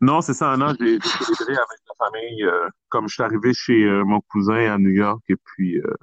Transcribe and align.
Non, 0.00 0.20
c'est 0.22 0.34
ça, 0.34 0.56
non, 0.56 0.68
j'ai 0.80 0.98
célébré 1.00 1.54
avec 1.56 1.80
la 1.88 1.94
famille. 2.06 2.44
euh, 2.44 2.68
comme 2.88 3.06
je 3.08 3.14
suis 3.14 3.22
arrivé 3.22 3.52
chez 3.52 3.82
euh, 3.84 4.04
mon 4.04 4.20
cousin 4.22 4.72
à 4.72 4.78
New 4.78 4.90
York 4.90 5.22
et 5.28 5.36
puis 5.36 5.78
euh, 5.78 5.94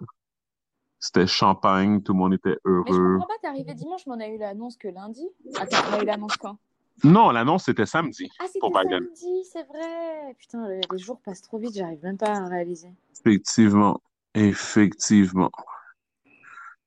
c'était 0.99 1.27
champagne, 1.27 2.01
tout 2.03 2.13
le 2.13 2.19
monde 2.19 2.33
était 2.33 2.49
Mais 2.49 2.55
je 2.55 2.69
heureux. 2.69 3.13
comprends 3.13 3.27
pas, 3.27 3.33
t'es 3.41 3.47
arrivé 3.47 3.73
dimanche, 3.73 4.01
mais 4.07 4.13
on 4.15 4.19
a 4.19 4.27
eu 4.27 4.37
l'annonce 4.37 4.77
que 4.77 4.87
lundi. 4.87 5.27
Attends, 5.59 5.77
on 5.89 5.93
a 5.93 6.01
eu 6.03 6.05
l'annonce 6.05 6.37
quand? 6.37 6.57
Non, 7.03 7.29
l'annonce 7.31 7.65
c'était 7.65 7.85
samedi 7.85 8.29
Ah, 8.39 8.45
c'était 8.47 8.67
samedi, 8.71 9.43
c'est 9.51 9.63
vrai. 9.67 10.35
Putain, 10.39 10.67
les, 10.67 10.81
les 10.91 10.97
jours 10.97 11.19
passent 11.21 11.41
trop 11.43 11.59
vite, 11.59 11.75
j'arrive 11.75 12.03
même 12.03 12.17
pas 12.17 12.31
à 12.37 12.47
réaliser. 12.47 12.89
Effectivement, 13.19 14.01
effectivement. 14.33 15.51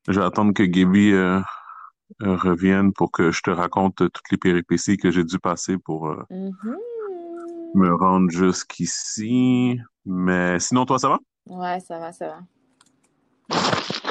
Je 0.07 0.19
vais 0.19 0.25
attendre 0.25 0.53
que 0.53 0.63
Gaby 0.63 1.13
revienne 2.19 2.91
pour 2.93 3.11
que 3.11 3.31
je 3.31 3.41
te 3.41 3.49
raconte 3.51 3.95
toutes 3.95 4.31
les 4.31 4.37
péripéties 4.37 4.97
que 4.97 5.11
j'ai 5.11 5.23
dû 5.23 5.39
passer 5.39 5.77
pour 5.77 6.07
euh, 6.09 6.23
Mhm. 6.29 6.77
Me 7.73 7.93
rendre 7.95 8.29
jusqu'ici. 8.29 9.79
Mais 10.05 10.59
sinon, 10.59 10.85
toi, 10.85 10.99
ça 10.99 11.09
va? 11.09 11.19
Ouais, 11.47 11.79
ça 11.79 11.99
va, 11.99 12.11
ça 12.11 12.27
va. 12.27 12.39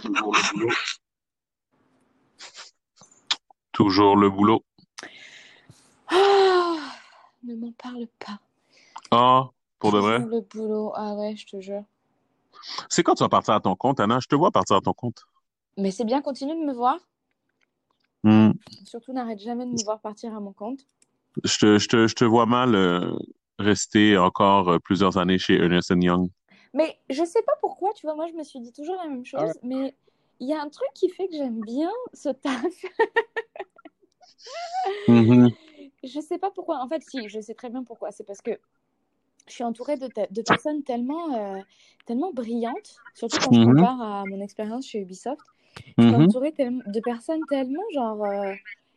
Toujours 0.03 0.33
le 0.35 0.53
boulot. 0.53 0.75
Toujours 3.73 4.17
le 4.17 4.31
boulot. 4.31 4.65
Ah, 6.09 6.77
ne 7.45 7.55
m'en 7.55 7.73
parle 7.73 8.07
pas. 8.19 8.41
Ah, 9.11 9.49
pour 9.79 9.93
de 9.93 9.99
vrai? 9.99 10.17
Toujours 10.17 10.31
le 10.31 10.41
boulot. 10.41 10.93
Ah 10.97 11.15
ouais, 11.15 11.37
je 11.37 11.47
te 11.47 11.61
jure. 11.61 11.85
C'est 12.89 13.03
quand 13.03 13.15
tu 13.15 13.23
vas 13.23 13.29
partir 13.29 13.55
à 13.55 13.61
ton 13.61 13.75
compte, 13.75 14.01
Anna? 14.01 14.19
Je 14.21 14.27
te 14.27 14.35
vois 14.35 14.51
partir 14.51 14.77
à 14.77 14.81
ton 14.81 14.93
compte. 14.93 15.25
Mais 15.77 15.91
c'est 15.91 16.05
bien, 16.05 16.21
continue 16.21 16.55
de 16.55 16.67
me 16.67 16.75
voir. 16.75 16.99
Hmm. 18.23 18.51
Surtout, 18.85 19.13
n'arrête 19.13 19.39
jamais 19.39 19.65
de 19.65 19.71
me 19.71 19.85
voir 19.85 20.01
partir 20.01 20.35
à 20.35 20.41
mon 20.41 20.53
compte. 20.53 20.87
Je 21.45 21.59
te, 21.59 21.79
je 21.79 21.89
te, 21.89 22.07
je 22.07 22.15
te 22.15 22.25
vois 22.25 22.45
mal 22.45 22.75
euh, 22.75 23.17
rester 23.61 24.17
encore 24.17 24.69
euh, 24.71 24.79
plusieurs 24.79 25.19
années 25.19 25.39
chez 25.39 25.55
Ernest 25.55 25.93
Young. 25.95 26.29
Mais 26.75 26.97
je 27.09 27.25
sais 27.25 27.43
pas 27.43 27.55
pourquoi, 27.61 27.93
tu 27.95 28.07
vois, 28.07 28.15
moi 28.15 28.27
je 28.29 28.35
me 28.35 28.45
suis 28.45 28.61
dit 28.61 28.73
toujours 28.73 28.97
la 28.97 29.09
même 29.09 29.25
chose, 29.25 29.59
mais 29.63 29.95
il 30.39 30.49
y 30.49 30.55
a 30.55 30.61
un 30.61 30.69
truc 30.69 30.89
qui 30.95 31.09
fait 31.09 31.29
que 31.29 31.35
j'aime 31.35 31.63
bien 31.63 31.91
ce 32.15 32.31
taf. 32.31 32.65
Mhm. 35.09 35.51
Je 36.03 36.21
sais 36.21 36.39
pas 36.39 36.51
pourquoi. 36.51 36.79
En 36.81 36.89
fait, 36.89 37.03
si, 37.03 37.29
je 37.29 37.41
sais 37.41 37.55
très 37.55 37.69
bien 37.69 37.85
pourquoi. 37.85 38.11
C'est 38.11 38.25
parce 38.25 38.41
que 38.41 38.53
je 39.47 39.53
suis 39.53 39.65
entourée 39.65 39.97
de, 39.97 40.43
personnes 40.43 40.83
tellement, 40.83 41.59
euh, 41.59 41.61
tellement 42.07 42.33
brillantes, 42.33 43.03
surtout 43.15 43.39
quand 43.39 43.53
je 43.53 43.61
Mhm. 43.61 43.75
compare 43.75 44.01
à 44.01 44.27
mon 44.27 44.41
expérience 44.41 44.87
chez 44.87 45.01
Ubisoft. 45.01 45.45
Je 45.99 46.05
suis 46.05 46.15
Mhm. 46.15 46.23
entourée 46.25 46.53
de 46.53 47.01
personnes 47.01 47.45
tellement, 47.47 47.83
genre, 47.93 48.25
euh, 48.25 48.55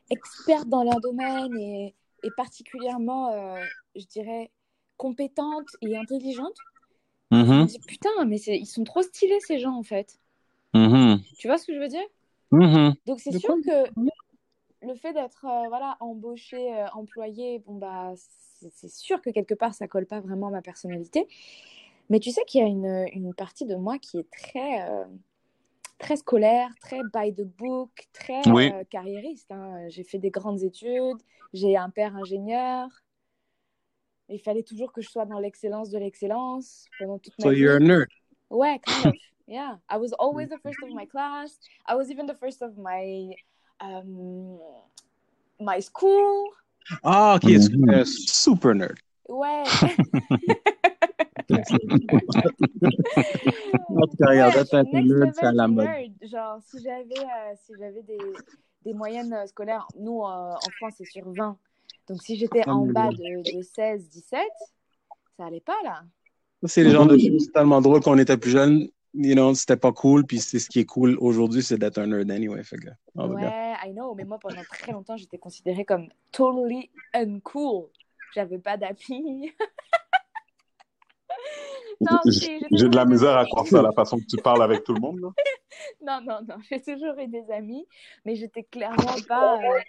expertes 0.10 0.70
dans 0.70 0.84
leur 0.84 1.02
domaine 1.02 1.58
et, 1.58 1.94
et 2.24 2.32
particulièrement, 2.32 3.32
euh, 3.32 3.66
je 3.96 4.06
dirais, 4.06 4.52
compétentes 4.98 5.76
et 5.82 5.98
intelligentes. 5.98 6.58
Je 7.32 7.38
me 7.38 7.66
dis, 7.66 7.80
putain, 7.80 8.26
mais 8.28 8.38
ils 8.38 8.66
sont 8.66 8.84
trop 8.84 9.02
stylés, 9.02 9.40
ces 9.40 9.58
gens, 9.58 9.76
en 9.76 9.84
fait. 9.84 10.20
Mhm. 10.74 11.22
Tu 11.38 11.48
vois 11.48 11.58
ce 11.58 11.66
que 11.66 11.74
je 11.74 11.80
veux 11.80 11.88
dire? 11.88 12.06
Mhm. 12.52 12.96
Donc, 13.06 13.20
c'est 13.20 13.38
sûr 13.38 13.56
que 13.66 13.90
le 14.86 14.96
fait 14.96 15.14
d'être 15.14 15.46
euh, 15.46 15.68
voilà, 15.70 15.98
embauché, 16.00 16.76
euh, 16.76 16.88
employé, 16.94 17.60
bon, 17.60 17.76
bah, 17.76 18.14
c'est 18.16 18.70
c'est 18.72 18.90
sûr 18.90 19.22
que 19.22 19.30
quelque 19.30 19.54
part, 19.54 19.74
ça 19.74 19.88
colle 19.88 20.06
pas 20.06 20.22
vraiment 20.22 20.48
à 20.48 20.52
ma 20.52 20.62
personnalité. 20.62 21.28
Mais 22.10 22.20
tu 22.20 22.32
sais 22.32 22.44
qu'il 22.46 22.62
y 22.62 22.64
a 22.64 22.68
une, 22.68 23.08
une 23.14 23.34
partie 23.34 23.66
de 23.66 23.76
moi 23.76 23.98
qui 23.98 24.20
est 24.20 24.30
très, 24.30 24.90
euh, 24.90 25.06
très 25.98 26.16
scolaire, 26.18 26.70
très 26.82 27.02
by 27.14 27.34
the 27.34 27.44
book, 27.44 28.08
très 28.14 28.48
Oui. 28.50 28.72
euh, 28.72 28.84
carriériste. 28.90 29.52
hein. 29.52 29.88
J'ai 29.90 30.04
fait 30.04 30.18
des 30.20 30.32
grandes 30.32 30.64
études, 30.64 31.18
j'ai 31.54 31.76
un 31.76 31.90
père 31.90 32.16
ingénieur. 32.16 32.88
Il 34.30 34.40
fallait 34.40 34.64
toujours 34.64 34.92
que 34.92 35.02
je 35.02 35.10
sois 35.10 35.26
dans 35.26 35.40
l'excellence 35.40 35.90
de 35.90 35.98
l'excellence 36.00 36.86
pendant 37.00 37.20
toute 37.20 37.34
ma 37.40 37.44
So 37.46 37.50
vie. 37.52 37.60
you're 37.60 37.76
a 37.76 37.80
nerd. 37.80 38.08
Ouais, 38.50 38.80
kind 38.86 39.08
of. 39.08 39.14
Yeah. 39.48 39.78
I 39.90 39.98
was 39.98 40.14
always 40.14 40.50
the 40.50 40.58
first 40.64 40.82
of 40.84 40.90
my 40.94 41.06
class. 41.06 41.60
I 41.86 41.96
was 41.96 42.10
even 42.10 42.26
the 42.28 42.36
first 42.36 42.62
of 42.62 42.78
my 42.78 43.34
um, 43.82 44.58
my 45.60 45.80
school. 45.82 46.50
Ah, 47.04 47.36
ok, 47.36 47.44
Mhm. 47.44 47.90
euh, 47.90 48.06
super 48.06 48.74
nerd. 48.74 48.98
Ouais. 49.28 49.64
Genre, 56.22 56.60
si 56.66 56.82
j'avais 56.84 57.20
euh, 57.20 57.56
si 57.56 57.74
j'avais 57.80 58.02
des, 58.04 58.18
des 58.86 58.94
moyennes 58.94 59.34
euh, 59.34 59.46
scolaires, 59.48 59.88
nous 60.00 60.22
euh, 60.24 60.26
en 60.54 60.70
France 60.80 60.94
c'est 60.98 61.06
sur 61.06 61.30
20. 61.32 61.58
Donc 62.08 62.22
si 62.22 62.36
j'étais 62.36 62.62
Ah, 62.66 62.76
en 62.76 62.86
bas 62.86 63.10
de, 63.10 63.58
de 63.58 63.62
16, 63.62 64.10
17, 64.10 64.40
ça 65.38 65.46
allait 65.46 65.62
pas 65.62 65.82
là. 65.84 66.04
C'est 66.66 66.84
le 66.84 66.92
genre 66.92 67.06
de 67.06 67.18
choses 67.18 67.52
tellement 67.52 67.82
drôle 67.82 68.02
quand 68.02 68.14
on 68.14 68.18
était 68.18 68.38
plus 68.38 68.52
jeune. 68.52 68.90
You 69.14 69.36
know, 69.36 69.54
c'était 69.54 69.78
pas 69.78 69.92
cool, 69.92 70.26
puis 70.26 70.40
c'est 70.40 70.58
ce 70.58 70.70
qui 70.70 70.80
est 70.80 70.86
cool 70.86 71.18
aujourd'hui, 71.20 71.62
c'est 71.62 71.78
d'être 71.78 72.00
un 72.00 72.08
nerd 72.08 72.32
anyway. 72.32 72.64
Fait 72.64 72.78
que, 72.78 72.86
cas. 72.86 72.96
Ouais, 73.16 73.74
I 73.86 73.92
know, 73.92 74.16
mais 74.16 74.24
moi 74.24 74.40
pendant 74.40 74.64
très 74.64 74.92
longtemps 74.92 75.18
j'étais 75.18 75.38
considérée 75.38 75.86
comme 75.86 76.08
totally 76.32 76.90
uncool. 77.14 77.90
J'avais 78.34 78.58
pas 78.58 78.78
d'amis. 78.78 79.52
J'ai 82.72 82.90
de 82.90 82.96
la 82.96 83.06
misère 83.06 83.38
à 83.38 83.46
croire 83.46 83.68
ça, 83.68 83.82
la 83.82 83.92
façon 83.92 84.18
que 84.18 84.26
tu 84.26 84.38
parles 84.38 84.64
avec 84.64 84.84
tout 84.84 84.94
le 84.94 85.00
monde. 85.00 85.20
Là. 85.20 85.30
Non, 86.02 86.20
non, 86.22 86.40
non, 86.48 86.56
j'ai 86.70 86.82
toujours 86.82 87.18
eu 87.18 87.28
des 87.28 87.50
amis, 87.52 87.86
mais 88.26 88.36
j'étais 88.36 88.64
clairement 88.64 89.16
pas, 89.28 89.58
euh, 89.58 89.80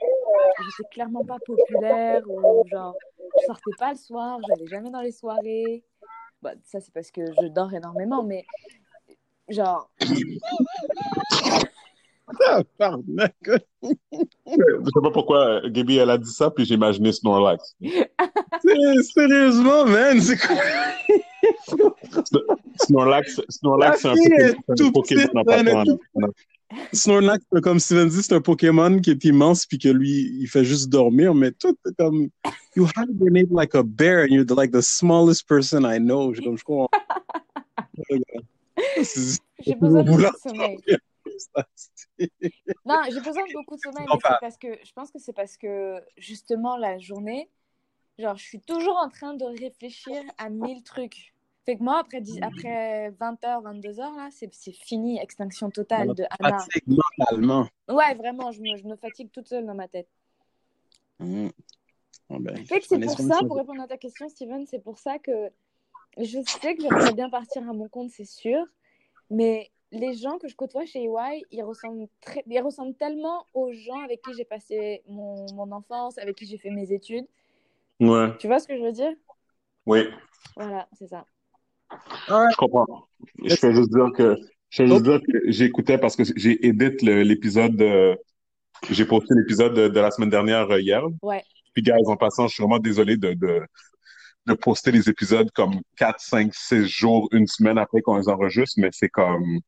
j'étais 0.58 0.88
clairement 0.90 1.24
pas 1.24 1.38
populaire 1.44 2.22
ou 2.28 2.64
genre, 2.70 2.94
je 3.18 3.46
sortais 3.46 3.70
pas 3.78 3.92
le 3.92 3.98
soir, 3.98 4.40
j'allais 4.48 4.66
jamais 4.66 4.90
dans 4.90 5.00
les 5.00 5.12
soirées. 5.12 5.84
Bah, 6.42 6.52
ça 6.62 6.80
c'est 6.80 6.92
parce 6.92 7.10
que 7.10 7.22
je 7.40 7.48
dors 7.48 7.72
énormément, 7.72 8.22
mais 8.22 8.44
genre, 9.48 9.90
Ah, 12.46 12.62
pardon. 12.78 13.04
Je 13.42 13.58
sais 13.82 15.02
pas 15.02 15.10
pourquoi 15.12 15.60
Gaby, 15.68 15.98
elle 15.98 16.10
a 16.10 16.18
dit 16.18 16.30
ça, 16.30 16.50
puis 16.50 16.64
j'ai 16.64 16.74
imaginé 16.74 17.12
Snorlax. 17.12 17.76
Sérieusement, 19.14 19.84
man, 19.84 20.20
c'est 20.20 20.38
quoi? 20.38 20.56
Snorlax, 22.76 23.40
Snorlax 23.48 24.00
c'est 24.00 24.08
un, 24.08 24.92
Pokémon 24.92 25.44
petite, 25.44 26.00
est 26.74 26.94
Snorlax, 26.94 27.44
comme 27.62 27.78
Steven 27.78 28.08
dit, 28.08 28.22
c'est 28.22 28.34
un 28.34 28.40
Pokémon 28.40 28.98
qui 29.00 29.10
est 29.10 29.24
immense, 29.24 29.66
puis 29.66 29.78
que 29.78 29.88
lui, 29.88 30.30
il 30.40 30.46
fait 30.46 30.64
juste 30.64 30.88
dormir, 30.88 31.34
mais 31.34 31.52
toi, 31.52 31.72
t'es 31.84 31.92
comme, 31.98 32.28
you 32.76 32.86
hibernate 32.96 33.50
like 33.50 33.74
a 33.74 33.82
bear, 33.82 34.24
and 34.24 34.28
you're 34.34 34.46
like 34.54 34.72
the 34.72 34.82
smallest 34.82 35.46
person 35.46 35.84
I 35.84 35.98
know. 35.98 36.32
Je, 36.34 36.42
comme, 36.42 36.58
je 36.58 36.64
comprends. 36.64 36.88
J'ai 39.60 39.74
besoin 39.76 40.02
de 40.02 40.10
beaucoup 40.10 40.22
de 40.22 40.38
sommeil. 40.42 40.78
Non, 42.84 42.96
j'ai 43.08 43.20
besoin 43.20 43.44
de 43.44 43.52
beaucoup 43.54 43.76
de 43.76 43.80
sommeil, 43.80 44.06
parce 44.40 44.56
que 44.56 44.68
je 44.84 44.92
pense 44.92 45.10
que 45.10 45.18
c'est 45.18 45.32
parce 45.32 45.56
que 45.56 46.00
justement 46.16 46.76
la 46.76 46.98
journée, 46.98 47.48
genre, 48.18 48.36
je 48.36 48.44
suis 48.44 48.60
toujours 48.60 48.96
en 48.96 49.08
train 49.08 49.34
de 49.34 49.44
réfléchir 49.44 50.22
à 50.38 50.50
mille 50.50 50.82
trucs. 50.82 51.33
Fait 51.64 51.76
que 51.76 51.82
moi, 51.82 51.98
après, 51.98 52.20
10 52.20 52.40
après 52.42 53.10
20h, 53.12 53.62
22h, 53.62 54.16
là, 54.16 54.28
c'est 54.30 54.50
fini, 54.72 55.18
extinction 55.18 55.70
totale 55.70 56.14
de 56.14 56.24
Anna. 56.38 56.58
Fatigue 56.58 56.82
mentalement. 56.86 57.66
Ouais, 57.88 58.14
vraiment, 58.14 58.52
je 58.52 58.60
me, 58.60 58.76
je 58.76 58.84
me 58.84 58.96
fatigue 58.96 59.30
toute 59.32 59.48
seule 59.48 59.64
dans 59.64 59.74
ma 59.74 59.88
tête. 59.88 60.08
Hum. 61.20 61.50
Bon, 62.28 62.40
ben, 62.40 62.56
Fait 62.66 62.80
que 62.80 62.86
c'est 62.86 63.00
pour 63.00 63.18
ça. 63.18 63.38
pour 63.46 63.56
répondre 63.56 63.82
à 63.82 63.86
ta 63.86 63.96
question, 63.96 64.28
Steven, 64.28 64.66
c'est 64.66 64.78
pour 64.78 64.98
ça 64.98 65.18
que 65.18 65.50
je 66.18 66.38
sais 66.46 66.74
que 66.76 66.82
j'aimerais 66.82 67.12
bien 67.14 67.30
partir 67.30 67.68
à 67.68 67.72
mon 67.72 67.88
compte, 67.88 68.10
c'est 68.10 68.24
sûr, 68.24 68.64
mais 69.30 69.70
les 69.90 70.14
gens 70.14 70.38
que 70.38 70.48
je 70.48 70.56
côtoie 70.56 70.84
chez 70.84 71.04
EY, 71.04 71.44
ils 71.50 71.62
ressemblent, 71.62 72.08
très, 72.20 72.42
ils 72.46 72.60
ressemblent 72.60 72.94
tellement 72.94 73.46
aux 73.54 73.72
gens 73.72 74.00
avec 74.00 74.22
qui 74.22 74.34
j'ai 74.34 74.44
passé 74.44 75.02
mon, 75.08 75.46
mon 75.54 75.70
enfance, 75.72 76.18
avec 76.18 76.36
qui 76.36 76.46
j'ai 76.46 76.58
fait 76.58 76.70
mes 76.70 76.92
études. 76.92 77.26
Ouais, 78.00 78.36
Tu 78.38 78.48
vois 78.48 78.58
ce 78.58 78.68
que 78.68 78.76
je 78.76 78.82
veux 78.82 78.92
dire? 78.92 79.12
Oui, 79.86 80.00
Voilà, 80.56 80.88
c'est 80.92 81.06
ça. 81.06 81.26
Je 82.28 82.56
comprends. 82.56 82.86
Je 83.44 83.54
fais 83.54 83.72
juste 83.74 83.90
dire 83.92 84.10
que, 84.16 84.36
je 84.70 84.76
fais 84.76 84.86
juste 84.86 85.02
dire 85.02 85.20
que 85.20 85.38
j'écoutais 85.50 85.98
parce 85.98 86.16
que 86.16 86.22
j'ai 86.36 86.66
édité 86.66 87.06
le- 87.06 87.22
l'épisode, 87.22 87.80
euh, 87.80 88.14
j'ai 88.90 89.04
posté 89.06 89.34
l'épisode 89.34 89.74
de, 89.74 89.88
de 89.88 90.00
la 90.00 90.10
semaine 90.10 90.30
dernière 90.30 90.70
euh, 90.70 90.80
hier. 90.80 91.02
Ouais. 91.22 91.42
Puis, 91.72 91.82
guys, 91.82 91.92
en 92.06 92.16
passant, 92.16 92.46
je 92.48 92.54
suis 92.54 92.62
vraiment 92.62 92.78
désolé 92.78 93.16
de, 93.16 93.32
de, 93.32 93.60
de 94.46 94.54
poster 94.54 94.92
les 94.92 95.08
épisodes 95.08 95.50
comme 95.52 95.80
4, 95.96 96.20
5, 96.20 96.54
6 96.54 96.86
jours, 96.86 97.28
une 97.32 97.46
semaine 97.46 97.78
après 97.78 98.00
qu'on 98.02 98.16
les 98.18 98.28
enregistre, 98.28 98.78
mais 98.80 98.90
c'est 98.92 99.08
comme, 99.08 99.60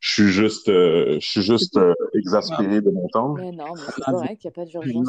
je 0.00 0.12
suis 0.12 0.28
juste, 0.32 0.68
euh, 0.68 1.18
je 1.20 1.26
suis 1.28 1.42
juste 1.42 1.76
euh, 1.76 1.94
exaspéré 2.14 2.80
de 2.80 2.90
mon 2.90 3.08
temps. 3.08 3.34
Mais 3.34 3.52
non, 3.52 3.74
mais 3.74 3.80
c'est 3.94 4.02
Ah, 4.06 4.12
correct, 4.12 4.44
il 4.44 4.46
n'y 4.46 4.50
a 4.50 4.52
pas 4.52 4.64
d'urgence. 4.64 5.08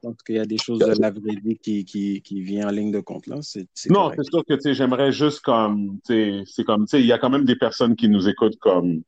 Jugement 0.00 0.10
non 0.10 0.10
de- 0.12 0.16
plus. 0.16 0.16
Donc, 0.16 0.18
il 0.28 0.34
y 0.34 0.38
a 0.38 0.46
des 0.46 0.58
choses 0.58 0.78
de 0.78 1.00
la 1.00 1.10
vraie 1.10 1.36
vie 1.42 1.58
qui, 1.58 1.84
qui, 1.84 2.22
qui 2.22 2.40
vient 2.42 2.68
en 2.68 2.70
ligne 2.70 2.90
de 2.92 3.00
compte, 3.00 3.26
là. 3.26 3.36
C'est 3.42 3.66
c'est 3.74 3.90
Non, 3.90 4.02
correct. 4.10 4.20
c'est 4.24 4.30
sûr 4.30 4.44
que, 4.46 4.72
j'aimerais 4.74 5.12
juste 5.12 5.40
comme, 5.40 5.98
c'est 6.04 6.44
comme, 6.66 6.86
il 6.92 7.06
y 7.06 7.12
a 7.12 7.18
quand 7.18 7.30
même 7.30 7.44
des 7.44 7.56
personnes 7.56 7.96
qui 7.96 8.08
nous 8.08 8.28
écoutent 8.28 8.58
comme 8.58 9.02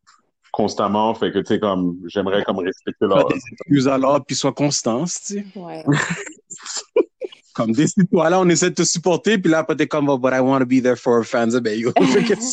constamment, 0.53 1.15
fait 1.15 1.33
que, 1.33 1.39
tu 1.39 1.47
sais, 1.47 1.59
comme, 1.61 1.99
j'aimerais 2.09 2.45
comme 2.45 2.59
respecter 2.59 3.07
leur... 3.07 3.27
des 3.29 3.37
excuses 3.37 3.89
alors, 3.89 4.23
puis 4.25 4.37
sois 4.37 4.53
constance, 4.53 5.21
tu 5.27 5.35
sais. 5.35 5.47
Ouais. 5.59 5.83
Comme 7.55 7.73
décide-toi, 7.73 8.31
là, 8.31 8.41
on 8.41 8.49
essaie 8.49 8.71
de 8.71 8.75
te 8.77 8.83
supporter, 8.83 9.37
puis 9.37 9.51
là, 9.51 9.59
après, 9.59 9.77
t'es 9.77 9.87
comme, 9.87 10.09
oh, 10.09 10.17
but 10.17 10.33
I 10.33 10.41
want 10.41 10.61
to 10.61 10.65
be 10.67 10.81
there 10.83 10.97
for 10.97 11.19
our 11.19 11.25
fans. 11.25 11.61
Ben, 11.61 11.79
yo, 11.79 11.93
je 12.01 12.51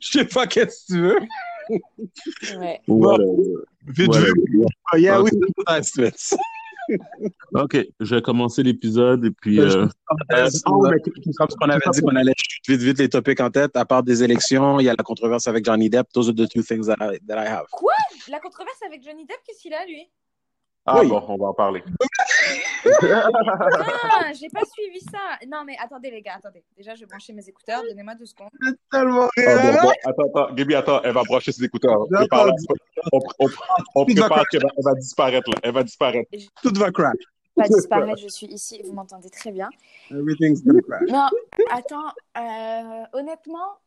sais 0.00 0.24
pas 0.26 0.46
qu'est-ce 0.46 0.86
que 0.86 0.92
tu 0.92 1.00
veux. 1.00 2.58
ouais. 2.60 2.80
Vite, 3.86 4.14
vite. 4.14 4.66
Oh, 4.92 4.96
yeah, 4.98 5.22
oui, 5.22 5.30
that's 5.66 5.96
it. 5.96 6.14
Ok, 7.54 7.76
je 8.00 8.14
vais 8.14 8.22
commencer 8.22 8.62
l'épisode 8.62 9.24
et 9.24 9.30
puis. 9.30 9.58
euh, 9.60 9.86
Euh, 10.32 10.48
oh, 10.66 10.86
mais- 10.90 10.98
Comme 11.36 11.48
ce 11.50 11.56
qu'on 11.56 11.68
avait 11.68 11.80
dit 11.92 12.00
qu'on 12.00 12.16
allait 12.16 12.32
vite, 12.68 12.80
vite 12.80 12.98
les 12.98 13.08
topics 13.08 13.40
en 13.40 13.50
tête, 13.50 13.76
à 13.76 13.84
part 13.84 14.02
des 14.02 14.22
élections, 14.22 14.80
il 14.80 14.84
y 14.84 14.88
a 14.88 14.94
la 14.96 15.02
controverse 15.04 15.46
avec 15.46 15.64
Johnny 15.64 15.88
Depp. 15.88 16.08
Those 16.12 16.28
are 16.28 16.34
the 16.34 16.48
two 16.48 16.62
things 16.62 16.86
that 16.86 16.96
I, 17.00 17.18
that 17.28 17.42
I 17.42 17.46
have. 17.46 17.64
La 18.28 18.40
controverse 18.40 18.82
avec 18.86 19.02
Johnny 19.04 19.24
Depp, 19.24 19.38
qu'est-ce 19.46 19.62
qu'il 19.62 19.74
a, 19.74 19.84
lui? 19.86 20.10
Ah 20.92 21.00
Oui. 21.00 21.08
bon, 21.08 21.22
on 21.28 21.36
va 21.36 21.46
en 21.48 21.54
parler. 21.54 21.82
Ah, 22.84 24.32
j'ai 24.38 24.48
pas 24.48 24.62
suivi 24.72 25.00
ça. 25.00 25.18
Non, 25.48 25.62
mais 25.64 25.76
attendez, 25.82 26.10
les 26.10 26.22
gars, 26.22 26.34
attendez. 26.36 26.62
Déjà, 26.76 26.94
je 26.94 27.00
vais 27.00 27.06
brancher 27.06 27.32
mes 27.32 27.46
écouteurs. 27.48 27.82
Donnez-moi 27.88 28.14
deux 28.14 28.26
secondes. 28.26 28.48
Tellement 28.90 29.28
Ah, 29.38 29.72
bon, 29.72 29.82
bon, 29.82 29.92
attends, 30.04 30.22
attends, 30.34 30.54
Gaby, 30.54 30.74
attends, 30.74 31.02
elle 31.02 31.12
va 31.12 31.22
brancher 31.24 31.52
ses 31.52 31.64
écouteurs. 31.64 32.06
Prépare 32.10 32.46
la- 32.46 32.52
On, 33.12 33.18
on, 33.38 33.46
on 33.94 34.04
prépare 34.04 34.44
qu'elle 34.50 34.62
va, 34.62 34.68
elle 34.76 34.84
va 34.84 34.94
disparaître, 34.94 35.50
là. 35.50 35.56
Elle 35.62 35.72
va 35.72 35.82
disparaître. 35.82 36.30
Tout 36.62 36.72
va 36.76 36.90
crash. 36.90 37.14
Pas 37.56 37.68
disparaître, 37.68 38.18
je 38.20 38.28
suis 38.28 38.46
ici. 38.46 38.80
Vous 38.84 38.92
m'entendez 38.92 39.30
très 39.30 39.52
bien. 39.52 39.68
Everything's 40.10 40.62
gonna 40.64 40.80
crash. 40.82 41.08
Non, 41.08 41.28
attends. 41.70 42.12
euh, 42.38 43.04
honnêtement, 43.12 43.78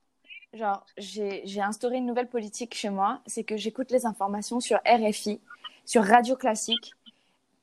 genre, 0.53 0.85
j'ai 0.97 1.44
instauré 1.61 1.97
une 1.97 2.06
nouvelle 2.06 2.29
politique 2.29 2.75
chez 2.75 2.89
moi. 2.89 3.19
C'est 3.25 3.44
que 3.44 3.57
j'écoute 3.57 3.89
les 3.91 4.06
informations 4.06 4.59
sur 4.59 4.77
RFI, 4.85 5.41
sur 5.85 6.03
Radio 6.03 6.35
Classique, 6.35 6.94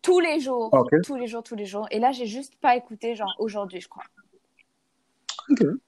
tous 0.02 0.20
les 0.20 0.40
jours. 0.40 0.70
Tous 1.04 1.16
les 1.16 1.26
jours, 1.26 1.42
tous 1.42 1.54
les 1.56 1.66
jours. 1.66 1.86
Et 1.90 1.98
là, 1.98 2.12
j'ai 2.12 2.26
juste 2.26 2.54
pas 2.60 2.76
écouté, 2.76 3.14
genre, 3.14 3.34
aujourd'hui, 3.38 3.80
je 3.80 3.88
crois. 3.88 4.04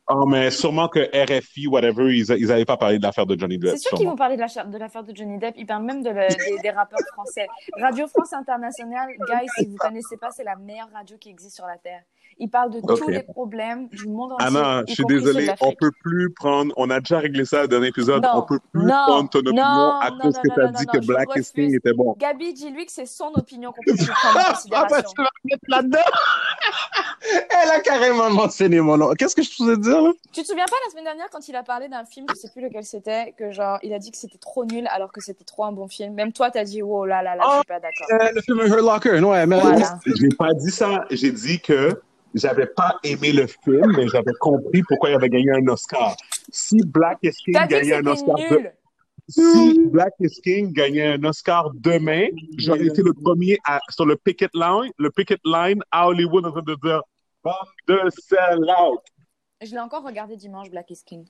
Ah, 0.09 0.15
mais 0.27 0.51
sûrement 0.51 0.89
que 0.89 0.99
RFI, 1.15 1.69
whatever, 1.69 2.07
ils, 2.13 2.27
ils 2.39 2.51
avaient 2.51 2.65
pas 2.65 2.77
parlé 2.77 2.99
de 2.99 3.03
l'affaire 3.05 3.27
de 3.27 3.39
Johnny 3.39 3.59
Depp. 3.59 3.71
C'est 3.73 3.79
sûr 3.89 3.97
qu'ils 3.97 4.09
vont 4.09 4.17
parler 4.17 4.35
de 4.35 4.41
l'affaire 4.41 4.67
de, 4.67 4.77
l'affaire 4.77 5.05
de 5.05 5.15
Johnny 5.15 5.39
Depp. 5.39 5.55
Ils 5.57 5.67
parlent 5.67 5.85
même 5.85 6.03
de 6.03 6.11
le- 6.11 6.27
des, 6.57 6.63
des 6.63 6.71
rappeurs 6.71 6.99
français. 7.13 7.47
Radio 7.79 8.09
France 8.09 8.33
Internationale, 8.33 9.11
guys, 9.21 9.47
si 9.57 9.67
vous 9.67 9.77
connaissez 9.77 10.17
pas, 10.17 10.31
c'est 10.33 10.43
la 10.43 10.57
meilleure 10.57 10.91
radio 10.93 11.17
qui 11.17 11.29
existe 11.31 11.55
sur 11.55 11.67
la 11.67 11.79
Terre. 11.79 12.03
Ils 12.45 12.49
parlent 12.51 12.73
de 12.73 12.81
tous 12.81 13.01
Ok. 13.01 13.07
les 13.07 13.23
problèmes 13.23 13.87
du 13.89 14.09
monde 14.09 14.33
entier. 14.33 14.47
Anna, 14.49 14.83
je 14.89 14.95
suis 14.95 15.03
compris 15.05 15.21
ceux 15.21 15.27
de 15.27 15.33
désolé, 15.39 15.53
on 15.61 15.73
peut 15.75 15.93
plus 16.03 16.29
prendre, 16.35 16.75
on 16.77 16.91
a 16.91 16.99
déjà 16.99 17.21
réglé 17.21 17.45
ça 17.45 17.69
dans 17.69 17.77
un 17.77 17.83
épisode, 17.85 18.21
Non, 18.25 18.31
on 18.35 18.43
peut 18.43 18.59
plus 18.73 18.83
non, 18.83 18.89
prendre 19.07 19.31
ton 19.31 19.39
opinion 19.39 19.63
non, 19.65 19.93
à 20.01 20.11
non, 20.11 20.19
cause 20.19 20.35
non, 20.35 20.41
que 20.43 20.49
non, 20.49 20.55
t'as 20.57 20.63
non, 20.67 20.71
dit 20.73 20.87
non, 20.87 20.93
que 21.01 21.07
Black. 21.07 21.29
King 21.55 21.77
était 21.77 21.93
bon. 21.93 22.17
Gabi, 22.19 22.53
dis-lui 22.53 22.85
que 22.85 22.91
c'est 22.91 23.07
son 23.07 23.31
opinion 23.37 23.71
qu'on 23.71 23.83
peut 23.87 23.95
prendre 23.97 24.37
en 24.39 24.41
Ah, 24.45 24.53
considération. 24.55 24.97
que 24.97 25.09
tu 25.15 25.23
vas 25.23 25.31
me 25.45 25.51
mettre 25.51 25.65
là-dedans. 25.69 25.99
Elle 27.63 27.71
a 27.71 27.81
carrément 27.81 28.31
mentionné 28.31 28.81
mon 28.81 28.97
nom. 28.97 29.13
Qu'est-ce 29.15 29.37
que 29.37 29.43
je 29.43 29.51
te 29.51 29.77
dire, 29.81 30.03
là? 30.03 30.11
Tu 30.33 30.43
te 30.43 30.47
souviens 30.49 30.65
pas 30.65 30.77
la 30.85 30.91
semaine 30.91 31.05
dernière 31.05 31.29
quand 31.31 31.47
il 31.47 31.55
a 31.55 31.63
parlé 31.63 31.89
d'un 31.89 32.05
film, 32.05 32.27
je 32.29 32.35
sais 32.35 32.49
plus 32.53 32.63
lequel 32.63 32.85
c'était, 32.85 33.35
que 33.39 33.53
genre 33.53 33.79
il 33.85 33.93
a 33.95 34.01
dit 34.01 34.11
que 34.11 34.17
c'était 34.17 34.39
trop 34.39 34.65
nul 34.65 34.89
alors 34.91 35.13
que 35.13 35.21
c'était 35.21 35.45
trop 35.45 35.65
un 35.65 35.73
bon 35.73 35.87
film. 35.87 36.15
Même 36.15 36.33
toi 36.33 36.51
t'as 36.51 36.65
dit 36.65 36.83
oh 36.83 37.05
là 37.07 37.23
là 37.23 37.37
là, 37.37 37.45
je 37.49 37.55
suis 37.59 37.65
pas 37.69 37.79
d'accord. 37.79 38.07
Euh, 38.11 38.33
le 38.35 38.41
film 38.43 38.59
Hurt 38.61 38.81
Locker. 38.85 39.21
Non, 39.21 39.31
ouais, 39.31 39.47
mais 39.47 39.61
Voilà. 39.61 39.99
J'ai 40.05 40.29
pas 40.37 40.53
dit 40.55 40.71
ça, 40.73 41.05
j'ai 41.11 41.31
dit 41.31 41.61
que 41.61 42.01
j'avais 42.35 42.67
pas 42.67 42.99
aimé 43.05 43.33
le 43.33 43.47
film, 43.47 43.93
mais 43.97 44.09
j'avais 44.09 44.33
compris 44.41 44.83
pourquoi 44.89 45.11
il 45.11 45.15
avait 45.17 45.29
gagné 45.29 45.51
un 45.53 45.67
Oscar. 45.69 46.17
Si 46.51 46.77
Black 46.85 47.19
is 47.23 47.33
King 47.45 47.55
gagnait 47.69 47.95
un 47.95 48.07
Oscar 48.07 48.37
de- 48.37 48.71
si 49.29 49.79
Black 49.87 50.13
is 50.21 50.41
King 50.43 50.73
gagnait 50.73 51.15
un 51.15 51.25
Oscar 51.25 51.71
demain, 51.75 52.27
j'aurais 52.59 52.87
été 52.87 53.03
le 53.03 53.13
premier 53.15 53.59
à, 53.65 53.81
sur 53.91 54.05
le 54.05 54.17
picket 54.17 54.49
line, 54.55 54.91
le 54.99 55.11
picket 55.11 55.39
line 55.45 55.81
à 55.91 56.09
Hollywood 56.09 56.45
en 56.47 56.51
train 56.53 56.63
de 56.63 56.77
dire 56.83 57.03
Bande 57.45 57.55
de 57.89 57.99
sell 58.11 58.59
out. 58.81 59.01
Je 59.61 59.71
l'ai 59.71 59.81
encore 59.81 60.05
regardé 60.05 60.37
dimanche 60.37 60.71
Black 60.71 60.91
is 60.91 61.03
King. 61.05 61.25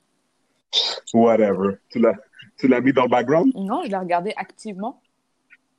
Whatever. 1.13 1.77
Tu 1.89 1.99
l'as, 1.99 2.15
tu 2.57 2.67
l'as 2.67 2.81
mis 2.81 2.93
dans 2.93 3.03
le 3.03 3.09
background? 3.09 3.51
Non, 3.55 3.83
je 3.83 3.89
l'ai 3.89 3.97
regardé 3.97 4.33
activement. 4.35 5.01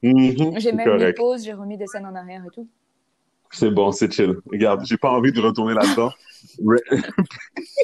Mhm, 0.02 0.58
J'ai 0.58 0.72
même 0.72 0.92
mis 0.92 0.98
correct. 0.98 1.16
pause, 1.16 1.44
j'ai 1.44 1.52
remis 1.52 1.76
des 1.76 1.86
scènes 1.86 2.06
en 2.06 2.14
arrière 2.14 2.44
et 2.46 2.50
tout. 2.54 2.68
C'est 3.54 3.70
bon, 3.70 3.92
c'est 3.92 4.12
chill. 4.12 4.34
Regarde, 4.50 4.82
j'ai 4.84 4.96
pas 4.96 5.10
envie 5.10 5.32
de 5.32 5.40
retourner 5.40 5.74
là-dedans. 5.74 6.10
Re- 6.60 6.78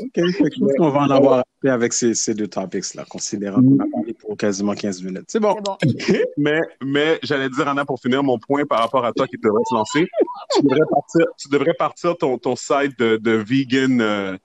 OK, 0.02 0.12
fait 0.14 0.22
que 0.22 0.54
je 0.54 0.60
pense 0.60 0.72
qu'on 0.76 0.90
va 0.90 1.00
en 1.00 1.10
avoir 1.10 1.44
avec 1.64 1.92
ces, 1.92 2.14
ces 2.14 2.34
deux 2.34 2.46
topics-là, 2.48 3.04
considérant 3.08 3.60
qu'on 3.62 3.78
a 3.78 3.86
parlé 3.90 4.12
pour 4.14 4.36
quasiment 4.36 4.74
15 4.74 5.02
minutes. 5.02 5.24
C'est 5.28 5.40
bon. 5.40 5.56
Mais, 6.36 6.60
mais 6.82 7.18
j'allais 7.22 7.48
dire, 7.48 7.68
Anna, 7.68 7.84
pour 7.84 8.00
finir 8.00 8.22
mon 8.22 8.38
point 8.38 8.64
par 8.66 8.80
rapport 8.80 9.04
à 9.04 9.12
toi 9.12 9.26
qui 9.26 9.36
devrais 9.42 9.62
se 9.68 9.74
lancer, 9.74 10.06
tu 10.54 10.62
devrais 10.62 10.86
partir, 10.90 11.26
tu 11.38 11.48
devrais 11.48 11.74
partir 11.74 12.16
ton, 12.16 12.36
ton 12.38 12.56
site 12.56 12.98
de, 12.98 13.16
de 13.16 13.30
vegan, 13.32 14.00
euh, 14.00 14.36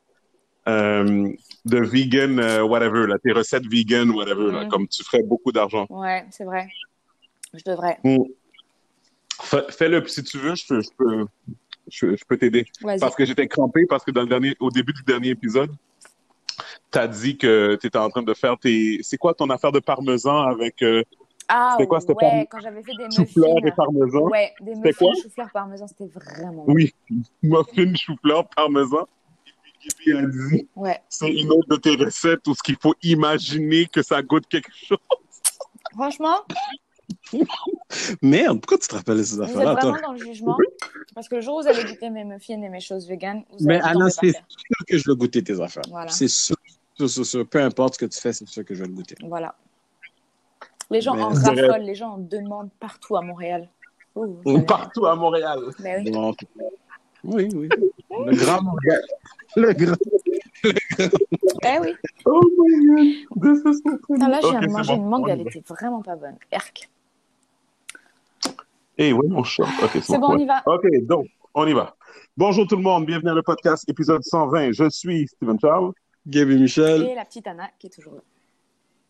euh, 0.67 1.29
de 1.65 1.77
vegan, 1.79 2.39
euh, 2.39 2.63
whatever, 2.63 3.07
là, 3.07 3.15
tes 3.23 3.31
recettes 3.31 3.65
vegan, 3.67 4.09
whatever, 4.11 4.51
là, 4.51 4.63
Mhm. 4.63 4.69
comme 4.69 4.87
tu 4.87 5.03
ferais 5.03 5.23
beaucoup 5.23 5.51
d'argent. 5.51 5.85
Ouais, 5.89 6.25
c'est 6.31 6.45
vrai. 6.45 6.67
Je 7.53 7.63
devrais. 7.65 7.97
Fais- 8.03 8.17
Fais-le, 9.41 10.05
si 10.07 10.23
tu 10.23 10.37
veux, 10.37 10.55
je 10.55 10.65
peux, 10.67 10.81
je 10.81 10.89
peux, 10.97 11.25
je, 11.89 12.15
je 12.15 12.25
peux 12.25 12.37
t'aider. 12.37 12.65
Parce 12.99 13.15
que 13.15 13.25
j'étais 13.25 13.47
crampé 13.47 13.85
parce 13.87 14.03
que 14.03 14.11
dans 14.11 14.21
le 14.21 14.27
dernier, 14.27 14.55
au 14.59 14.69
début 14.71 14.93
du 14.93 15.03
dernier 15.03 15.29
épisode, 15.29 15.71
t'as 16.91 17.07
dit 17.07 17.37
que 17.37 17.75
t'étais 17.75 17.97
en 17.97 18.09
train 18.09 18.23
de 18.23 18.33
faire 18.33 18.57
tes, 18.57 18.99
c'est 19.03 19.17
quoi 19.17 19.33
ton 19.33 19.49
affaire 19.49 19.71
de 19.71 19.79
parmesan 19.79 20.41
avec 20.43 20.81
euh, 20.81 21.03
Ah 21.49 21.77
quoi, 21.87 21.99
c'était 21.99 22.13
ouais, 22.13 22.19
parme- 22.19 22.45
quand 22.49 22.59
j'avais 22.61 22.81
fait 22.81 22.93
des 22.97 23.13
chou-fleur 23.15 23.57
et 23.57 23.61
muffins. 23.61 23.75
parmesan? 23.75 24.21
Ouais, 24.29 24.53
des 24.61 24.75
muffins 24.75 24.91
quoi? 24.97 25.13
chou-fleur 25.21 25.49
parmesan, 25.53 25.87
c'était 25.87 26.07
vraiment. 26.07 26.63
Oui, 26.67 26.93
muffin, 27.43 27.93
chou-fleur, 27.95 28.47
parmesan. 28.55 29.05
Et 29.85 29.89
puis 29.97 30.13
Gaby 30.13 30.25
a 30.25 30.27
dit, 30.49 30.67
Ouais. 30.75 30.99
c'est 31.09 31.29
une 31.31 31.51
autre 31.51 31.67
de 31.69 31.75
tes 31.75 31.95
recettes 31.95 32.47
où 32.47 32.55
ce 32.55 32.63
qu'il 32.63 32.77
faut 32.81 32.95
imaginer 33.03 33.85
que 33.87 34.01
ça 34.01 34.21
goûte 34.23 34.47
quelque 34.47 34.71
chose. 34.73 34.97
Franchement, 35.93 36.37
Merde, 38.21 38.59
pourquoi 38.61 38.77
tu 38.77 38.87
te 38.87 38.95
rappelles 38.95 39.17
de 39.17 39.23
ces 39.23 39.35
vous 39.35 39.43
êtes 39.43 39.49
affaires-là, 39.49 39.73
vraiment 39.75 40.07
dans 40.07 40.13
le 40.13 40.19
jugement. 40.19 40.57
Parce 41.13 41.27
que 41.29 41.35
le 41.35 41.41
jour 41.41 41.57
où 41.57 41.61
vous 41.61 41.67
allez 41.67 41.83
goûter 41.83 42.09
mes 42.09 42.23
muffins 42.23 42.61
et 42.61 42.69
mes 42.69 42.79
choses 42.79 43.07
véganes, 43.07 43.43
vous 43.51 43.65
Mais 43.65 43.79
Anna, 43.81 44.09
c'est 44.09 44.31
sûr 44.31 44.85
que 44.87 44.97
je 44.97 45.09
vais 45.09 45.15
goûter 45.15 45.43
tes 45.43 45.59
affaires. 45.61 45.83
Voilà. 45.89 46.09
C'est 46.11 46.27
sûr, 46.27 46.55
sûr, 46.97 47.09
sûr, 47.09 47.25
sûr. 47.25 47.47
Peu 47.47 47.61
importe 47.61 47.95
ce 47.95 47.99
que 47.99 48.05
tu 48.05 48.19
fais, 48.19 48.33
c'est 48.33 48.47
sûr 48.47 48.63
que 48.65 48.73
je 48.73 48.81
vais 48.83 48.87
le 48.89 48.93
goûter. 48.95 49.15
Voilà. 49.23 49.55
Les 50.91 51.01
gens 51.01 51.15
Mais- 51.15 51.23
en 51.23 51.29
raffolent, 51.29 51.81
les 51.81 51.95
gens 51.95 52.11
en 52.13 52.17
demandent 52.17 52.71
partout 52.79 53.15
à 53.17 53.21
Montréal. 53.21 53.69
Oh, 54.15 54.27
j'avais- 54.45 54.61
Partout 54.65 55.05
à 55.05 55.15
Montréal. 55.15 55.59
Mais 55.79 55.97
oui. 56.05 56.11
Bon, 56.11 56.33
oui, 57.23 57.49
oui. 57.53 57.69
Le 58.25 58.35
grand 58.35 58.61
Montréal. 58.61 59.01
Le 59.55 59.73
grand. 59.73 59.95
Eh 61.63 61.79
oui. 61.81 61.95
Oh 62.25 62.41
my 62.57 63.25
god, 63.31 63.55
this 63.55 63.63
is 63.65 63.81
so 63.83 64.15
là, 64.17 64.39
je 64.41 64.47
viens 64.47 64.57
Ok, 64.57 64.61
de 64.63 64.67
c'est 64.67 64.73
manger 64.73 64.95
bon. 64.95 65.01
une 65.03 65.09
mangue, 65.09 65.29
elle 65.29 65.41
était 65.41 65.63
vraiment 65.67 66.01
pas 66.01 66.15
bonne. 66.15 66.37
Erk. 66.51 66.89
Eh 68.97 69.11
oui, 69.13 69.27
mon 69.27 69.43
chat. 69.43 69.65
Ok, 69.83 69.97
C'est 70.01 70.17
bon, 70.17 70.31
on 70.31 70.37
y 70.37 70.45
va. 70.45 70.63
Ok, 70.65 70.85
donc, 71.03 71.27
on 71.53 71.67
y 71.67 71.73
va. 71.73 71.95
Bonjour 72.37 72.65
tout 72.67 72.75
le 72.75 72.81
monde, 72.81 73.05
bienvenue 73.05 73.31
à 73.31 73.33
le 73.33 73.41
podcast 73.43 73.87
épisode 73.89 74.23
120. 74.23 74.71
Je 74.71 74.89
suis 74.89 75.27
Steven 75.27 75.59
Charles. 75.59 75.91
Gaby 76.27 76.57
Michel. 76.59 77.03
Et 77.03 77.15
la 77.15 77.25
petite 77.25 77.45
Anna 77.47 77.69
qui 77.77 77.87
est 77.87 77.89
toujours 77.89 78.15
là. 78.15 78.21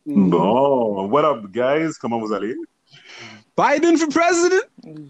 Bon, 0.08 1.08
what 1.10 1.24
up, 1.24 1.46
guys? 1.52 1.94
Comment 2.00 2.20
vous 2.20 2.34
allez? 2.34 2.56
Biden 3.58 3.98
for 3.98 4.08
president? 4.10 4.64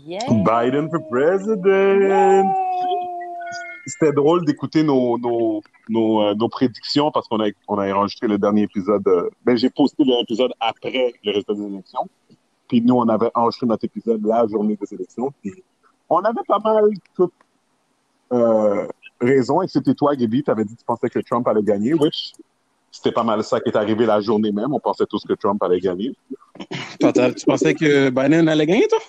Yeah. 0.06 0.20
Biden 0.30 0.90
for 0.90 1.02
president! 1.10 2.46
C'était 3.88 4.14
drôle 4.14 4.46
d'écouter 4.46 4.84
nos, 4.84 5.18
nos, 5.20 5.62
nos, 5.90 6.22
euh, 6.24 6.34
nos 6.36 6.50
prédictions 6.50 7.12
parce 7.12 7.28
qu'on 7.28 7.40
a, 7.40 7.50
on 7.68 7.78
a 7.78 7.94
enregistré 7.94 8.28
le 8.28 8.38
dernier 8.38 8.64
épisode. 8.64 9.08
euh, 9.08 9.30
ben, 9.44 9.56
j'ai 9.58 9.70
posté 9.70 10.04
l'épisode 10.04 10.52
après 10.60 11.14
le 11.24 11.32
résultat 11.32 11.54
des 11.54 11.66
élections. 11.66 12.08
Puis 12.68 12.82
nous, 12.82 12.96
on 12.96 13.08
avait 13.08 13.32
enregistré 13.36 13.68
notre 13.68 13.86
épisode 13.86 14.26
la 14.26 14.48
journée 14.48 14.76
des 14.76 14.94
élections. 14.94 15.32
Puis 15.42 15.64
on 16.10 16.20
avait 16.20 16.44
pas 16.48 16.60
mal 16.60 16.90
toutes 17.16 17.34
euh, 18.34 18.88
raison, 19.22 19.62
excepté 19.62 19.94
toi, 19.94 20.16
Gaby. 20.16 20.44
Tu 20.44 20.52
avais 20.52 20.66
dit 20.66 20.74
que 20.74 20.80
tu 20.80 20.86
pensais 20.86 21.10
que 21.10 21.20
Trump 21.20 21.48
allait 21.48 21.64
gagner, 21.64 21.94
which 21.94 22.34
c'était 22.92 23.12
pas 23.12 23.24
mal 23.24 23.44
ça 23.44 23.60
qui 23.60 23.70
est 23.70 23.76
arrivé 23.76 24.06
la 24.06 24.22
journée 24.22 24.52
même. 24.52 24.74
On 24.74 24.80
pensait 24.80 25.06
tous 25.06 25.24
que 25.26 25.34
Trump 25.34 25.62
allait 25.64 25.80
gagner. 25.80 26.16
Toi, 27.00 27.12
tu 27.12 27.46
pensais 27.46 27.74
que 27.74 28.10
Biden 28.10 28.48
allait 28.48 28.66
gagner, 28.66 28.88
toi? 28.88 29.00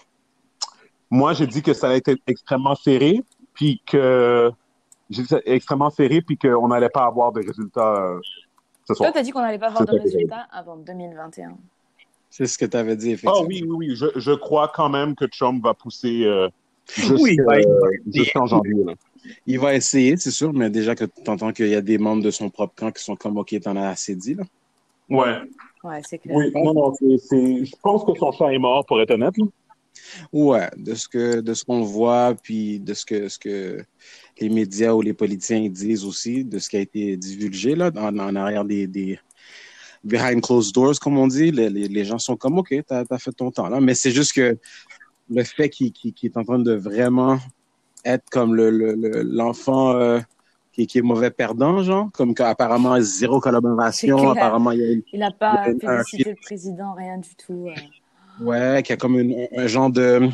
Moi, 1.09 1.35
j'ai 1.35 1.47
dit 1.47 1.63
que 1.63 1.73
ça 1.73 1.87
allait 1.87 2.03
être 2.05 2.21
extrêmement 2.27 2.75
serré, 2.75 3.23
puis 3.55 3.81
que 3.87 4.51
j'ai 5.09 5.23
dit 5.23 5.35
extrêmement 5.45 5.91
serré, 5.91 6.21
puis 6.21 6.37
qu'on 6.37 6.67
n'allait 6.67 6.89
pas 6.89 7.05
avoir 7.05 7.31
de 7.31 7.47
résultats 7.47 7.95
euh, 7.95 8.21
ce 8.83 8.87
Toi, 8.89 8.97
soir. 8.97 9.13
t'as 9.13 9.23
dit 9.23 9.31
qu'on 9.31 9.41
n'allait 9.41 9.59
pas 9.59 9.69
avoir 9.69 9.87
de 9.87 9.99
résultats 9.99 10.47
avant 10.51 10.77
2021. 10.77 11.57
C'est 12.31 12.47
ce 12.47 12.59
que 12.59 12.67
tu 12.67 12.77
avais 12.77 12.97
dit, 12.97 13.11
Ah 13.11 13.13
effectivement. 13.13 13.47
oui, 13.49 13.63
oui, 13.67 13.89
oui. 13.89 13.97
Je, 13.97 14.07
je 14.19 14.33
crois 14.33 14.71
quand 14.75 14.89
même 14.89 15.15
que 15.15 15.25
Trump 15.25 15.63
va 15.65 15.75
pousser 15.75 16.25
euh, 16.25 16.49
jusqu'à- 16.95 17.15
Oui, 17.17 17.37
jusqu'en 18.13 18.47
janvier. 18.47 18.85
Là. 18.85 18.95
Il 19.47 19.59
va 19.59 19.75
essayer, 19.75 20.17
c'est 20.17 20.31
sûr, 20.31 20.53
mais 20.53 20.69
déjà 20.71 20.95
que 20.95 21.05
tu 21.05 21.31
entends 21.31 21.53
qu'il 21.53 21.69
y 21.69 21.75
a 21.75 21.81
des 21.81 21.99
membres 21.99 22.23
de 22.23 22.31
son 22.31 22.51
propre 22.51 22.75
camp 22.77 22.91
qui 22.93 23.03
sont 23.03 23.17
comme, 23.17 23.39
OK, 23.39 23.59
t'en 23.61 23.77
as 23.77 23.89
assez 23.89 24.15
dit, 24.15 24.35
là. 24.35 24.45
Ouais. 25.09 25.35
Ouais, 25.85 26.01
c'est 26.07 26.19
clair. 26.19 26.37
Oui, 26.37 26.51
non, 26.55 26.75
non, 26.75 26.93
je 27.01 27.77
pense 27.81 28.05
que 28.05 28.13
son 28.19 28.33
chat 28.33 28.53
est 28.53 28.59
mort, 28.59 28.85
pour 28.87 29.01
être 29.01 29.13
honnête. 29.13 29.37
là. 29.39 29.45
Ouais, 30.33 30.69
de 30.77 30.95
ce 30.95 31.09
que 31.09 31.41
de 31.41 31.55
ce 31.55 31.65
qu'on 31.65 31.81
voit, 31.83 32.35
puis 32.43 32.79
de 32.81 32.93
ce 32.93 33.07
que 33.07 33.29
ce 33.29 33.39
que 33.39 33.83
les 34.41 34.49
médias 34.51 34.93
ou 34.93 35.01
les 35.01 35.15
politiciens 35.15 35.67
disent 35.71 36.05
aussi, 36.05 36.45
de 36.45 36.59
ce 36.59 36.69
qui 36.69 36.77
a 36.77 36.81
été 36.81 37.17
divulgué 37.17 37.75
là, 37.75 37.91
en, 37.97 38.19
en 38.19 38.37
arrière 38.37 38.65
des, 38.65 38.87
des 38.87 39.19
behind 40.07 40.43
closed 40.43 40.75
doors, 40.75 40.99
comme 41.01 41.19
on 41.19 41.27
dit, 41.27 41.51
les, 41.51 41.69
les, 41.69 41.89
les 41.89 42.05
gens 42.05 42.19
sont 42.19 42.37
comme 42.37 42.59
OK, 42.59 42.75
t'as 42.87 43.05
as 43.11 43.19
fait 43.19 43.33
ton 43.33 43.51
temps 43.51 43.69
là. 43.69 43.81
Mais 43.81 43.95
c'est 43.95 44.11
juste 44.13 44.33
que 44.33 44.57
le 45.29 45.43
fait 45.43 45.69
qu'il 45.69 45.93
qu 45.93 46.13
qu 46.13 46.27
est 46.27 46.37
en 46.37 46.45
train 46.45 46.59
de 46.59 46.73
vraiment 46.73 47.39
être 48.05 48.25
comme 48.31 48.55
le 48.55 48.71
l'enfant 49.23 49.93
le, 49.93 50.01
euh, 50.01 50.21
qui, 50.73 50.87
qui, 50.87 50.99
est 50.99 51.03
mauvais 51.03 51.31
perdant, 51.31 51.83
genre, 51.83 52.09
comme 52.13 52.35
qu'apparemment 52.35 53.01
zéro 53.01 53.41
collaboration, 53.41 54.31
apparemment 54.31 54.71
il 54.73 54.79
y 54.79 54.85
a 54.85 54.93
une, 54.93 55.03
Il 55.13 55.21
n'a 55.21 55.31
pas 55.31 55.65
félicité 55.81 56.31
le 56.31 56.37
président, 56.41 56.95
rien 56.95 57.19
du 57.19 57.35
tout. 57.35 57.69
Euh. 57.69 58.45
Ouais, 58.45 58.83
qu'il 58.83 58.93
y 58.93 58.95
a 58.95 58.97
comme 58.97 59.19
une, 59.19 59.49
un 59.57 59.67
genre 59.67 59.91
de. 59.91 60.29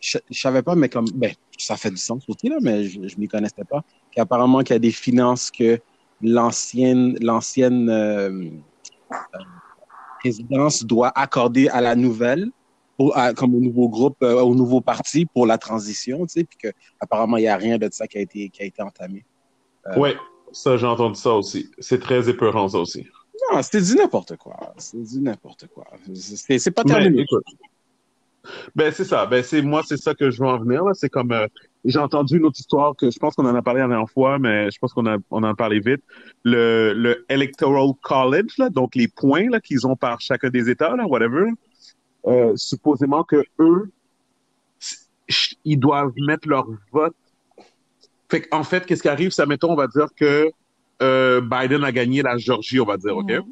Je, 0.00 0.18
je 0.30 0.38
savais 0.40 0.62
pas, 0.62 0.74
mais 0.74 0.88
comme. 0.88 1.06
Ben, 1.14 1.32
ça 1.58 1.76
fait 1.76 1.90
du 1.90 1.96
sens 1.96 2.24
aussi, 2.28 2.48
là, 2.48 2.56
mais 2.60 2.84
je, 2.84 3.06
je 3.06 3.16
m'y 3.18 3.28
connaissais 3.28 3.64
pas. 3.68 3.82
Qu'apparemment 4.10 4.60
qu'il 4.60 4.74
y 4.74 4.76
a 4.76 4.80
des 4.80 4.90
finances 4.90 5.50
que 5.50 5.80
l'ancienne 6.20 7.16
l'ancienne 7.20 7.88
euh, 7.90 8.50
présidence 10.20 10.84
doit 10.84 11.12
accorder 11.14 11.68
à 11.68 11.80
la 11.80 11.96
nouvelle, 11.96 12.50
pour, 12.96 13.16
à, 13.16 13.32
comme 13.32 13.54
au 13.54 13.60
nouveau 13.60 13.88
groupe, 13.88 14.22
euh, 14.22 14.40
au 14.42 14.54
nouveau 14.54 14.80
parti 14.80 15.26
pour 15.26 15.46
la 15.46 15.58
transition, 15.58 16.26
tu 16.26 16.40
sais, 16.40 16.44
puis 16.44 16.58
qu'apparemment, 16.58 17.36
il 17.38 17.42
n'y 17.42 17.48
a 17.48 17.56
rien 17.56 17.78
de 17.78 17.88
ça 17.90 18.06
qui 18.06 18.18
a 18.18 18.20
été, 18.20 18.48
qui 18.50 18.62
a 18.62 18.66
été 18.66 18.82
entamé. 18.82 19.24
Euh, 19.88 19.98
ouais, 19.98 20.16
ça, 20.52 20.76
j'ai 20.76 20.86
entendu 20.86 21.18
ça 21.18 21.32
aussi. 21.32 21.70
C'est 21.78 21.98
très 21.98 22.28
épeurant, 22.28 22.68
ça 22.68 22.78
aussi. 22.78 23.06
Non, 23.50 23.62
c'était 23.62 23.80
du 23.80 23.94
n'importe 23.94 24.36
quoi. 24.36 24.74
C'est 24.76 25.02
du 25.02 25.20
n'importe 25.20 25.66
quoi. 25.68 25.86
C'est 26.14 26.70
pas 26.70 26.84
terminé. 26.84 27.24
Ben, 28.74 28.92
c'est 28.92 29.04
ça. 29.04 29.26
Ben, 29.26 29.42
c'est, 29.42 29.62
moi, 29.62 29.82
c'est 29.86 29.96
ça 29.96 30.14
que 30.14 30.30
je 30.30 30.40
veux 30.42 30.48
en 30.48 30.58
venir, 30.58 30.84
là. 30.84 30.92
C'est 30.94 31.08
comme, 31.08 31.32
euh, 31.32 31.46
j'ai 31.84 31.98
entendu 31.98 32.38
une 32.38 32.44
autre 32.44 32.58
histoire 32.58 32.94
que 32.96 33.10
je 33.10 33.18
pense 33.18 33.34
qu'on 33.34 33.46
en 33.46 33.54
a 33.54 33.62
parlé 33.62 33.80
la 33.80 33.88
dernière 33.88 34.10
fois, 34.10 34.38
mais 34.38 34.70
je 34.70 34.78
pense 34.78 34.92
qu'on 34.92 35.06
a, 35.06 35.16
on 35.30 35.38
en 35.38 35.50
a 35.50 35.54
parlé 35.54 35.80
vite. 35.80 36.02
Le, 36.44 36.92
le 36.92 37.24
Electoral 37.28 37.90
College, 38.02 38.58
là, 38.58 38.70
donc 38.70 38.94
les 38.94 39.08
points, 39.08 39.48
là, 39.50 39.60
qu'ils 39.60 39.86
ont 39.86 39.96
par 39.96 40.20
chacun 40.20 40.50
des 40.50 40.70
États, 40.70 40.96
là, 40.96 41.06
whatever, 41.06 41.50
euh, 42.26 42.52
supposément 42.56 43.24
que 43.24 43.44
eux, 43.58 43.90
ils 45.64 45.78
doivent 45.78 46.12
mettre 46.16 46.48
leur 46.48 46.66
vote. 46.92 47.14
Fait 48.28 48.46
en 48.50 48.64
fait, 48.64 48.86
qu'est-ce 48.86 49.02
qui 49.02 49.08
arrive, 49.08 49.30
ça, 49.30 49.46
mettons, 49.46 49.72
on 49.72 49.76
va 49.76 49.86
dire 49.86 50.08
que, 50.16 50.50
euh, 51.02 51.40
Biden 51.40 51.84
a 51.84 51.92
gagné 51.92 52.22
la 52.22 52.38
Georgie, 52.38 52.80
on 52.80 52.86
va 52.86 52.96
dire, 52.96 53.16
OK? 53.16 53.30
Mm. 53.30 53.42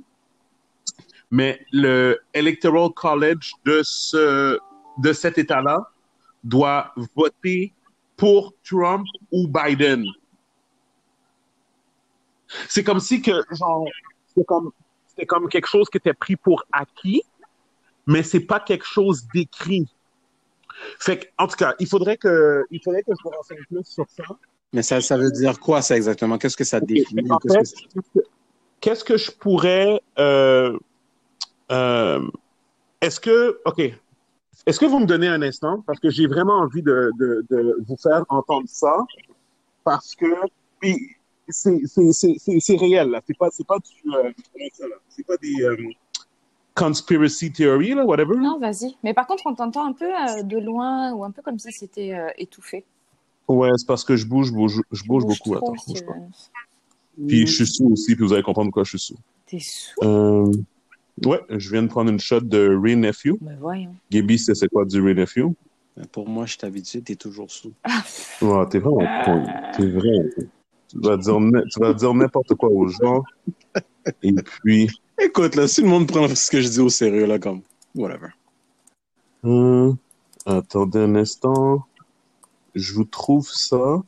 Mais 1.32 1.61
le 1.73 2.18
Electoral 2.35 2.90
College 2.90 3.52
de 3.64 3.82
ce, 3.85 4.59
de 4.99 5.12
cet 5.12 5.38
État-là 5.38 5.90
doit 6.44 6.92
voter 7.14 7.73
pour 8.16 8.54
Trump 8.64 9.06
ou 9.32 9.49
Biden. 9.49 10.04
C'est 12.68 12.82
comme 12.85 13.00
si 13.00 13.23
que, 13.23 13.42
genre, 13.52 13.87
c'est 14.35 14.44
comme, 14.44 14.73
c'est 15.16 15.26
comme 15.26 15.49
quelque 15.49 15.68
chose 15.68 15.88
qui 15.88 15.99
était 15.99 16.14
pris 16.14 16.37
pour 16.37 16.64
acquis, 16.73 17.23
mais 18.06 18.23
c'est 18.23 18.40
pas 18.40 18.61
quelque 18.61 18.87
chose 18.87 19.26
d'écrit. 19.32 19.87
Fait 20.99 21.18
que, 21.18 21.26
en 21.38 21.47
tout 21.47 21.56
cas, 21.56 21.75
il 21.78 21.87
faudrait 21.87 22.16
que, 22.16 22.64
il 22.70 22.80
faudrait 22.82 23.02
que 23.02 23.12
je 23.12 23.28
me 23.28 23.37
renseigne 23.37 23.64
plus 23.68 23.85
sur 23.85 24.06
ça. 24.09 24.25
Mais 24.73 24.82
ça, 24.82 25.00
ça 25.00 25.16
veut 25.16 25.30
dire 25.30 25.59
quoi, 25.59 25.82
ça, 25.82 25.97
exactement? 25.97 26.38
Qu'est-ce 26.38 26.56
que 26.56 26.64
ça 26.64 26.80
définit? 26.80 27.28
Qu'est-ce 28.80 29.04
que 29.04 29.16
je 29.16 29.30
pourrais, 29.30 30.00
euh, 30.18 30.78
euh, 31.70 32.26
est-ce 33.00 33.20
que, 33.20 33.61
OK, 33.64 33.82
est-ce 34.67 34.79
que 34.79 34.87
vous 34.87 34.99
me 34.99 35.07
donnez 35.07 35.29
un 35.29 35.43
instant? 35.43 35.83
Parce 35.87 35.99
que 36.00 36.11
j'ai 36.11 36.26
vraiment 36.26 36.59
envie 36.59 36.83
de, 36.83 37.11
de, 37.19 37.45
de, 37.50 37.76
vous 37.87 37.97
faire 37.97 38.25
entendre 38.29 38.67
ça. 38.67 39.05
Parce 39.85 40.14
que 40.14 40.26
c'est 41.50 42.76
réel, 42.76 43.11
là. 43.11 43.21
C'est 43.26 43.37
pas, 43.37 43.49
pas 43.67 43.79
du. 43.79 44.14
Euh, 44.14 44.31
c'est 45.09 45.26
pas 45.26 45.37
des. 45.38 45.62
Euh, 45.62 45.76
conspiracy 46.75 47.52
theory, 47.52 47.95
là, 47.95 48.05
whatever. 48.05 48.37
Non, 48.37 48.59
vas-y. 48.59 48.97
Mais 49.02 49.12
par 49.12 49.26
contre, 49.26 49.43
on 49.47 49.55
t'entend 49.55 49.87
un 49.87 49.93
peu 49.93 50.07
euh, 50.07 50.43
de 50.43 50.59
loin 50.59 51.12
ou 51.12 51.25
un 51.25 51.31
peu 51.31 51.43
comme 51.43 51.59
si 51.59 51.73
c'était 51.73 52.14
euh, 52.14 52.29
étouffé. 52.38 52.85
Ouais, 53.49 53.71
c'est 53.76 53.87
parce 53.87 54.05
que 54.05 54.17
je 54.17 54.26
bouge, 54.26 54.52
bouge 54.52 54.81
je 54.93 55.05
bouge, 55.05 55.25
beaucoup. 55.25 55.57
Trop, 55.57 55.73
attends, 55.73 55.83
bouge 55.87 56.07
pas. 56.07 56.14
Puis 57.26 57.47
je 57.47 57.52
suis 57.52 57.67
sous 57.67 57.90
aussi, 57.93 58.14
puis 58.14 58.25
vous 58.25 58.33
allez 58.33 58.43
comprendre 58.43 58.69
pourquoi 58.69 58.85
je 58.85 58.97
suis 58.97 58.99
sous. 58.99 59.17
T'es 59.47 59.59
sous? 59.59 60.00
Ouais, 61.25 61.41
je 61.50 61.71
viens 61.71 61.83
de 61.83 61.89
prendre 61.89 62.11
une 62.11 62.21
shot 62.21 62.41
de 62.41 62.79
Ray 62.81 62.97
Nephew. 62.97 63.37
Mais 63.41 63.57
voyons. 63.59 63.95
Gaby, 64.11 64.39
c'est 64.39 64.69
quoi 64.69 64.85
du 64.85 65.03
Ray 65.03 65.15
Nephew? 65.15 65.55
Pour 66.12 66.29
moi, 66.29 66.47
je 66.47 66.57
t'habitue, 66.57 67.03
t'es 67.03 67.17
toujours 67.17 67.50
sous. 67.50 67.73
ouais, 68.43 68.69
t'es 68.71 68.79
vraiment 68.79 69.07
con. 69.25 69.45
T'es 69.77 69.91
vrai. 69.91 70.47
Tu 70.89 70.99
vas 70.99 71.17
dire, 71.17 71.39
tu 71.71 71.81
vas 71.81 71.93
dire 71.93 72.15
n'importe 72.15 72.55
quoi 72.55 72.69
aux 72.71 72.89
gens. 72.89 73.23
Et 74.23 74.33
puis. 74.33 74.89
Écoute, 75.21 75.55
là, 75.55 75.69
si 75.69 75.83
le 75.83 75.89
monde 75.89 76.07
prend 76.07 76.27
ce 76.29 76.50
que 76.50 76.61
je 76.61 76.69
dis 76.69 76.81
au 76.81 76.89
sérieux, 76.89 77.27
là, 77.27 77.39
comme, 77.39 77.61
whatever. 77.95 78.29
Hum, 79.43 79.97
attendez 80.47 81.00
un 81.00 81.15
instant. 81.17 81.85
Je 82.75 82.95
vous 82.95 83.05
trouve 83.05 83.49
ça. 83.50 84.03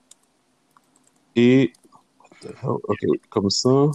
Et. 1.37 1.73
Ok, 2.65 2.99
comme 3.29 3.51
ça. 3.51 3.91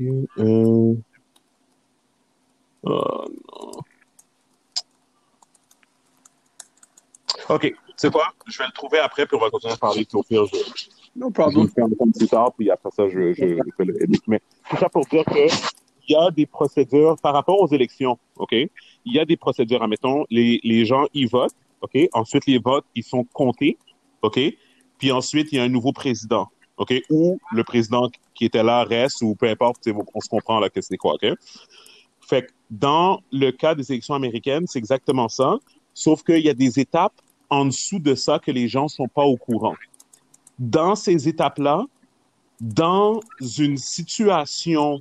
Euh... 0.00 0.94
Oh 2.84 3.24
non. 3.28 3.72
OK, 7.50 7.74
c'est 7.96 8.12
quoi? 8.12 8.26
Je 8.46 8.58
vais 8.58 8.66
le 8.66 8.72
trouver 8.72 8.98
après, 8.98 9.26
puis 9.26 9.36
on 9.36 9.40
va 9.40 9.50
continuer 9.50 9.72
à 9.72 9.76
parler. 9.76 10.04
Puis 10.04 10.18
au 10.18 10.22
pire, 10.22 10.44
je, 10.46 10.56
no 11.16 11.30
problem. 11.30 11.68
je 11.68 11.74
vais 11.74 11.88
le 11.88 11.96
faire 11.96 12.06
un 12.06 12.10
plus 12.10 12.28
tard, 12.28 12.52
puis 12.56 12.70
après 12.70 12.90
ça, 12.90 13.08
je, 13.08 13.32
je, 13.32 13.56
je 13.56 13.70
fais 13.76 13.84
le. 13.84 13.94
Mais 14.26 14.40
tout 14.70 14.76
ça 14.76 14.88
pour 14.88 15.04
dire 15.06 15.24
que 15.24 15.48
il 16.08 16.12
y 16.12 16.16
a 16.16 16.30
des 16.30 16.46
procédures 16.46 17.16
par 17.22 17.34
rapport 17.34 17.60
aux 17.60 17.68
élections, 17.68 18.18
OK? 18.36 18.52
Il 18.52 18.70
y 19.14 19.18
a 19.18 19.24
des 19.24 19.36
procédures, 19.36 19.82
admettons, 19.82 20.24
les, 20.30 20.60
les 20.62 20.84
gens 20.84 21.06
y 21.14 21.26
votent, 21.26 21.54
OK? 21.80 21.98
Ensuite, 22.12 22.46
les 22.46 22.58
votes, 22.58 22.84
ils 22.94 23.04
sont 23.04 23.24
comptés, 23.24 23.78
OK? 24.22 24.38
Puis 24.98 25.12
ensuite, 25.12 25.48
il 25.52 25.56
y 25.56 25.58
a 25.58 25.64
un 25.64 25.68
nouveau 25.68 25.92
président. 25.92 26.48
OK? 26.78 26.94
Ou 27.10 27.38
le 27.52 27.64
président 27.64 28.08
qui 28.38 28.44
était 28.44 28.62
là 28.62 28.84
reste, 28.84 29.20
ou 29.22 29.34
peu 29.34 29.48
importe, 29.48 29.86
on 30.14 30.20
se 30.20 30.28
comprend 30.28 30.60
là 30.60 30.70
que 30.70 30.80
c'est 30.80 30.96
quoi, 30.96 31.14
OK? 31.14 31.26
Fait 32.20 32.42
que 32.42 32.52
dans 32.70 33.20
le 33.32 33.50
cas 33.50 33.74
des 33.74 33.90
élections 33.90 34.14
américaines, 34.14 34.66
c'est 34.66 34.78
exactement 34.78 35.28
ça, 35.28 35.56
sauf 35.92 36.22
qu'il 36.22 36.44
y 36.44 36.48
a 36.48 36.54
des 36.54 36.78
étapes 36.78 37.20
en 37.50 37.64
dessous 37.64 37.98
de 37.98 38.14
ça 38.14 38.38
que 38.38 38.50
les 38.50 38.68
gens 38.68 38.86
sont 38.86 39.08
pas 39.08 39.24
au 39.24 39.36
courant. 39.36 39.74
Dans 40.58 40.94
ces 40.94 41.28
étapes-là, 41.28 41.84
dans 42.60 43.20
une 43.58 43.76
situation 43.76 45.00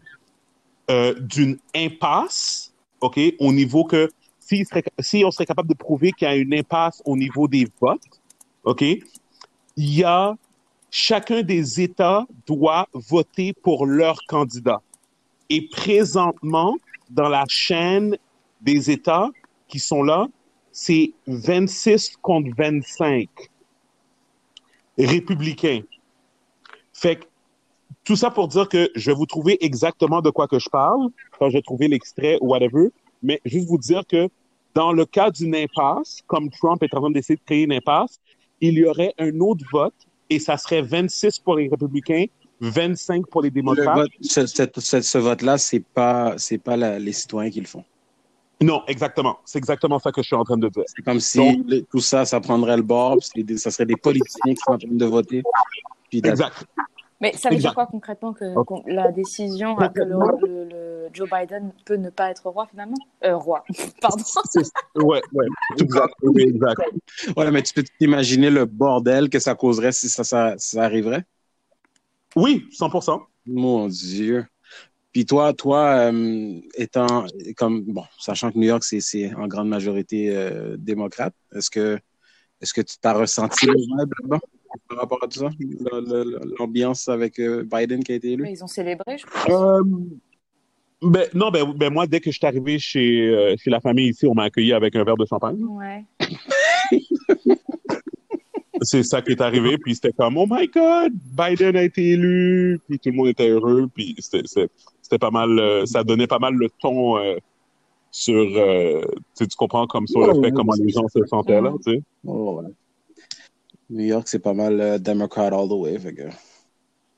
euh, 0.89 1.13
d'une 1.19 1.57
impasse, 1.75 2.73
OK, 3.01 3.19
au 3.39 3.53
niveau 3.53 3.83
que 3.83 4.09
si, 4.39 4.65
si 4.99 5.25
on 5.25 5.31
serait 5.31 5.45
capable 5.45 5.69
de 5.69 5.75
prouver 5.75 6.11
qu'il 6.11 6.27
y 6.27 6.31
a 6.31 6.35
une 6.35 6.53
impasse 6.53 7.03
au 7.05 7.17
niveau 7.17 7.47
des 7.47 7.67
votes, 7.81 8.01
OK, 8.63 8.81
il 8.81 9.03
y 9.77 10.03
a 10.03 10.35
chacun 10.97 11.43
des 11.43 11.79
États 11.79 12.25
doit 12.47 12.87
voter 12.91 13.53
pour 13.53 13.85
leur 13.85 14.17
candidat. 14.27 14.81
Et 15.47 15.69
présentement, 15.69 16.75
dans 17.11 17.29
la 17.29 17.45
chaîne 17.47 18.17
des 18.61 18.89
États 18.89 19.29
qui 19.67 19.77
sont 19.77 20.01
là, 20.01 20.27
c'est 20.71 21.13
26 21.27 22.17
contre 22.19 22.49
25 22.57 23.29
républicains. 24.97 25.81
Fait 26.93 27.17
que 27.17 27.25
tout 28.03 28.15
ça 28.15 28.31
pour 28.31 28.47
dire 28.47 28.67
que 28.67 28.89
je 28.95 29.11
vais 29.11 29.15
vous 29.15 29.27
trouver 29.27 29.63
exactement 29.63 30.21
de 30.23 30.31
quoi 30.31 30.47
que 30.47 30.57
je 30.57 30.69
parle 30.69 31.09
quand 31.37 31.49
je 31.49 31.57
vais 31.57 31.61
trouver 31.61 31.87
l'extrait 31.87 32.39
ou 32.41 32.47
whatever, 32.47 32.89
mais 33.21 33.39
juste 33.45 33.67
vous 33.67 33.77
dire 33.77 34.01
que 34.07 34.29
dans 34.73 34.91
le 34.93 35.05
cas 35.05 35.29
d'une 35.29 35.53
impasse, 35.53 36.23
comme 36.25 36.49
Trump 36.49 36.81
est 36.81 36.93
en 36.95 37.01
train 37.01 37.11
d'essayer 37.11 37.37
de 37.37 37.45
créer 37.45 37.63
une 37.65 37.73
impasse, 37.73 38.19
il 38.61 38.73
y 38.73 38.85
aurait 38.85 39.13
un 39.19 39.39
autre 39.39 39.63
vote 39.71 40.06
et 40.29 40.39
ça 40.39 40.57
serait 40.57 40.81
26 40.81 41.39
pour 41.39 41.55
les 41.55 41.67
républicains, 41.67 42.25
25 42.59 43.27
pour 43.27 43.41
les 43.41 43.51
démocrates. 43.51 43.95
Vote, 43.95 44.11
ce, 44.21 44.45
ce, 44.45 45.01
ce 45.01 45.17
vote-là, 45.17 45.57
c'est 45.57 45.83
pas, 45.83 46.35
c'est 46.37 46.57
pas 46.57 46.75
la, 46.75 46.99
les 46.99 47.13
citoyens 47.13 47.51
qui 47.51 47.59
le 47.59 47.67
font. 47.67 47.83
Non, 48.59 48.81
exactement. 48.87 49.37
C'est 49.45 49.59
exactement 49.59 49.99
ça 49.99 50.11
que 50.11 50.21
je 50.21 50.27
suis 50.27 50.35
en 50.35 50.43
train 50.43 50.57
de 50.57 50.67
dire. 50.69 50.83
C'est 50.87 51.03
comme 51.03 51.19
si 51.19 51.37
Donc, 51.37 51.87
tout 51.91 51.99
ça, 51.99 52.25
ça 52.25 52.39
prendrait 52.39 52.77
le 52.77 52.83
bord, 52.83 53.17
puis 53.33 53.57
ça 53.57 53.69
serait 53.69 53.85
des 53.85 53.95
politiciens 53.95 54.53
qui 54.53 54.61
sont 54.65 54.73
en 54.73 54.77
train 54.77 54.89
de 54.91 55.05
voter. 55.05 55.43
Puis 56.09 56.19
exact. 56.23 56.65
Mais 57.19 57.33
ça 57.33 57.49
veut 57.49 57.55
exact. 57.55 57.69
dire 57.69 57.75
quoi 57.75 57.87
concrètement 57.87 58.33
que, 58.33 58.55
okay. 58.55 58.93
la 58.93 59.11
décision 59.11 59.75
que 59.75 59.99
le, 59.99 60.19
le, 60.47 60.63
le, 60.65 61.09
Joe 61.13 61.27
Biden 61.29 61.71
peut 61.85 61.95
ne 61.95 62.09
pas 62.11 62.29
être 62.29 62.47
roi 62.49 62.67
finalement? 62.67 62.97
Euh, 63.23 63.35
Roi, 63.35 63.63
pardon. 64.01 64.23
ouais, 64.95 65.21
ouais, 65.33 65.45
exact, 65.79 66.13
oui, 66.21 66.43
exact. 66.43 66.81
Ouais, 67.35 67.49
mais 67.49 67.63
tu 67.63 67.73
peux 67.73 67.83
t'imaginer 67.99 68.51
le 68.51 68.65
bordel 68.65 69.29
que 69.29 69.39
ça 69.39 69.55
causerait 69.55 69.91
si 69.91 70.09
ça, 70.09 70.23
ça, 70.23 70.53
ça 70.57 70.83
arriverait? 70.83 71.23
Oui, 72.35 72.67
100%. 72.77 73.19
Mon 73.47 73.87
Dieu. 73.87 74.45
Puis 75.11 75.25
toi, 75.25 75.53
toi, 75.53 76.11
euh, 76.11 76.59
étant 76.75 77.25
comme 77.55 77.81
bon, 77.85 78.03
sachant 78.19 78.51
que 78.51 78.59
New 78.59 78.67
York 78.67 78.83
c'est 78.83 79.33
en 79.33 79.47
grande 79.47 79.69
majorité 79.69 80.35
euh, 80.35 80.75
démocrate, 80.77 81.33
est-ce 81.55 81.71
que 81.71 81.97
est-ce 82.61 82.73
que 82.73 82.81
tu 82.81 82.97
t'as 82.99 83.13
ressenti 83.13 83.65
le 83.65 83.73
vibe 83.73 84.13
là 84.29 84.39
par 84.87 84.99
rapport 84.99 85.19
à 85.23 85.27
tout 85.27 85.39
ça, 85.39 85.49
l'ambiance 86.59 87.07
avec 87.07 87.39
euh, 87.39 87.63
Biden 87.63 88.03
qui 88.03 88.11
a 88.11 88.15
été 88.15 88.31
élu? 88.31 88.47
Ils 88.49 88.63
ont 88.63 88.67
célébré, 88.67 89.17
je 89.17 89.25
crois. 89.25 89.81
Ben, 91.01 91.27
non, 91.33 91.51
ben, 91.51 91.71
ben, 91.75 91.93
moi, 91.93 92.07
dès 92.07 92.19
que 92.19 92.31
je 92.31 92.37
suis 92.37 92.47
arrivé 92.47 92.79
chez, 92.79 93.55
chez 93.59 93.69
la 93.69 93.79
famille 93.79 94.09
ici, 94.09 94.25
on 94.25 94.33
m'a 94.33 94.43
accueilli 94.43 94.73
avec 94.73 94.95
un 94.95 95.03
verre 95.03 95.17
de 95.17 95.25
champagne. 95.25 95.63
Ouais. 95.63 96.03
c'est 98.81 99.03
ça 99.03 99.21
qui 99.21 99.31
est 99.31 99.41
arrivé, 99.41 99.77
puis 99.77 99.95
c'était 99.95 100.11
comme, 100.11 100.37
oh 100.37 100.45
my 100.49 100.67
God, 100.67 101.13
Biden 101.13 101.75
a 101.75 101.83
été 101.83 102.11
élu, 102.11 102.79
puis 102.87 102.99
tout 102.99 103.09
le 103.09 103.15
monde 103.15 103.27
était 103.27 103.49
heureux, 103.49 103.87
puis 103.93 104.15
c'était 104.19 105.17
pas 105.19 105.31
mal, 105.31 105.57
euh, 105.59 105.85
ça 105.85 106.03
donnait 106.03 106.27
pas 106.27 106.39
mal 106.39 106.53
le 106.53 106.69
ton 106.81 107.17
euh, 107.17 107.35
sur, 108.11 108.35
euh, 108.35 109.01
tu 109.37 109.45
comprends, 109.57 109.87
comme 109.87 110.07
sur 110.07 110.25
le 110.25 110.41
fait 110.41 110.51
comment 110.51 110.73
les 110.79 110.89
gens 110.89 111.07
se 111.07 111.25
sentaient 111.25 111.61
là, 111.61 111.73
tu 111.85 111.93
sais. 111.93 112.01
Oh, 112.25 112.61
New 113.89 114.05
York, 114.05 114.27
c'est 114.27 114.39
pas 114.39 114.53
mal 114.53 115.01
Democrat 115.01 115.47
all 115.47 115.67
the 115.67 115.73
way, 115.73 115.97
fait 115.99 116.13
que... 116.13 116.23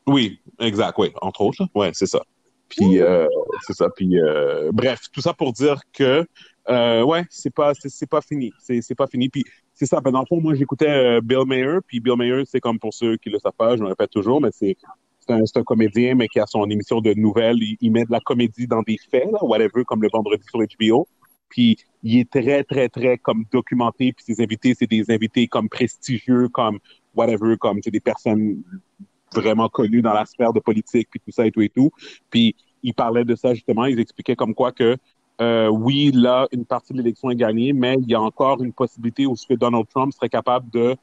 Oui, 0.07 0.39
exact, 0.59 0.97
oui, 0.97 1.11
entre 1.21 1.41
autres, 1.41 1.67
ouais, 1.75 1.91
c'est 1.93 2.07
ça. 2.07 2.21
Puis, 2.67 2.99
c'est 3.65 3.73
ça, 3.73 3.89
puis, 3.95 4.15
bref, 4.71 5.01
tout 5.11 5.21
ça 5.21 5.33
pour 5.33 5.53
dire 5.53 5.81
que, 5.93 6.25
ouais, 6.67 7.25
c'est 7.29 7.53
pas, 7.53 7.73
c'est 7.73 8.09
pas 8.09 8.21
fini, 8.21 8.51
c'est 8.59 8.95
pas 8.95 9.07
fini, 9.07 9.29
puis 9.29 9.43
c'est 9.79 9.85
ça. 9.85 10.01
Ben, 10.01 10.11
dans 10.11 10.19
le 10.19 10.25
fond, 10.25 10.41
moi, 10.41 10.53
j'écoutais 10.55 10.89
euh, 10.89 11.21
Bill 11.23 11.45
Mayer, 11.47 11.77
puis 11.87 12.01
Bill 12.01 12.17
Mayer, 12.17 12.43
c'est 12.45 12.59
comme 12.59 12.77
pour 12.79 12.93
ceux 12.93 13.15
qui 13.15 13.29
le 13.29 13.39
savent 13.39 13.53
pas, 13.57 13.77
je 13.77 13.81
me 13.81 13.87
répète 13.87 14.09
toujours, 14.09 14.41
mais 14.41 14.49
c'est 14.51 14.75
un, 15.29 15.39
un, 15.39 15.63
comédien, 15.63 16.15
mais 16.15 16.27
qui 16.27 16.39
a 16.39 16.45
son 16.45 16.69
émission 16.69 16.99
de 16.99 17.13
nouvelles. 17.13 17.57
Il, 17.79 17.91
met 17.91 18.03
de 18.03 18.11
la 18.11 18.19
comédie 18.19 18.67
dans 18.67 18.81
des 18.81 18.97
faits, 19.09 19.31
là, 19.31 19.39
whatever, 19.41 19.85
comme 19.85 20.01
le 20.01 20.09
vendredi 20.11 20.43
sur 20.49 20.59
HBO. 20.59 21.07
Puis 21.49 21.77
il 22.03 22.19
est 22.19 22.29
très, 22.29 22.63
très, 22.63 22.89
très 22.89 23.17
comme 23.17 23.45
documenté. 23.51 24.13
Puis 24.13 24.25
ses 24.25 24.41
invités, 24.41 24.75
c'est 24.77 24.89
des 24.89 25.11
invités 25.11 25.47
comme 25.47 25.69
prestigieux, 25.69 26.47
comme 26.49 26.79
whatever, 27.15 27.57
comme 27.57 27.79
c'est 27.83 27.91
des 27.91 27.99
personnes 27.99 28.61
vraiment 29.33 29.69
connues 29.69 30.01
dans 30.01 30.13
la 30.13 30.25
sphère 30.25 30.53
de 30.53 30.59
politique, 30.59 31.07
puis 31.09 31.19
tout 31.19 31.31
ça 31.31 31.45
et 31.45 31.51
tout 31.51 31.61
et 31.61 31.69
tout. 31.69 31.91
Puis 32.29 32.55
il 32.83 32.93
parlait 32.93 33.25
de 33.25 33.35
ça 33.35 33.53
justement. 33.53 33.85
Ils 33.85 33.99
expliquaient 33.99 34.35
comme 34.35 34.53
quoi 34.53 34.71
que 34.71 34.97
euh, 35.41 35.69
oui, 35.69 36.11
là, 36.13 36.47
une 36.51 36.65
partie 36.65 36.91
de 36.91 36.97
l'élection 36.97 37.29
est 37.29 37.35
gagnée, 37.35 37.71
mais 37.71 37.95
il 37.99 38.09
y 38.09 38.15
a 38.15 38.21
encore 38.21 38.61
une 38.61 38.73
possibilité 38.73 39.25
où 39.25 39.37
ce 39.37 39.47
que 39.47 39.53
Donald 39.53 39.85
Trump 39.87 40.11
serait 40.13 40.27
capable 40.27 40.69
de 40.69 40.97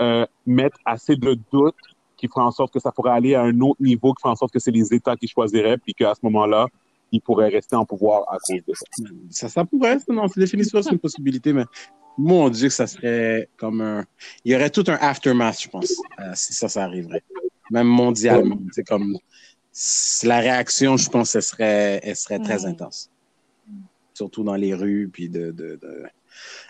euh, 0.00 0.26
mettre 0.46 0.78
assez 0.86 1.14
de 1.14 1.36
doutes 1.52 1.74
qui 2.16 2.28
ferait 2.28 2.42
en 2.42 2.50
sorte 2.50 2.72
que 2.72 2.80
ça 2.80 2.90
pourrait 2.90 3.10
aller 3.10 3.34
à 3.34 3.42
un 3.42 3.60
autre 3.60 3.82
niveau, 3.82 4.14
qui 4.14 4.22
ferait 4.22 4.32
en 4.32 4.36
sorte 4.36 4.52
que 4.52 4.60
c'est 4.60 4.70
les 4.70 4.94
États 4.94 5.16
qui 5.16 5.28
choisiraient, 5.28 5.76
puis 5.76 5.92
qu'à 5.92 6.14
ce 6.14 6.20
moment-là, 6.22 6.68
il 7.12 7.20
pourrait 7.20 7.48
rester 7.48 7.76
en 7.76 7.84
pouvoir 7.84 8.24
à 8.32 8.38
cause 8.38 8.62
de 8.66 8.74
ça. 8.74 8.84
Ça, 9.30 9.48
ça 9.48 9.64
pourrait, 9.64 9.98
non, 10.08 10.26
c'est 10.28 10.40
définitivement 10.40 10.82
une 10.90 10.98
possibilité, 10.98 11.52
mais 11.52 11.64
mon 12.18 12.48
Dieu, 12.48 12.68
que 12.68 12.74
ça 12.74 12.86
serait 12.86 13.48
comme 13.56 13.80
un... 13.80 14.04
Il 14.44 14.52
y 14.52 14.56
aurait 14.56 14.70
tout 14.70 14.84
un 14.88 14.98
aftermath, 15.00 15.62
je 15.62 15.68
pense, 15.68 15.94
euh, 16.18 16.32
si 16.34 16.52
ça, 16.52 16.68
ça 16.68 16.84
arriverait. 16.84 17.22
Même 17.70 17.86
mondialement. 17.86 18.58
C'est 18.72 18.84
comme... 18.84 19.16
La 20.24 20.40
réaction, 20.40 20.98
je 20.98 21.08
pense, 21.08 21.34
elle 21.34 21.42
serait, 21.42 22.00
elle 22.02 22.16
serait 22.16 22.38
très 22.38 22.66
intense 22.66 23.10
surtout 24.14 24.44
dans 24.44 24.56
les 24.56 24.74
rues, 24.74 25.08
puis 25.12 25.28
de, 25.28 25.50
de, 25.50 25.76
de... 25.76 26.04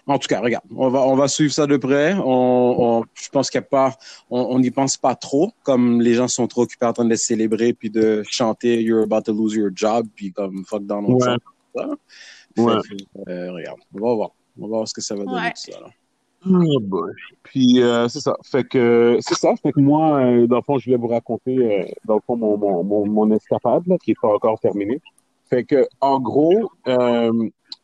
En 0.07 0.19
tout 0.19 0.27
cas, 0.29 0.41
regarde, 0.41 0.65
on 0.75 0.89
va, 0.91 1.01
on 1.01 1.15
va 1.15 1.29
suivre 1.29 1.53
ça 1.53 1.67
de 1.67 1.77
près. 1.77 2.15
On, 2.15 3.01
on 3.01 3.05
je 3.15 3.29
pense 3.29 3.51
qu'il 3.51 3.61
n'y 3.61 3.67
a 3.67 3.69
pas, 3.69 3.97
on 4.31 4.59
n'y 4.59 4.71
pense 4.71 4.97
pas 4.97 5.15
trop, 5.15 5.53
comme 5.63 6.01
les 6.01 6.15
gens 6.15 6.29
sont 6.29 6.47
trop 6.49 6.63
occupés 6.63 6.87
en 6.87 6.93
train 6.93 7.05
de 7.05 7.11
les 7.11 7.17
célébrer, 7.17 7.73
puis 7.73 7.91
de 7.91 8.23
chanter 8.29 8.83
You're 8.83 9.03
about 9.05 9.23
to 9.23 9.33
lose 9.33 9.55
your 9.55 9.71
job, 9.75 10.07
puis 10.15 10.33
comme 10.33 10.65
fuck 10.67 10.85
Donald 10.85 11.15
ouais. 11.15 11.21
Trump. 11.21 11.43
Ouais. 12.59 12.75
euh, 13.29 13.53
regarde, 13.53 13.79
on 13.95 14.07
va 14.07 14.15
voir. 14.15 14.31
On 14.59 14.63
va 14.63 14.69
voir 14.69 14.89
ce 14.89 14.93
que 14.95 15.01
ça 15.01 15.15
va 15.15 15.25
donner 15.25 15.37
Ouais. 15.37 15.53
tout 15.53 15.73
ça. 15.73 15.81
Là. 15.81 15.87
Oh 16.45 16.81
boy. 16.81 17.13
Puis 17.45 17.81
euh, 17.83 18.09
c'est 18.09 18.21
ça. 18.21 18.37
Fait 18.43 18.65
que 18.65 19.17
c'est 19.21 19.37
ça. 19.37 19.55
Fait 19.63 19.71
que 19.73 19.81
moi, 19.81 20.17
euh, 20.19 20.47
dans 20.49 20.57
le 20.57 20.63
fond, 20.63 20.77
je 20.79 20.87
voulais 20.87 20.97
vous 20.97 21.07
raconter 21.07 21.57
euh, 21.57 21.85
dans 22.05 22.17
le 22.17 22.21
fond 22.27 22.37
mon, 22.37 22.59
mon, 22.59 22.83
mon, 22.83 23.07
mon 23.07 23.31
escapade 23.31 23.87
là, 23.87 23.97
qui 24.03 24.11
est 24.11 24.21
pas 24.21 24.29
encore 24.35 24.59
terminée. 24.59 25.01
Fait 25.49 25.65
que 25.65 25.87
en 26.01 26.19
gros, 26.19 26.71
euh, 26.89 27.31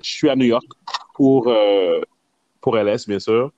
je 0.03 0.11
suis 0.11 0.29
à 0.29 0.37
New 0.37 0.47
York 0.47 0.67
pour 1.15 1.49
euh, 1.49 2.01
pour 2.61 2.77
LS 2.77 3.07
bien 3.07 3.19
sûr. 3.19 3.53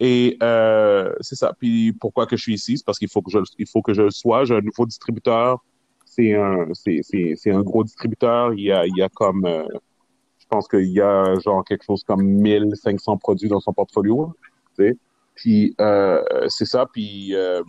Et 0.00 0.36
euh, 0.42 1.12
c'est 1.20 1.36
ça. 1.36 1.54
Puis 1.58 1.92
pourquoi 1.92 2.26
que 2.26 2.36
je 2.36 2.42
suis 2.42 2.54
ici, 2.54 2.78
c'est 2.78 2.84
parce 2.84 2.98
qu'il 2.98 3.08
faut 3.08 3.22
que 3.22 3.30
je 3.30 3.38
il 3.58 3.68
faut 3.68 3.82
que 3.82 3.94
je 3.94 4.02
le 4.02 4.10
sois. 4.10 4.44
J'ai 4.44 4.54
un 4.56 4.60
nouveau 4.60 4.86
distributeur. 4.86 5.64
C'est 6.04 6.34
un 6.34 6.68
c'est 6.72 7.00
c'est 7.02 7.34
c'est 7.36 7.52
un 7.52 7.62
gros 7.62 7.84
distributeur. 7.84 8.52
Il 8.54 8.60
y 8.60 8.72
a 8.72 8.86
il 8.86 8.96
y 8.96 9.02
a 9.02 9.08
comme 9.08 9.44
euh, 9.46 9.64
je 10.38 10.46
pense 10.48 10.68
qu'il 10.68 10.90
y 10.90 11.00
a 11.00 11.38
genre 11.40 11.64
quelque 11.64 11.84
chose 11.84 12.02
comme 12.04 12.22
1500 12.22 13.16
produits 13.18 13.48
dans 13.48 13.60
son 13.60 13.72
portfolio. 13.72 14.34
Tu 14.76 14.84
sais. 14.84 14.96
Puis 15.34 15.74
euh, 15.80 16.22
c'est 16.48 16.66
ça. 16.66 16.86
Puis 16.86 17.34
euh, 17.34 17.62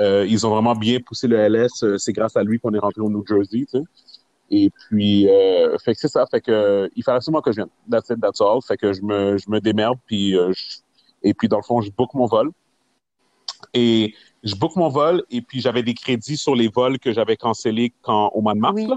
euh, 0.00 0.26
ils 0.28 0.46
ont 0.46 0.50
vraiment 0.50 0.74
bien 0.74 0.98
poussé 1.00 1.26
le 1.26 1.36
LS. 1.36 1.82
Euh, 1.82 1.98
C'est 1.98 2.12
grâce 2.12 2.36
à 2.36 2.42
lui 2.42 2.58
qu'on 2.60 2.72
est 2.74 2.78
rentré 2.78 3.00
au 3.00 3.10
New 3.10 3.24
Jersey. 3.26 3.66
Et 4.50 4.70
puis, 4.70 5.28
euh, 5.28 5.76
fait 5.78 5.94
que 5.94 6.00
c'est 6.00 6.08
ça. 6.08 6.24
Fait 6.30 6.40
que 6.40 6.90
il 6.96 7.02
fallait 7.02 7.16
absolument 7.16 7.42
que 7.42 7.52
je 7.52 7.56
vienne. 7.56 7.68
That's 7.90 8.08
it, 8.10 8.20
that's 8.20 8.40
all. 8.40 8.60
Fait 8.66 8.76
que 8.76 8.92
je 8.92 9.02
me, 9.02 9.36
je 9.38 9.50
me 9.50 9.60
démerde. 9.60 9.98
Puis, 10.06 10.36
euh, 10.36 10.52
je- 10.54 10.78
et 11.22 11.34
puis 11.34 11.48
dans 11.48 11.58
le 11.58 11.62
fond, 11.62 11.80
je 11.80 11.90
book 11.90 12.14
mon 12.14 12.26
vol. 12.26 12.50
Et 13.74 14.14
je 14.44 14.54
book 14.54 14.74
mon 14.76 14.88
vol. 14.88 15.22
Et 15.30 15.42
puis 15.42 15.60
j'avais 15.60 15.82
des 15.82 15.94
crédits 15.94 16.36
sur 16.36 16.54
les 16.54 16.68
vols 16.68 16.98
que 16.98 17.12
j'avais 17.12 17.36
cancellés 17.36 17.92
quand 18.02 18.30
au 18.34 18.40
mois 18.40 18.54
de 18.54 18.60
mars. 18.60 18.74
Oui. 18.76 18.86
Là. 18.86 18.96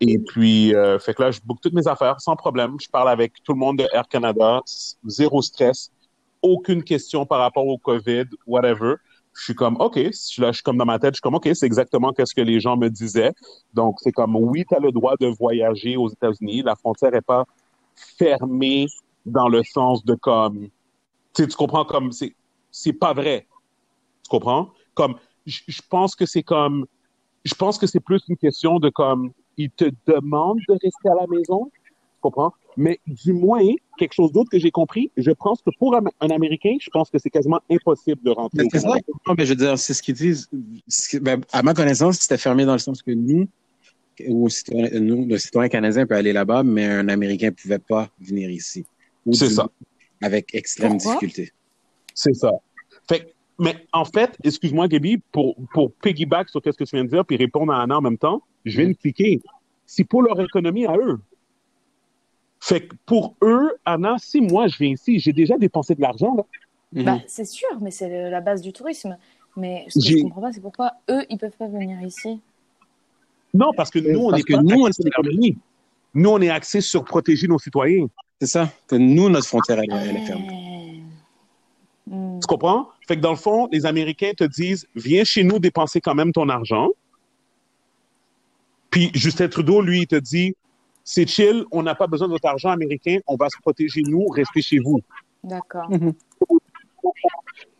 Et 0.00 0.18
puis, 0.18 0.74
euh, 0.74 0.98
fait 0.98 1.14
que 1.14 1.22
là, 1.22 1.30
je 1.30 1.40
book 1.42 1.58
toutes 1.62 1.72
mes 1.72 1.86
affaires 1.88 2.20
sans 2.20 2.36
problème. 2.36 2.76
Je 2.80 2.88
parle 2.88 3.08
avec 3.08 3.32
tout 3.42 3.52
le 3.52 3.58
monde 3.58 3.78
de 3.78 3.88
Air 3.92 4.06
Canada, 4.08 4.60
zéro 5.06 5.40
stress, 5.40 5.90
aucune 6.42 6.82
question 6.82 7.24
par 7.24 7.38
rapport 7.38 7.66
au 7.66 7.78
COVID, 7.78 8.24
whatever. 8.46 8.96
Je 9.36 9.44
suis 9.44 9.54
comme, 9.54 9.76
OK, 9.80 9.96
là, 9.96 10.10
je 10.12 10.52
suis 10.52 10.62
comme 10.62 10.76
dans 10.76 10.84
ma 10.84 10.98
tête, 10.98 11.14
je 11.14 11.16
suis 11.16 11.22
comme, 11.22 11.34
OK, 11.34 11.48
c'est 11.54 11.66
exactement 11.66 12.12
qu'est-ce 12.12 12.34
que 12.34 12.40
les 12.40 12.60
gens 12.60 12.76
me 12.76 12.88
disaient. 12.88 13.32
Donc, 13.72 13.96
c'est 14.00 14.12
comme, 14.12 14.36
oui, 14.36 14.64
tu 14.68 14.74
as 14.74 14.80
le 14.80 14.92
droit 14.92 15.14
de 15.18 15.26
voyager 15.26 15.96
aux 15.96 16.08
États-Unis. 16.08 16.62
La 16.62 16.76
frontière 16.76 17.14
est 17.14 17.20
pas 17.20 17.44
fermée 18.18 18.86
dans 19.26 19.48
le 19.48 19.62
sens 19.64 20.04
de 20.04 20.14
comme, 20.14 20.68
tu 21.34 21.48
tu 21.48 21.56
comprends 21.56 21.84
comme, 21.84 22.12
c'est, 22.12 22.34
c'est 22.70 22.92
pas 22.92 23.12
vrai. 23.12 23.46
Tu 24.22 24.28
comprends? 24.30 24.70
Comme, 24.94 25.16
je 25.46 25.82
pense 25.90 26.14
que 26.14 26.26
c'est 26.26 26.42
comme, 26.42 26.86
je 27.44 27.54
pense 27.54 27.78
que 27.78 27.86
c'est 27.86 28.00
plus 28.00 28.22
une 28.28 28.36
question 28.36 28.78
de 28.78 28.88
comme, 28.88 29.32
ils 29.56 29.70
te 29.70 29.90
demandent 30.06 30.60
de 30.68 30.74
rester 30.82 31.08
à 31.08 31.14
la 31.14 31.26
maison. 31.26 31.70
Tu 31.74 32.20
comprends? 32.20 32.52
Mais 32.76 32.98
du 33.06 33.32
moins, 33.32 33.62
quelque 33.98 34.14
chose 34.14 34.32
d'autre 34.32 34.50
que 34.50 34.58
j'ai 34.58 34.70
compris, 34.70 35.10
je 35.16 35.30
pense 35.30 35.62
que 35.62 35.70
pour 35.78 35.94
un, 35.96 36.02
un 36.20 36.28
Américain, 36.30 36.76
je 36.80 36.90
pense 36.90 37.08
que 37.10 37.18
c'est 37.18 37.30
quasiment 37.30 37.60
impossible 37.70 38.20
de 38.24 38.30
rentrer 38.30 38.58
Mais 38.58 38.64
au 38.64 38.68
c'est 38.70 38.80
ça. 38.80 38.94
Mais 39.36 39.44
je 39.44 39.50
veux 39.50 39.56
dire, 39.56 39.78
c'est 39.78 39.94
ce 39.94 40.02
qu'ils 40.02 40.14
disent. 40.14 40.48
Ben, 41.20 41.40
à 41.52 41.62
ma 41.62 41.74
connaissance, 41.74 42.18
c'était 42.18 42.38
fermé 42.38 42.64
dans 42.64 42.72
le 42.72 42.78
sens 42.78 43.02
que 43.02 43.12
nous, 43.12 43.46
ou 44.28 44.48
citoyen- 44.48 45.00
nous, 45.00 45.26
le 45.26 45.38
citoyen 45.38 45.68
canadien 45.68 46.06
peut 46.06 46.14
aller 46.16 46.32
là-bas, 46.32 46.62
mais 46.62 46.84
un 46.84 47.08
Américain 47.08 47.46
ne 47.46 47.50
pouvait 47.52 47.78
pas 47.78 48.08
venir 48.20 48.50
ici. 48.50 48.84
C'est 49.32 49.50
ça. 49.50 49.68
Avec 50.22 50.54
extrême 50.54 50.92
Pourquoi? 50.92 51.14
difficulté. 51.14 51.52
C'est 52.14 52.34
ça. 52.34 52.50
Fait, 53.08 53.20
que- 53.20 53.30
mais 53.58 53.76
en 53.92 54.04
fait, 54.04 54.36
excuse-moi, 54.42 54.88
Gaby, 54.88 55.18
pour, 55.32 55.54
pour 55.72 55.92
piggyback 55.92 56.48
sur 56.48 56.60
ce 56.64 56.70
que 56.70 56.84
tu 56.84 56.96
viens 56.96 57.04
de 57.04 57.10
dire 57.10 57.24
puis 57.24 57.36
répondre 57.36 57.72
à 57.72 57.82
Anna 57.82 57.98
en 57.98 58.00
même 58.00 58.18
temps, 58.18 58.42
je 58.64 58.80
viens 58.80 58.88
de 58.90 58.94
cliquer. 58.96 59.40
C'est 59.86 60.04
pour 60.04 60.22
leur 60.22 60.40
économie 60.40 60.86
à 60.86 60.96
eux. 60.96 61.18
Fait 62.66 62.80
que 62.86 62.94
pour 63.04 63.34
eux, 63.42 63.76
Anna, 63.84 64.16
si 64.18 64.40
moi 64.40 64.68
je 64.68 64.78
viens 64.78 64.92
ici, 64.94 65.18
j'ai 65.18 65.34
déjà 65.34 65.58
dépensé 65.58 65.94
de 65.94 66.00
l'argent, 66.00 66.34
là. 66.34 66.44
Mhm. 66.92 67.04
Bah, 67.04 67.18
c'est 67.26 67.44
sûr, 67.44 67.68
mais 67.82 67.90
c'est 67.90 68.30
la 68.30 68.40
base 68.40 68.62
du 68.62 68.72
tourisme. 68.72 69.18
Mais 69.54 69.84
ce 69.90 69.98
que 69.98 70.04
J'ai- 70.06 70.18
je 70.18 70.22
comprends 70.22 70.40
pas, 70.40 70.52
c'est 70.52 70.62
pourquoi 70.62 70.92
eux, 71.10 71.26
ils 71.28 71.36
peuvent 71.36 71.56
pas 71.58 71.68
venir 71.68 72.00
ici. 72.02 72.40
Non, 73.52 73.72
parce 73.76 73.90
que 73.90 73.98
nous, 73.98 74.18
on 74.18 74.30
Parce 74.30 74.38
n'est 74.38 74.42
que 74.44 74.54
pas 74.54 74.62
nous, 74.62 74.80
on 74.82 74.88
est. 74.88 75.56
Nous, 76.14 76.30
on 76.30 76.40
est 76.40 76.48
axé 76.48 76.80
sur 76.80 77.04
protéger 77.04 77.48
nos 77.48 77.58
citoyens. 77.58 78.06
C'est 78.40 78.46
ça. 78.46 78.70
Que 78.88 78.96
nous, 78.96 79.28
notre 79.28 79.46
frontière, 79.46 79.78
elle, 79.80 79.92
elle 79.92 80.16
est 80.16 80.24
fermée. 80.24 81.02
Hmm. 82.06 82.40
Tu 82.40 82.46
comprends? 82.46 82.88
Fait 83.06 83.16
que 83.16 83.20
dans 83.20 83.30
le 83.32 83.36
fond, 83.36 83.68
les 83.72 83.84
Américains 83.84 84.32
te 84.34 84.44
disent, 84.44 84.86
viens 84.94 85.24
chez 85.24 85.44
nous 85.44 85.58
dépenser 85.58 86.00
quand 86.00 86.14
même 86.14 86.32
ton 86.32 86.48
argent. 86.48 86.88
Puis 88.90 89.10
Justin 89.12 89.48
Trudeau, 89.48 89.82
lui, 89.82 90.00
il 90.02 90.06
te 90.06 90.16
dit, 90.16 90.54
c'est 91.04 91.28
chill, 91.28 91.64
on 91.70 91.82
n'a 91.82 91.94
pas 91.94 92.06
besoin 92.06 92.26
de 92.28 92.32
votre 92.32 92.48
argent 92.48 92.70
américain, 92.70 93.18
on 93.26 93.36
va 93.36 93.50
se 93.50 93.58
protéger 93.60 94.02
nous, 94.02 94.26
restez 94.28 94.62
chez 94.62 94.78
vous. 94.78 95.00
D'accord. 95.42 95.88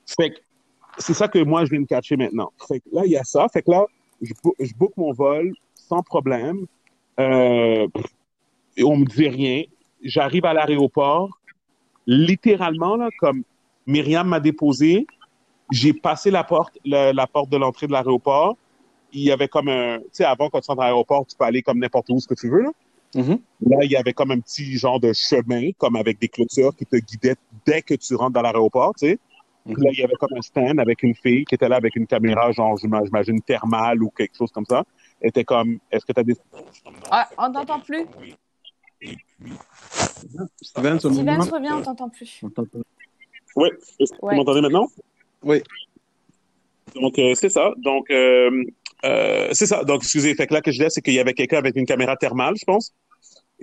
Fait 0.06 0.30
que 0.30 0.36
c'est 0.98 1.14
ça 1.14 1.26
que 1.26 1.38
moi, 1.38 1.64
je 1.64 1.70
viens 1.70 1.80
de 1.80 1.86
catcher 1.86 2.16
maintenant. 2.16 2.52
Fait 2.68 2.80
que 2.80 2.88
là, 2.92 3.02
il 3.06 3.12
y 3.12 3.16
a 3.16 3.24
ça. 3.24 3.46
Fait 3.48 3.62
que 3.62 3.70
là, 3.70 3.86
je, 4.20 4.74
book 4.76 4.92
mon 4.96 5.12
vol 5.12 5.54
sans 5.74 6.02
problème. 6.02 6.66
Euh, 7.18 7.88
et 8.76 8.84
on 8.84 8.96
me 8.96 9.06
dit 9.06 9.28
rien. 9.28 9.62
J'arrive 10.02 10.44
à 10.44 10.52
l'aéroport. 10.52 11.30
Littéralement, 12.06 12.96
là, 12.96 13.08
comme 13.18 13.42
Myriam 13.86 14.28
m'a 14.28 14.40
déposé, 14.40 15.06
j'ai 15.72 15.94
passé 15.94 16.30
la 16.30 16.44
porte, 16.44 16.78
la, 16.84 17.12
la 17.12 17.26
porte 17.26 17.48
de 17.48 17.56
l'entrée 17.56 17.86
de 17.86 17.92
l'aéroport. 17.92 18.56
il 19.12 19.22
y 19.22 19.32
avait 19.32 19.48
comme 19.48 19.68
un, 19.68 19.98
tu 19.98 20.04
sais, 20.12 20.24
avant 20.24 20.50
quand 20.50 20.60
tu 20.60 20.66
rentres 20.68 20.82
à 20.82 20.84
l'aéroport, 20.84 21.24
tu 21.26 21.36
peux 21.36 21.44
aller 21.44 21.62
comme 21.62 21.78
n'importe 21.78 22.10
où 22.10 22.20
ce 22.20 22.28
que 22.28 22.34
tu 22.34 22.50
veux 22.50 22.62
là. 22.62 22.70
Mhm. 23.14 23.38
Là, 23.66 23.78
il 23.82 23.90
y 23.90 23.96
avait 23.96 24.12
comme 24.12 24.30
un 24.32 24.40
petit 24.40 24.76
genre 24.76 24.98
de 25.00 25.12
chemin, 25.12 25.70
comme 25.78 25.96
avec 25.96 26.18
des 26.18 26.28
clôtures 26.28 26.74
qui 26.74 26.84
te 26.86 26.96
guidaient 26.96 27.36
dès 27.64 27.82
que 27.82 27.94
tu 27.94 28.14
rentres 28.14 28.32
dans 28.32 28.42
l'aéroport, 28.42 28.94
tu 28.98 29.06
sais. 29.08 29.18
Puis 29.64 29.74
là, 29.78 29.90
il 29.92 29.98
y 30.00 30.04
avait 30.04 30.14
comme 30.20 30.36
un 30.36 30.42
stand 30.42 30.78
avec 30.78 31.02
une 31.02 31.14
fille 31.14 31.44
qui 31.46 31.54
était 31.54 31.68
là 31.68 31.76
avec 31.76 31.96
une 31.96 32.06
caméra, 32.06 32.52
genre, 32.52 32.76
j'ima- 32.76 33.02
j'imagine, 33.04 33.40
thermale 33.40 34.02
ou 34.02 34.10
quelque 34.10 34.36
chose 34.36 34.50
comme 34.52 34.66
ça. 34.66 34.84
Elle 35.22 35.30
était 35.30 35.44
comme, 35.44 35.78
est-ce 35.90 36.04
que 36.04 36.12
tu 36.12 36.20
as 36.20 36.22
des... 36.22 36.36
Ah, 37.10 37.28
on 37.38 37.50
t'entend 37.50 37.80
plus. 37.80 38.04
Steven, 40.60 40.98
tu 40.98 41.08
Steven, 41.12 41.40
reviens, 41.40 41.78
on 41.78 41.82
t'entend 41.82 42.08
plus. 42.10 42.40
Oui, 43.56 43.68
vous 44.20 44.34
m'entendez 44.36 44.60
maintenant? 44.60 44.86
Oui. 45.42 45.62
Donc, 46.94 47.18
euh, 47.18 47.34
c'est 47.34 47.48
ça. 47.48 47.72
Donc, 47.78 48.10
euh, 48.10 48.64
euh, 49.04 49.48
c'est 49.52 49.66
ça. 49.66 49.84
Donc, 49.84 50.02
excusez, 50.02 50.34
fait 50.34 50.46
que 50.46 50.54
là, 50.54 50.60
que 50.60 50.70
je 50.70 50.78
disais, 50.78 50.90
c'est 50.90 51.00
qu'il 51.02 51.14
y 51.14 51.18
avait 51.18 51.34
quelqu'un 51.34 51.58
avec 51.58 51.76
une 51.76 51.86
caméra 51.86 52.16
thermale, 52.16 52.54
je 52.56 52.64
pense. 52.64 52.92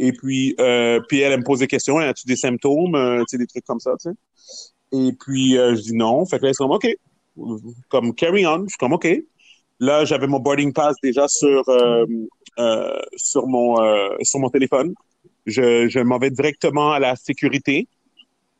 Et 0.04 0.14
puis, 0.14 0.56
euh, 0.60 1.00
puis 1.08 1.20
elle, 1.20 1.32
elle 1.32 1.40
me 1.42 1.44
pose 1.44 1.60
des 1.60 1.68
questions. 1.68 2.00
As-tu 2.00 2.26
des 2.26 2.36
symptômes? 2.36 2.96
Euh, 2.96 3.20
tu 3.20 3.26
sais, 3.30 3.38
des 3.38 3.46
trucs 3.46 3.64
comme 3.64 3.80
ça, 3.80 3.92
tu 4.02 4.10
sais? 4.10 4.16
Et 4.92 5.14
puis, 5.14 5.60
euh, 5.60 5.76
je 5.76 5.82
dis 5.82 5.96
non. 5.96 6.26
Fait 6.26 6.40
que 6.40 6.46
là, 6.46 6.50
elle 6.50 6.54
est 6.54 6.58
comme, 6.58 6.72
OK. 6.72 6.88
Comme, 7.88 8.16
carry 8.16 8.48
on. 8.48 8.64
Je 8.64 8.70
suis 8.70 8.78
comme, 8.80 8.94
OK. 8.94 9.08
Là, 9.80 10.04
j'avais 10.04 10.26
mon 10.26 10.40
boarding 10.40 10.74
pass 10.74 10.96
déjà 11.04 11.28
sur, 11.28 11.70
euh, 11.70 12.06
euh, 12.58 13.00
sur 13.16 13.46
mon, 13.46 13.80
euh, 13.80 14.10
sur 14.24 14.40
mon 14.40 14.50
téléphone. 14.50 14.96
Je, 15.46 15.88
je 15.88 16.00
m'en 16.00 16.18
vais 16.18 16.32
directement 16.32 16.92
à 16.92 17.00
la 17.00 17.16
sécurité. 17.16 17.88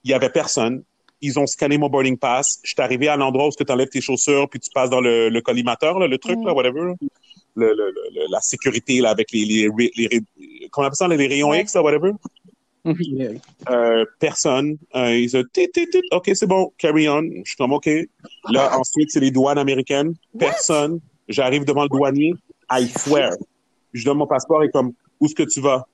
Il 0.04 0.12
y 0.12 0.14
avait 0.14 0.30
personne. 0.30 0.84
Ils 1.22 1.40
ont 1.40 1.48
scanné 1.48 1.80
mon 1.80 1.90
boarding 1.90 2.18
pass. 2.20 2.60
Je 2.64 2.70
suis 2.70 2.82
arrivé 2.82 3.08
à 3.08 3.18
l'endroit 3.18 3.48
où 3.48 3.52
tu 3.52 3.72
enlèves 3.72 3.90
tes 3.90 4.02
chaussures 4.02 4.48
puis 4.48 4.60
tu 4.60 4.70
passes 4.74 4.92
dans 4.92 5.02
le, 5.02 5.30
le 5.30 5.42
collimateur, 5.42 5.98
là, 5.98 6.08
le 6.08 6.18
truc, 6.20 6.38
Mm. 6.38 6.46
là, 6.46 6.54
whatever. 6.54 6.94
Le, 7.56 7.68
le, 7.74 7.92
le- 7.92 8.32
la 8.32 8.40
sécurité 8.42 9.02
là, 9.02 9.10
avec 9.10 9.32
les, 9.32 9.44
les, 9.46 9.70
les, 9.96 10.22
comment 10.72 10.86
on 10.86 10.88
appelle 10.88 10.96
ça, 10.96 11.08
les 11.08 11.28
rayons. 11.28 11.54
X, 11.54 11.76
là, 11.76 11.84
whatever? 11.84 12.12
Yeah. 12.84 13.34
Euh, 13.70 14.06
personne. 14.20 14.78
Euh, 14.96 15.16
ils 15.18 15.38
ont. 15.38 15.44
OK, 16.14 16.32
c'est 16.34 16.48
bon, 16.48 16.72
carry 16.78 17.08
on. 17.10 17.22
Je 17.22 17.42
suis 17.46 17.56
comme 17.58 17.74
OK. 17.74 17.90
Là, 18.50 18.76
ensuite, 18.80 19.12
c'est 19.12 19.20
les 19.20 19.32
douanes 19.32 19.58
américaines. 19.60 20.16
Personne. 20.40 21.00
J'arrive 21.28 21.64
devant 21.66 21.84
le 21.84 21.90
douanier. 21.90 22.34
I 22.72 22.88
swear. 22.88 23.34
Je 23.94 24.04
donne 24.06 24.18
mon 24.18 24.28
passeport 24.28 24.64
et 24.64 24.70
comme, 24.70 24.94
où 25.20 25.26
est-ce 25.26 25.36
que 25.36 25.44
tu 25.44 25.62
vas? 25.62 25.86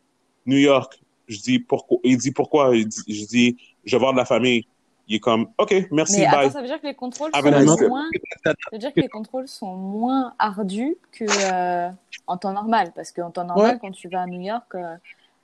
New 0.46 0.58
York. 0.58 0.94
Je 1.28 1.40
dis, 1.40 1.60
pourquoi? 1.60 1.98
Il 2.04 2.18
dit, 2.18 2.32
pourquoi? 2.32 2.74
Je 2.74 3.26
dis, 3.26 3.58
je 3.84 3.96
vais 3.96 4.00
voir 4.00 4.14
de 4.14 4.18
la 4.18 4.26
famille. 4.26 4.66
Il 5.10 5.16
est 5.16 5.20
comme, 5.20 5.48
OK, 5.58 5.74
merci, 5.92 6.20
Mais 6.20 6.26
bye. 6.28 6.36
attends, 6.46 6.52
ça 6.52 6.62
veut 6.62 6.68
dire 6.68 6.82
que 6.82 6.88
les 6.88 6.94
contrôles 6.94 7.30
Ah, 7.34 7.40
sont 7.42 7.50
ben, 7.50 7.64
non. 7.64 7.88
moins... 7.88 8.10
Ça 8.44 8.54
veut 8.74 8.78
dire 8.78 8.94
que 8.94 9.00
les 9.00 9.08
contrôles 9.08 9.48
sont 9.48 9.76
moins 9.76 10.34
ardus 10.38 10.98
que 11.14 11.24
euh, 11.30 11.90
en 12.28 12.38
temps 12.38 12.52
normal, 12.52 12.92
parce 12.94 13.12
qu'en 13.12 13.32
temps 13.32 13.46
normal, 13.46 13.76
Ouais. 13.76 13.78
quand 13.80 13.92
tu 13.92 14.10
vas 14.10 14.24
à 14.24 14.26
New 14.26 14.42
York, 14.42 14.66
euh, 14.76 14.96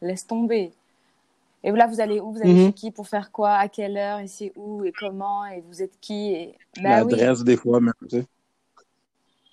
laisse 0.02 0.28
tomber. 0.28 0.74
Et 1.64 1.72
là, 1.72 1.88
vous 1.88 2.02
allez 2.02 2.20
où? 2.20 2.34
Vous 2.34 2.42
allez 2.42 2.54
Mhm. 2.54 2.66
chez 2.68 2.74
qui 2.74 2.92
Pour 2.92 3.08
faire 3.08 3.32
quoi? 3.32 3.54
À 3.54 3.70
quelle 3.70 3.96
heure? 3.96 4.20
Et 4.20 4.28
c'est 4.28 4.52
où? 4.58 4.84
Et 4.84 4.92
comment? 4.92 5.46
Et 5.46 5.62
vous 5.66 5.82
êtes 5.82 5.98
qui? 6.02 6.34
Et... 6.34 6.56
Bah 6.82 7.04
oui. 7.06 7.12
L'adresse, 7.12 7.44
des 7.46 7.56
fois, 7.56 7.80
même, 7.80 7.94
tu 8.10 8.18
sais. 8.20 8.26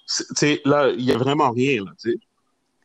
C'est- 0.06 0.24
tu 0.28 0.34
sais, 0.34 0.60
là, 0.64 0.88
il 0.90 1.04
y 1.04 1.12
a 1.12 1.18
vraiment 1.18 1.50
rien, 1.52 1.84
là, 1.84 1.92
tu 2.02 2.10
sais. 2.10 2.16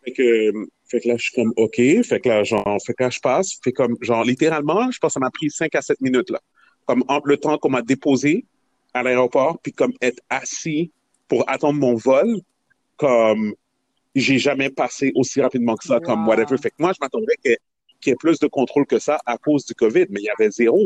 Fait 0.04 0.12
que, 0.14 0.52
fait 0.88 1.00
que 1.00 1.08
là, 1.08 1.16
je 1.18 1.24
suis 1.24 1.34
comme, 1.36 1.52
OK. 1.58 1.78
Fait 2.04 2.20
que 2.22 2.30
là, 2.30 2.44
genre, 2.44 2.78
fait 2.86 2.94
que 2.94 3.02
là, 3.04 3.10
je 3.10 3.20
passe. 3.20 3.58
Fait 3.64 3.72
comme, 3.72 3.98
genre, 4.02 4.24
littéralement, 4.24 4.92
je 4.92 5.00
pense 5.00 5.10
que 5.10 5.14
ça 5.14 5.20
m'a 5.20 5.32
pris 5.32 5.50
5 5.50 5.74
à 5.74 5.82
7 5.82 6.00
minutes, 6.02 6.30
là. 6.30 6.40
Comme, 6.86 7.04
entre 7.08 7.28
le 7.28 7.38
temps 7.38 7.58
qu'on 7.58 7.70
m'a 7.70 7.82
déposé 7.82 8.46
à 8.94 9.04
l'aéroport, 9.04 9.60
puis 9.62 9.72
comme 9.72 9.94
être 10.02 10.22
assis 10.30 10.92
pour 11.28 11.50
attendre 11.50 11.80
mon 11.80 11.96
vol, 11.96 12.40
comme, 12.98 13.56
j'ai 14.16 14.40
jamais 14.40 14.70
passé 14.70 15.12
aussi 15.16 15.42
rapidement 15.42 15.76
que 15.76 15.86
ça, 15.86 16.00
comme 16.00 16.28
whatever. 16.28 16.58
Fait 16.58 16.70
que 16.70 16.76
moi, 16.80 16.94
je 16.94 17.00
m'attendais 17.02 17.36
qu'il 17.44 17.58
y 18.06 18.10
ait 18.10 18.16
plus 18.16 18.40
de 18.40 18.48
contrôle 18.48 18.86
que 18.86 19.00
ça 19.00 19.20
à 19.26 19.38
cause 19.38 19.66
du 19.66 19.74
COVID, 19.76 20.06
mais 20.10 20.22
il 20.22 20.26
y 20.26 20.30
avait 20.30 20.50
zéro. 20.50 20.86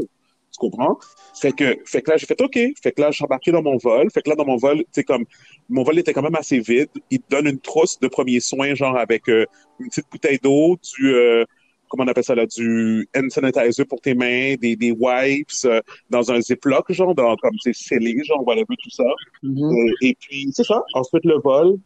Tu 0.52 0.58
comprends? 0.58 0.98
Fait 1.40 1.52
que, 1.52 1.78
fait 1.86 2.02
que 2.02 2.10
là, 2.10 2.18
j'ai 2.18 2.26
fait 2.26 2.42
OK. 2.42 2.58
Fait 2.82 2.92
que 2.92 3.02
là, 3.02 3.12
je 3.12 3.18
suis 3.18 3.24
embarqué 3.24 3.52
dans 3.52 3.62
mon 3.62 3.78
vol. 3.78 4.10
Fait 4.10 4.24
que 4.24 4.30
là, 4.32 4.36
dans 4.36 4.46
mon 4.46 4.58
vol, 4.58 4.78
tu 4.78 4.86
sais, 4.94 5.04
comme, 5.04 5.26
mon 5.70 5.84
vol 5.84 6.00
était 6.00 6.12
quand 6.12 6.24
même 6.24 6.36
assez 6.36 6.60
vide. 6.60 6.90
Il 7.12 7.20
te 7.20 7.30
donne 7.30 7.46
une 7.48 7.60
trousse 7.60 8.00
de 8.00 8.08
premiers 8.08 8.40
soins, 8.40 8.74
genre 8.74 8.98
avec 8.98 9.30
euh, 9.30 9.46
une 9.80 9.90
petite 9.90 10.08
bouteille 10.12 10.40
d'eau, 10.42 10.78
du, 10.98 11.14
euh, 11.14 11.46
comment 11.90 12.04
on 12.04 12.08
appelle 12.08 12.24
ça 12.24 12.36
là, 12.36 12.46
du 12.46 13.08
hand 13.16 13.30
sanitizer 13.30 13.86
pour 13.86 14.00
tes 14.00 14.14
mains, 14.14 14.56
des, 14.56 14.76
des 14.76 14.92
wipes, 14.92 15.50
euh, 15.66 15.82
dans 16.10 16.32
un 16.32 16.40
ziploc, 16.40 16.92
genre, 16.92 17.14
dans, 17.16 17.36
comme, 17.38 17.56
c'est 17.62 17.74
scellé, 17.76 18.16
genre, 18.24 18.44
voilà, 18.44 18.64
tout 18.64 18.90
ça. 18.90 19.04
Mhm. 19.44 19.64
Euh, 19.64 19.94
et 20.02 20.16
puis, 20.20 20.50
c'est 20.54 20.64
ça. 20.64 20.84
Ensuite, 20.94 21.26
le 21.26 21.40
vol. 21.44 21.78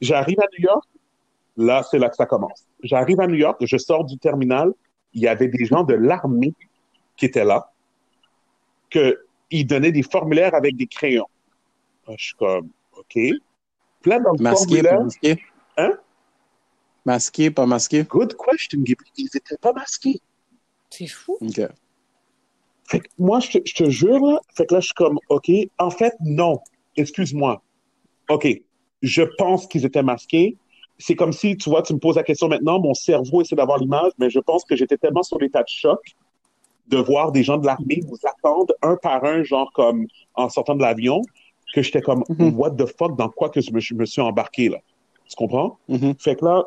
J'arrive 0.00 0.38
à 0.40 0.46
New 0.56 0.64
York. 0.64 0.84
Là, 1.56 1.82
c'est 1.88 1.98
là 1.98 2.08
que 2.08 2.16
ça 2.16 2.26
commence. 2.26 2.64
J'arrive 2.82 3.20
à 3.20 3.26
New 3.26 3.34
York, 3.34 3.58
je 3.60 3.76
sors 3.76 4.04
du 4.04 4.16
terminal. 4.18 4.72
Il 5.12 5.22
y 5.22 5.28
avait 5.28 5.48
des 5.48 5.64
gens 5.64 5.82
de 5.82 5.94
l'armée 5.94 6.54
qui 7.16 7.26
étaient 7.26 7.44
là, 7.44 7.72
que 8.90 9.18
ils 9.50 9.66
donnaient 9.66 9.90
des 9.90 10.02
formulaires 10.02 10.54
avec 10.54 10.76
des 10.76 10.86
crayons. 10.86 11.26
Ah, 12.06 12.12
Je 12.16 12.26
suis 12.26 12.34
comme, 12.36 12.68
OK. 12.96 13.18
Là, 14.04 14.20
dans 14.20 14.32
le 14.32 14.42
Masqué, 14.42 14.66
formulaire, 14.66 14.98
pas 14.98 15.04
masqué. 15.04 15.42
Hein? 15.76 15.92
Masqué, 17.12 17.50
pas 17.50 17.64
masqué? 17.64 18.02
good 18.02 18.36
question, 18.36 18.80
Gabriel. 18.82 19.12
Ils 19.16 19.30
étaient 19.34 19.56
pas 19.56 19.72
masqués. 19.72 20.20
C'est 20.90 21.06
fou. 21.06 21.38
OK. 21.40 21.60
Fait 22.84 23.00
que 23.00 23.06
moi, 23.18 23.40
je 23.40 23.52
te, 23.52 23.58
je 23.64 23.74
te 23.74 23.88
jure, 23.88 24.20
là, 24.26 24.40
fait 24.54 24.66
que 24.66 24.74
là, 24.74 24.80
je 24.80 24.86
suis 24.86 24.94
comme, 24.94 25.18
OK, 25.30 25.50
en 25.78 25.90
fait, 25.90 26.12
non, 26.20 26.60
excuse-moi. 26.96 27.62
OK, 28.28 28.46
je 29.00 29.22
pense 29.38 29.66
qu'ils 29.66 29.86
étaient 29.86 30.02
masqués. 30.02 30.58
C'est 30.98 31.14
comme 31.14 31.32
si, 31.32 31.56
tu 31.56 31.70
vois, 31.70 31.80
tu 31.80 31.94
me 31.94 31.98
poses 31.98 32.16
la 32.16 32.22
question 32.24 32.46
maintenant, 32.46 32.78
mon 32.78 32.92
cerveau 32.92 33.40
essaie 33.40 33.56
d'avoir 33.56 33.78
l'image, 33.78 34.12
mais 34.18 34.28
je 34.28 34.40
pense 34.40 34.64
que 34.66 34.76
j'étais 34.76 34.98
tellement 34.98 35.22
sur 35.22 35.38
l'état 35.38 35.62
de 35.62 35.68
choc 35.68 36.00
de 36.88 36.98
voir 36.98 37.32
des 37.32 37.42
gens 37.42 37.56
de 37.56 37.64
l'armée 37.64 38.00
nous 38.06 38.18
attendre 38.24 38.74
un 38.82 38.96
par 38.96 39.24
un, 39.24 39.42
genre 39.44 39.70
comme 39.72 40.06
en 40.34 40.50
sortant 40.50 40.74
de 40.74 40.82
l'avion, 40.82 41.22
que 41.74 41.80
j'étais 41.80 42.02
comme, 42.02 42.22
Mhm. 42.28 42.54
what 42.58 42.72
the 42.72 42.84
fuck, 42.84 43.16
dans 43.16 43.30
quoi 43.30 43.48
que 43.48 43.62
je 43.62 43.70
me, 43.72 43.80
je 43.80 43.94
me 43.94 44.04
suis 44.04 44.20
embarqué, 44.20 44.68
là. 44.68 44.78
Tu 45.26 45.36
comprends? 45.36 45.78
Mhm. 45.88 46.14
Fait 46.18 46.36
que 46.36 46.44
là, 46.44 46.64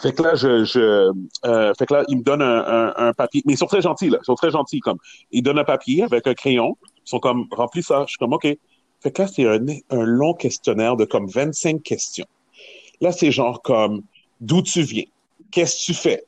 fait 0.00 0.12
que 0.12 0.22
là, 0.22 0.34
je, 0.34 0.64
je 0.64 1.12
euh, 1.46 1.72
fait 1.78 1.86
que 1.86 1.94
là, 1.94 2.04
ils 2.08 2.18
me 2.18 2.22
donnent 2.22 2.42
un, 2.42 2.64
un, 2.66 3.08
un 3.08 3.12
papier, 3.12 3.42
mais 3.46 3.54
ils 3.54 3.58
sont 3.58 3.66
très 3.66 3.82
gentils, 3.82 4.10
là, 4.10 4.18
ils 4.22 4.24
sont 4.24 4.34
très 4.34 4.50
gentils, 4.50 4.80
comme, 4.80 4.98
ils 5.32 5.42
donnent 5.42 5.58
un 5.58 5.64
papier 5.64 6.04
avec 6.04 6.26
un 6.26 6.34
crayon, 6.34 6.76
ils 6.82 7.08
sont 7.08 7.18
comme, 7.18 7.46
remplis 7.50 7.82
ça, 7.82 8.04
je 8.06 8.10
suis 8.10 8.18
comme, 8.18 8.32
OK. 8.32 8.46
Fait 9.00 9.12
que 9.12 9.22
là, 9.22 9.28
c'est 9.28 9.46
un, 9.46 9.64
un 9.90 10.04
long 10.04 10.34
questionnaire 10.34 10.96
de 10.96 11.04
comme 11.04 11.28
25 11.28 11.82
questions. 11.82 12.26
Là, 13.00 13.12
c'est 13.12 13.30
genre 13.30 13.62
comme, 13.62 14.02
d'où 14.40 14.62
tu 14.62 14.82
viens? 14.82 15.04
Qu'est-ce 15.50 15.78
que 15.80 15.92
tu 15.92 15.94
fais? 15.94 16.24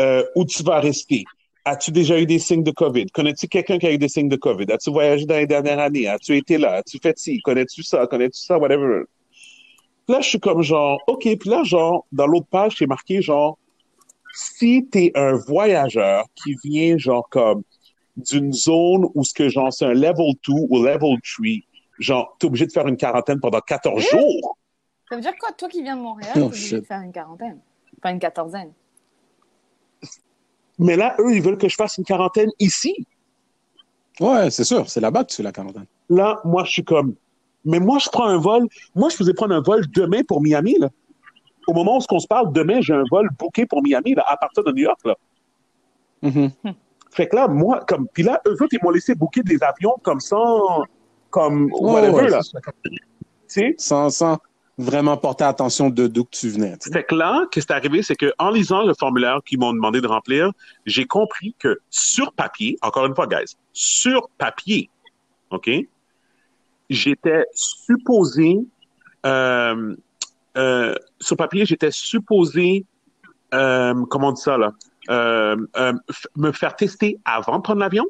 Euh, 0.00 0.24
où 0.36 0.44
tu 0.44 0.62
vas 0.62 0.80
rester? 0.80 1.24
As-tu 1.64 1.92
déjà 1.92 2.18
eu 2.18 2.26
des 2.26 2.38
signes 2.38 2.64
de 2.64 2.70
COVID? 2.70 3.06
Connais-tu 3.06 3.46
quelqu'un 3.46 3.78
qui 3.78 3.86
a 3.86 3.92
eu 3.92 3.98
des 3.98 4.08
signes 4.08 4.28
de 4.28 4.36
COVID? 4.36 4.66
As-tu 4.72 4.90
voyagé 4.90 5.26
dans 5.26 5.36
les 5.36 5.46
dernières 5.46 5.78
années? 5.78 6.08
As-tu 6.08 6.36
été 6.36 6.58
là? 6.58 6.76
As-tu 6.76 6.98
fait 7.00 7.16
ci? 7.18 7.40
Connais-tu 7.40 7.82
ça? 7.82 8.06
Connais-tu 8.06 8.40
ça? 8.40 8.58
Whatever. 8.58 9.04
Là, 10.08 10.20
je 10.20 10.28
suis 10.28 10.40
comme 10.40 10.62
genre, 10.62 11.00
OK. 11.06 11.22
Puis 11.38 11.48
là, 11.50 11.62
genre, 11.62 12.06
dans 12.12 12.26
l'autre 12.26 12.46
page, 12.50 12.76
c'est 12.78 12.86
marqué 12.86 13.22
genre, 13.22 13.58
si 14.34 14.86
t'es 14.90 15.12
un 15.14 15.34
voyageur 15.34 16.24
qui 16.34 16.56
vient 16.64 16.96
genre 16.98 17.28
comme 17.30 17.62
d'une 18.16 18.52
zone 18.52 19.06
où 19.14 19.24
ce 19.24 19.32
que 19.32 19.48
genre 19.48 19.72
c'est 19.72 19.86
un 19.86 19.94
level 19.94 20.34
2 20.48 20.52
ou 20.70 20.82
level 20.82 21.16
3, 21.22 21.46
genre, 21.98 22.36
t'es 22.38 22.46
obligé 22.46 22.66
de 22.66 22.72
faire 22.72 22.86
une 22.88 22.96
quarantaine 22.96 23.40
pendant 23.40 23.60
14 23.60 24.02
jours. 24.10 24.58
Ça 25.08 25.16
veut 25.16 25.22
dire 25.22 25.34
quoi 25.38 25.50
Toi 25.52 25.68
qui 25.68 25.82
viens 25.82 25.96
de 25.96 26.02
Montréal, 26.02 26.30
Oh, 26.32 26.38
t'es 26.38 26.44
obligé 26.46 26.66
shit. 26.68 26.80
de 26.80 26.86
faire 26.86 27.00
une 27.02 27.12
quarantaine? 27.12 27.60
Enfin, 27.98 28.14
une 28.14 28.18
quatorzaine. 28.18 28.72
Mais 30.78 30.96
là, 30.96 31.14
eux, 31.20 31.34
ils 31.34 31.42
veulent 31.42 31.58
que 31.58 31.68
je 31.68 31.76
fasse 31.76 31.98
une 31.98 32.04
quarantaine 32.04 32.50
ici. 32.58 32.94
Ouais, 34.20 34.50
c'est 34.50 34.64
sûr. 34.64 34.88
C'est 34.88 35.00
là-bas 35.00 35.24
que 35.24 35.30
tu 35.30 35.36
fais 35.36 35.42
la 35.42 35.52
quarantaine. 35.52 35.86
Là, 36.08 36.40
moi, 36.44 36.64
je 36.64 36.72
suis 36.72 36.84
comme, 36.84 37.14
mais 37.64 37.78
moi, 37.78 37.98
je 37.98 38.08
prends 38.08 38.26
un 38.26 38.38
vol. 38.38 38.66
Moi, 38.94 39.08
je 39.10 39.16
faisais 39.16 39.34
prendre 39.34 39.54
un 39.54 39.60
vol 39.60 39.84
demain 39.94 40.22
pour 40.26 40.42
Miami, 40.42 40.76
là. 40.78 40.88
Au 41.68 41.72
moment 41.74 41.98
où 41.98 42.00
on 42.10 42.18
se 42.18 42.26
parle, 42.26 42.52
demain, 42.52 42.80
j'ai 42.80 42.92
un 42.92 43.04
vol 43.10 43.28
booké 43.38 43.66
pour 43.66 43.82
Miami, 43.82 44.14
là, 44.14 44.24
à 44.26 44.36
partir 44.36 44.64
de 44.64 44.72
New 44.72 44.82
York, 44.82 45.00
là. 45.04 45.16
Mhm. 46.22 46.50
Fait 47.10 47.28
que 47.28 47.36
là, 47.36 47.46
moi, 47.46 47.84
comme, 47.86 48.08
puis 48.08 48.22
là, 48.22 48.40
eux 48.46 48.52
autres, 48.54 48.72
ils 48.72 48.80
m'ont 48.82 48.90
laissé 48.90 49.14
booker 49.14 49.42
des 49.42 49.62
avions 49.62 49.96
comme 50.02 50.20
ça, 50.20 50.38
comme, 51.30 51.70
Ouais, 51.72 51.92
whatever, 51.92 52.14
ouais, 52.14 52.30
là. 52.30 52.40
Tu? 53.48 53.74
Sans, 53.76 54.08
sans 54.10 54.38
vraiment 54.78 55.16
porter 55.16 55.44
attention 55.44 55.90
de 55.90 56.06
d'où 56.06 56.24
que 56.24 56.30
tu 56.30 56.48
venais. 56.48 56.76
tu 56.78 56.88
sais. 56.88 56.92
Fait 56.92 57.04
que 57.04 57.14
là, 57.14 57.44
qu'est-ce 57.50 57.66
qui 57.66 57.72
est 57.72 57.76
arrivé, 57.76 58.02
c'est 58.02 58.16
que 58.16 58.32
en 58.38 58.50
lisant 58.50 58.82
le 58.82 58.94
formulaire 58.94 59.40
qu'ils 59.44 59.58
m'ont 59.58 59.72
demandé 59.72 60.00
de 60.00 60.06
remplir, 60.06 60.50
j'ai 60.86 61.04
compris 61.04 61.54
que 61.58 61.78
sur 61.90 62.32
papier, 62.32 62.78
encore 62.82 63.06
une 63.06 63.14
fois, 63.14 63.26
guys, 63.26 63.56
sur 63.72 64.28
papier, 64.38 64.88
OK, 65.50 65.70
j'étais 66.92 67.44
supposé, 67.54 68.58
euh, 69.26 69.94
euh, 70.56 70.94
sur 71.20 71.36
papier, 71.36 71.64
j'étais 71.66 71.90
supposé, 71.90 72.84
euh, 73.54 73.94
comment 74.10 74.28
on 74.28 74.32
dit 74.32 74.42
ça, 74.42 74.56
là, 74.58 74.72
euh, 75.10 75.56
euh, 75.76 75.92
me 76.36 76.52
faire 76.52 76.76
tester 76.76 77.18
avant 77.24 77.58
de 77.58 77.62
prendre 77.62 77.80
l'avion. 77.80 78.04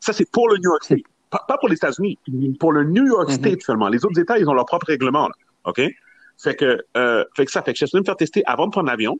Ça, 0.00 0.12
c'est 0.12 0.30
pour 0.30 0.48
le 0.48 0.56
New 0.56 0.70
York 0.70 0.84
State. 0.84 1.02
Pas, 1.30 1.44
pas 1.48 1.58
pour 1.58 1.68
les 1.68 1.76
États-Unis, 1.76 2.18
pour 2.60 2.72
le 2.72 2.84
New 2.84 3.06
York 3.06 3.28
Mhm. 3.28 3.34
State 3.34 3.62
seulement. 3.62 3.88
Les 3.88 4.04
autres 4.04 4.18
États, 4.20 4.38
ils 4.38 4.48
ont 4.48 4.54
leur 4.54 4.66
propre 4.66 4.86
règlement, 4.86 5.28
là. 5.28 5.34
OK? 5.64 5.80
Fait 6.36 6.54
que, 6.56 6.84
euh, 6.96 7.24
fait 7.36 7.46
que 7.46 7.50
ça 7.52 7.62
fait 7.62 7.72
que 7.72 7.78
je 7.78 7.86
suis 7.86 7.98
me 7.98 8.04
faire 8.04 8.16
tester 8.16 8.42
avant 8.46 8.66
de 8.66 8.72
prendre 8.72 8.88
l'avion. 8.88 9.18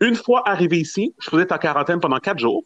Une 0.00 0.14
fois 0.14 0.48
arrivé 0.48 0.78
ici, 0.78 1.14
je 1.20 1.30
faisais 1.30 1.52
en 1.52 1.58
quarantaine 1.58 2.00
pendant 2.00 2.18
quatre 2.18 2.38
jours. 2.38 2.62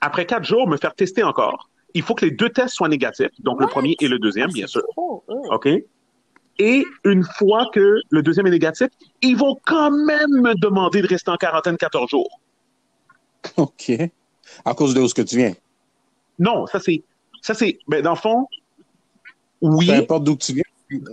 Après 0.00 0.26
quatre 0.26 0.44
jours, 0.44 0.68
me 0.68 0.76
faire 0.76 0.94
tester 0.94 1.22
encore. 1.22 1.68
Il 1.96 2.02
faut 2.02 2.14
que 2.14 2.24
les 2.26 2.30
deux 2.30 2.50
tests 2.50 2.74
soient 2.74 2.88
négatifs, 2.88 3.30
donc 3.40 3.58
le 3.60 3.66
premier 3.66 3.96
et 4.00 4.08
le 4.08 4.18
deuxième, 4.18 4.48
Ah, 4.50 4.52
bien 4.52 4.66
sûr. 4.66 4.82
trop, 4.92 5.24
eux. 5.30 5.34
OK? 5.50 5.68
Et 6.58 6.84
une 7.04 7.22
fois 7.24 7.68
que 7.72 8.00
le 8.10 8.22
deuxième 8.22 8.46
est 8.46 8.50
négatif, 8.50 8.88
ils 9.22 9.36
vont 9.36 9.56
quand 9.64 9.90
même 9.90 10.30
me 10.42 10.54
demander 10.54 11.00
de 11.02 11.06
rester 11.06 11.30
en 11.30 11.36
quarantaine 11.36 11.76
14 11.76 12.08
jours. 12.10 12.40
OK. 13.56 13.92
À 14.64 14.74
cause 14.74 14.94
de 14.94 15.00
où 15.00 15.04
est-ce 15.06 15.14
que 15.14 15.22
tu 15.22 15.36
viens? 15.36 15.54
Non, 16.38 16.66
ça 16.66 16.80
c'est, 16.80 17.02
ça 17.42 17.54
c'est, 17.54 17.78
ben, 17.88 18.02
dans 18.02 18.10
le 18.10 18.16
fond, 18.16 18.46
oui. 19.62 19.86
Peu 19.86 19.92
importe 19.94 20.24
d'où 20.24 20.36
tu 20.36 20.52
viens. 20.52 20.62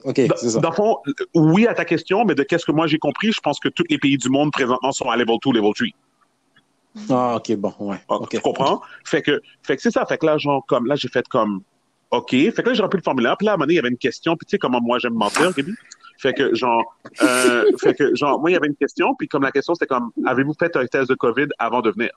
OK, 0.03 0.27
Dans, 0.27 0.35
c'est 0.35 0.49
ça. 0.51 0.59
dans 0.59 0.69
le 0.69 0.75
fond, 0.75 0.97
oui 1.33 1.65
à 1.65 1.73
ta 1.73 1.85
question, 1.85 2.25
mais 2.25 2.35
de 2.35 2.43
qu'est-ce 2.43 2.65
que 2.65 2.71
moi 2.71 2.87
j'ai 2.87 2.99
compris, 2.99 3.31
je 3.31 3.39
pense 3.41 3.59
que 3.59 3.69
tous 3.69 3.83
les 3.89 3.97
pays 3.97 4.17
du 4.17 4.29
monde 4.29 4.51
présentement 4.51 4.91
sont 4.91 5.09
à 5.09 5.15
level 5.15 5.37
2, 5.43 5.51
level 5.53 5.71
3. 5.73 5.87
Ah, 7.09 7.35
OK, 7.37 7.55
bon, 7.55 7.73
ouais. 7.79 7.97
Ah, 8.07 8.15
OK. 8.15 8.29
Tu 8.29 8.39
comprends? 8.39 8.81
Fait 9.03 9.21
que, 9.21 9.41
fait 9.63 9.75
que 9.75 9.81
c'est 9.81 9.91
ça. 9.91 10.05
Fait 10.05 10.17
que 10.17 10.25
là, 10.25 10.37
genre, 10.37 10.63
comme, 10.67 10.85
là, 10.85 10.95
j'ai 10.95 11.07
fait 11.07 11.27
comme, 11.27 11.61
OK. 12.11 12.29
Fait 12.29 12.53
que 12.53 12.69
là, 12.69 12.73
j'ai 12.73 12.81
rempli 12.81 12.97
le 12.97 13.03
formulaire. 13.03 13.35
Puis 13.37 13.45
là, 13.45 13.51
à 13.51 13.55
un 13.55 13.57
moment 13.57 13.65
donné, 13.65 13.73
il 13.73 13.77
y 13.77 13.79
avait 13.79 13.89
une 13.89 13.97
question. 13.97 14.35
Puis 14.35 14.45
tu 14.45 14.51
sais 14.51 14.57
comment 14.59 14.79
moi, 14.81 14.99
j'aime 14.99 15.13
mentir, 15.13 15.53
Gaby? 15.53 15.73
Fait 16.19 16.33
que, 16.33 16.53
genre, 16.53 16.83
euh, 17.21 17.65
fait 17.79 17.95
que, 17.95 18.15
genre, 18.15 18.39
moi, 18.39 18.51
il 18.51 18.53
y 18.53 18.55
avait 18.55 18.67
une 18.67 18.75
question. 18.75 19.15
Puis 19.17 19.27
comme 19.27 19.43
la 19.43 19.51
question, 19.51 19.73
c'était 19.73 19.87
comme, 19.87 20.11
avez-vous 20.25 20.53
fait 20.53 20.75
un 20.77 20.85
test 20.85 21.09
de 21.09 21.15
COVID 21.15 21.47
avant 21.57 21.81
de 21.81 21.91
venir? 21.91 22.11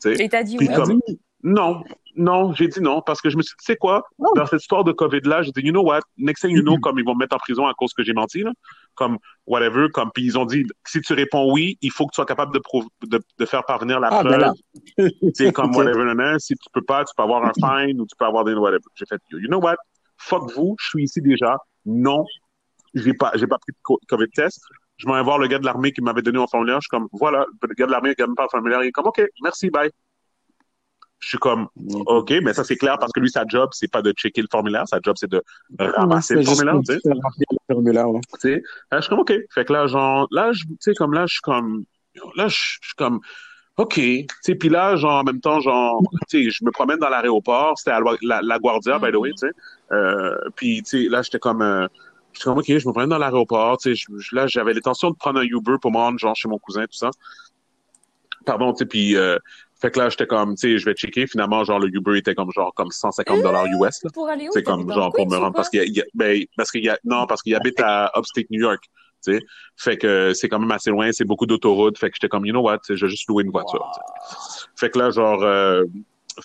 Tu 0.00 0.14
sais? 0.14 0.24
Et 0.24 0.28
t'as 0.28 0.42
dit 0.44 0.56
Puis 0.56 0.68
oui. 0.68 0.74
comme, 0.74 1.00
non, 1.46 1.84
non, 2.16 2.52
j'ai 2.54 2.68
dit 2.68 2.80
non, 2.80 3.02
parce 3.02 3.20
que 3.20 3.28
je 3.28 3.36
me 3.36 3.42
suis 3.42 3.52
dit, 3.52 3.64
tu 3.66 3.72
sais 3.72 3.76
quoi, 3.76 4.02
Oh. 4.18 4.32
dans 4.34 4.46
cette 4.46 4.60
histoire 4.62 4.82
de 4.82 4.92
COVID-là, 4.92 5.42
j'ai 5.42 5.52
dit, 5.52 5.60
you 5.60 5.72
know 5.72 5.82
what, 5.84 6.00
next 6.16 6.40
thing 6.40 6.50
you 6.50 6.62
Mm-hmm. 6.62 6.64
know, 6.64 6.78
comme 6.78 6.98
ils 6.98 7.04
vont 7.04 7.14
me 7.14 7.18
mettre 7.20 7.36
en 7.36 7.38
prison 7.38 7.66
à 7.66 7.74
cause 7.74 7.92
que 7.92 8.02
j'ai 8.02 8.14
menti, 8.14 8.42
là, 8.42 8.52
comme 8.94 9.18
whatever, 9.46 9.88
comme, 9.92 10.10
puis 10.12 10.24
ils 10.24 10.38
ont 10.38 10.46
dit, 10.46 10.64
si 10.86 11.00
tu 11.02 11.12
réponds 11.12 11.52
oui, 11.52 11.76
il 11.82 11.90
faut 11.90 12.06
que 12.06 12.12
tu 12.12 12.16
sois 12.16 12.24
capable 12.24 12.54
de, 12.54 12.62
de, 13.06 13.20
de 13.38 13.44
faire 13.46 13.62
parvenir 13.64 14.00
la 14.00 14.08
Ah, 14.10 14.22
ben 14.24 14.38
preuve. 14.38 14.54
C'est 15.34 15.52
comme 15.52 15.74
whatever, 15.76 16.04
nanana. 16.04 16.38
si 16.38 16.54
tu 16.54 16.66
peux 16.72 16.82
pas, 16.82 17.04
tu 17.04 17.12
peux 17.16 17.22
avoir 17.22 17.44
un 17.44 17.52
fine 17.86 18.00
ou 18.00 18.06
tu 18.06 18.16
peux 18.18 18.24
avoir 18.24 18.44
des 18.44 18.54
whatever. 18.54 18.80
J'ai 18.94 19.04
fait, 19.06 19.20
you 19.32 19.48
know 19.48 19.60
what, 19.60 19.76
fuck 20.16 20.50
vous, 20.54 20.76
je 20.80 20.86
suis 20.88 21.04
ici 21.04 21.20
déjà. 21.20 21.58
Non, 21.84 22.24
j'ai 22.94 23.12
pas, 23.12 23.32
j'ai 23.34 23.46
pas 23.46 23.58
pris 23.58 23.72
de 23.72 23.78
co- 23.82 24.00
COVID 24.08 24.28
test. 24.34 24.60
Je 24.96 25.06
m'en 25.08 25.14
vais 25.14 25.22
voir 25.24 25.38
le 25.38 25.48
gars 25.48 25.58
de 25.58 25.64
l'armée 25.66 25.90
qui 25.92 26.00
m'avait 26.00 26.22
donné 26.22 26.38
mon 26.38 26.46
formulaire. 26.46 26.76
Je 26.76 26.86
suis 26.86 26.88
comme, 26.96 27.08
voilà, 27.12 27.44
le 27.60 27.74
gars 27.74 27.86
de 27.86 27.90
l'armée 27.90 28.14
qui 28.14 28.22
me 28.22 28.34
parle 28.34 28.46
le 28.46 28.56
formulaire. 28.56 28.82
Il 28.84 28.86
est 28.88 28.92
comme, 28.92 29.08
OK, 29.08 29.20
merci, 29.42 29.68
bye. 29.68 29.90
Je 31.24 31.28
suis 31.30 31.38
comme, 31.38 31.68
OK, 32.06 32.34
mais 32.42 32.52
ça 32.52 32.64
c'est 32.64 32.76
clair 32.76 32.98
parce 32.98 33.10
que 33.10 33.18
lui, 33.18 33.30
sa 33.30 33.44
job, 33.46 33.70
c'est 33.72 33.90
pas 33.90 34.02
de 34.02 34.12
checker 34.12 34.42
le 34.42 34.48
formulaire. 34.50 34.86
Sa 34.86 34.98
job, 35.02 35.16
c'est 35.18 35.30
de 35.30 35.42
ramasser 35.78 36.34
le 36.34 36.42
formulaire, 36.42 36.74
tu 36.86 36.92
sais. 36.92 37.00
faire 37.00 37.12
remplir 37.22 37.46
le 37.50 37.74
formulaire, 37.74 38.10
ouais. 38.10 38.20
Tu 38.34 38.40
sais, 38.40 38.62
là, 38.92 39.00
je 39.00 39.04
suis 39.04 39.08
comme, 39.08 39.20
OK. 39.20 39.32
Fait 39.54 39.64
que 39.64 39.72
là, 39.72 39.86
genre, 39.86 40.28
là, 40.30 40.52
je, 40.52 40.64
tu 40.64 40.76
sais, 40.80 40.92
comme 40.94 41.14
là, 41.14 41.24
je 41.26 41.32
suis 41.32 41.40
comme, 41.40 41.84
là, 42.36 42.46
je 42.48 42.54
suis 42.54 42.94
comme, 42.98 43.20
OK. 43.78 43.94
Tu 43.94 44.26
sais, 44.42 44.54
puis 44.54 44.68
là, 44.68 44.96
genre, 44.96 45.20
en 45.20 45.24
même 45.24 45.40
temps, 45.40 45.60
genre, 45.60 46.02
tu 46.28 46.44
sais, 46.44 46.50
je 46.50 46.62
me 46.62 46.70
promène 46.70 46.98
dans 46.98 47.08
l'aéroport. 47.08 47.78
C'était 47.78 47.92
à 47.92 48.00
la, 48.00 48.12
la, 48.20 48.42
la 48.42 48.58
Guardia, 48.58 48.98
by 48.98 49.10
the 49.10 49.16
way, 49.16 49.30
tu 49.30 49.48
sais. 49.48 49.52
Euh, 49.92 50.36
puis, 50.56 50.82
tu 50.82 51.04
sais, 51.04 51.08
là, 51.08 51.22
j'étais 51.22 51.38
comme, 51.38 51.62
euh, 51.62 51.86
j'étais 52.34 52.44
comme, 52.44 52.58
OK, 52.58 52.66
je 52.66 52.86
me 52.86 52.92
promène 52.92 53.08
dans 53.08 53.18
l'aéroport. 53.18 53.78
Tu 53.78 53.96
sais, 53.96 54.04
je- 54.18 54.36
là, 54.36 54.46
j'avais 54.46 54.74
l'intention 54.74 55.10
de 55.10 55.16
prendre 55.16 55.40
un 55.40 55.44
Uber 55.44 55.76
pour 55.80 55.90
me 55.90 55.96
rendre, 55.96 56.18
genre, 56.18 56.36
chez 56.36 56.48
mon 56.48 56.58
cousin, 56.58 56.82
tout 56.82 56.98
ça. 56.98 57.10
Pardon, 58.44 58.72
tu 58.74 58.80
sais, 58.80 58.86
puis, 58.86 59.16
euh, 59.16 59.38
fait 59.84 59.90
que 59.90 59.98
là, 59.98 60.08
j'étais 60.08 60.26
comme, 60.26 60.54
tu 60.54 60.60
sais, 60.62 60.78
je 60.78 60.84
vais 60.86 60.94
checker. 60.94 61.26
Finalement, 61.26 61.62
genre, 61.62 61.78
le 61.78 61.88
Uber 61.94 62.16
était 62.16 62.34
comme, 62.34 62.50
genre, 62.52 62.72
comme 62.72 62.90
150 62.90 63.42
dollars 63.42 63.66
US, 63.66 64.02
là. 64.02 64.10
Pour 64.14 64.26
aller 64.26 64.48
où? 64.48 64.50
C'est 64.54 64.62
comme 64.62 64.90
genre 64.90 65.12
pour 65.12 65.30
me 65.30 65.36
rendre 65.36 65.52
parce 65.54 65.68
qu'il 65.68 65.80
y 65.80 65.82
a, 65.82 65.84
il 65.84 65.94
y 65.94 66.00
a- 66.00 66.06
ben, 66.14 66.42
parce 66.56 66.70
qu'il 66.70 66.82
y 66.82 66.88
a 66.88 66.98
non 67.04 67.26
parce 67.26 67.42
qu'il 67.42 67.54
habite 67.54 67.78
à 67.80 68.10
upstate 68.16 68.46
New 68.48 68.62
York, 68.62 68.82
tu 69.22 69.34
sais. 69.34 69.40
Fait 69.76 69.98
que 69.98 70.32
c'est 70.32 70.48
quand 70.48 70.58
même 70.58 70.70
assez 70.70 70.88
loin, 70.88 71.12
c'est 71.12 71.26
beaucoup 71.26 71.44
d'autoroutes, 71.44 71.98
fait 71.98 72.08
que 72.08 72.16
j'étais 72.16 72.30
comme 72.30 72.46
you 72.46 72.52
know 72.52 72.62
what, 72.62 72.78
tu 72.78 72.94
sais, 72.94 72.96
je 72.96 73.04
vais 73.04 73.10
juste 73.10 73.28
louer 73.28 73.44
une 73.44 73.50
voiture. 73.50 73.80
Wow. 73.80 74.36
Fait 74.74 74.88
que 74.88 74.98
là 74.98 75.10
genre 75.10 75.42
euh, 75.42 75.84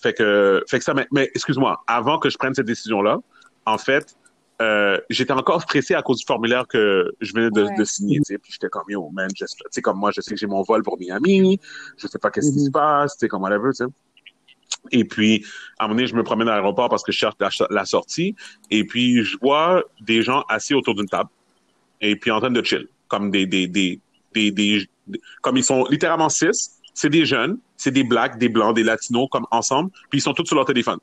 fait 0.01 0.11
que 0.11 0.61
fait 0.69 0.79
que 0.79 0.83
ça 0.83 0.93
mais, 0.93 1.07
mais 1.13 1.31
excuse-moi, 1.33 1.81
avant 1.87 2.19
que 2.19 2.29
je 2.29 2.37
prenne 2.37 2.53
cette 2.53 2.65
décision 2.65 3.01
là, 3.01 3.19
en 3.65 3.77
fait 3.77 4.17
euh, 4.61 4.99
j'étais 5.09 5.31
encore 5.33 5.61
stressé 5.61 5.93
à 5.93 6.01
cause 6.01 6.19
du 6.19 6.25
formulaire 6.25 6.67
que 6.67 7.11
je 7.21 7.33
venais 7.33 7.49
de, 7.49 7.63
Ouais. 7.63 7.77
de 7.77 7.83
signer, 7.85 8.17
tu 8.17 8.23
sais, 8.25 8.37
puis 8.37 8.51
j'étais 8.51 8.67
comme 8.69 8.83
yo 8.89 9.09
man, 9.11 9.29
tu 9.33 9.45
sais 9.71 9.81
comme 9.81 9.97
moi 9.97 10.11
je 10.11 10.21
sais 10.21 10.31
que 10.31 10.37
j'ai 10.39 10.47
mon 10.47 10.61
vol 10.63 10.83
pour 10.83 10.97
Miami, 10.99 11.59
je 11.97 12.07
sais 12.07 12.19
pas 12.19 12.29
qu'est-ce 12.31 12.51
qui 12.51 12.59
Mhm. 12.59 12.65
se 12.65 12.71
passe, 12.71 13.13
tu 13.13 13.19
sais 13.19 13.27
comme 13.29 13.41
whatever, 13.43 13.69
tu 13.71 13.85
sais. 13.85 13.89
Et 14.91 15.03
puis, 15.03 15.43
à 15.77 15.85
un 15.85 15.87
moment 15.87 15.95
donné, 15.97 16.07
je 16.07 16.15
me 16.15 16.23
promène 16.23 16.47
à 16.47 16.51
l'aéroport 16.51 16.89
parce 16.89 17.03
que 17.03 17.11
je 17.11 17.17
cherche 17.17 17.35
la, 17.39 17.49
la 17.69 17.85
sortie. 17.85 18.35
Et 18.69 18.85
puis, 18.85 19.23
je 19.23 19.35
vois 19.41 19.83
des 19.99 20.21
gens 20.21 20.43
assis 20.47 20.73
autour 20.73 20.93
d'une 20.95 21.07
table. 21.07 21.29
Et 22.01 22.15
puis, 22.15 22.29
en 22.31 22.39
train 22.39 22.51
de 22.51 22.63
chill. 22.63 22.87
Comme 23.07 23.29
des, 23.31 23.45
des, 23.47 23.67
des, 23.67 23.99
des, 24.33 24.51
des- 24.51 24.87
des- 25.07 25.21
comme 25.41 25.57
ils 25.57 25.63
sont 25.63 25.85
littéralement 25.89 26.29
six. 26.29 26.79
C'est 26.93 27.09
des 27.09 27.25
jeunes, 27.25 27.57
c'est 27.77 27.91
des 27.91 28.03
blacks, 28.03 28.37
des 28.37 28.47
blancs, 28.47 28.75
des 28.75 28.83
latinos, 28.83 29.27
comme 29.31 29.47
ensemble. 29.51 29.89
Puis, 30.09 30.19
ils 30.19 30.21
sont 30.21 30.33
tous 30.33 30.45
sur 30.45 30.55
leur 30.55 30.65
téléphone. 30.65 30.99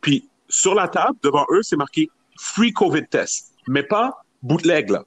Puis, 0.00 0.26
sur 0.48 0.74
la 0.74 0.88
table, 0.88 1.16
devant 1.22 1.44
eux, 1.50 1.62
c'est 1.62 1.76
marqué 1.76 2.08
Free 2.42 2.72
COVID 2.72 3.06
Test. 3.08 3.52
Mais 3.68 3.82
pas 3.84 4.24
bootleg, 4.42 4.90
là. 4.90 5.04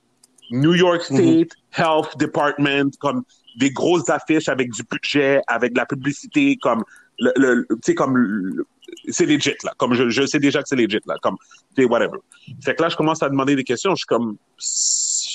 New 0.51 0.73
York 0.73 1.01
State 1.01 1.51
Health 1.77 2.17
Department, 2.17 2.91
comme 2.99 3.23
des 3.57 3.71
grosses 3.71 4.09
affiches 4.09 4.47
avec 4.47 4.71
du 4.71 4.83
budget, 4.89 5.41
avec 5.47 5.73
de 5.73 5.77
la 5.79 5.85
publicité, 5.85 6.55
comme 6.61 6.83
le, 7.19 7.31
le- 7.35 7.65
tu 7.69 7.77
sais, 7.83 7.95
comme 7.95 8.15
le- 8.17 8.65
c'est 9.09 9.25
legit 9.25 9.55
là. 9.63 9.73
Comme 9.77 9.93
je, 9.95 10.09
je 10.09 10.25
sais 10.25 10.39
déjà 10.39 10.61
que 10.61 10.69
c'est 10.69 10.75
legit 10.75 10.99
là, 11.07 11.15
comme 11.21 11.35
sais, 11.75 11.85
whatever. 11.85 12.19
Fait 12.63 12.75
que 12.75 12.81
là, 12.83 12.89
je 12.89 12.95
commence 12.95 13.21
à 13.23 13.29
demander 13.29 13.55
des 13.55 13.63
questions. 13.63 13.91
Je 13.95 13.99
suis 13.99 14.05
comme 14.05 14.37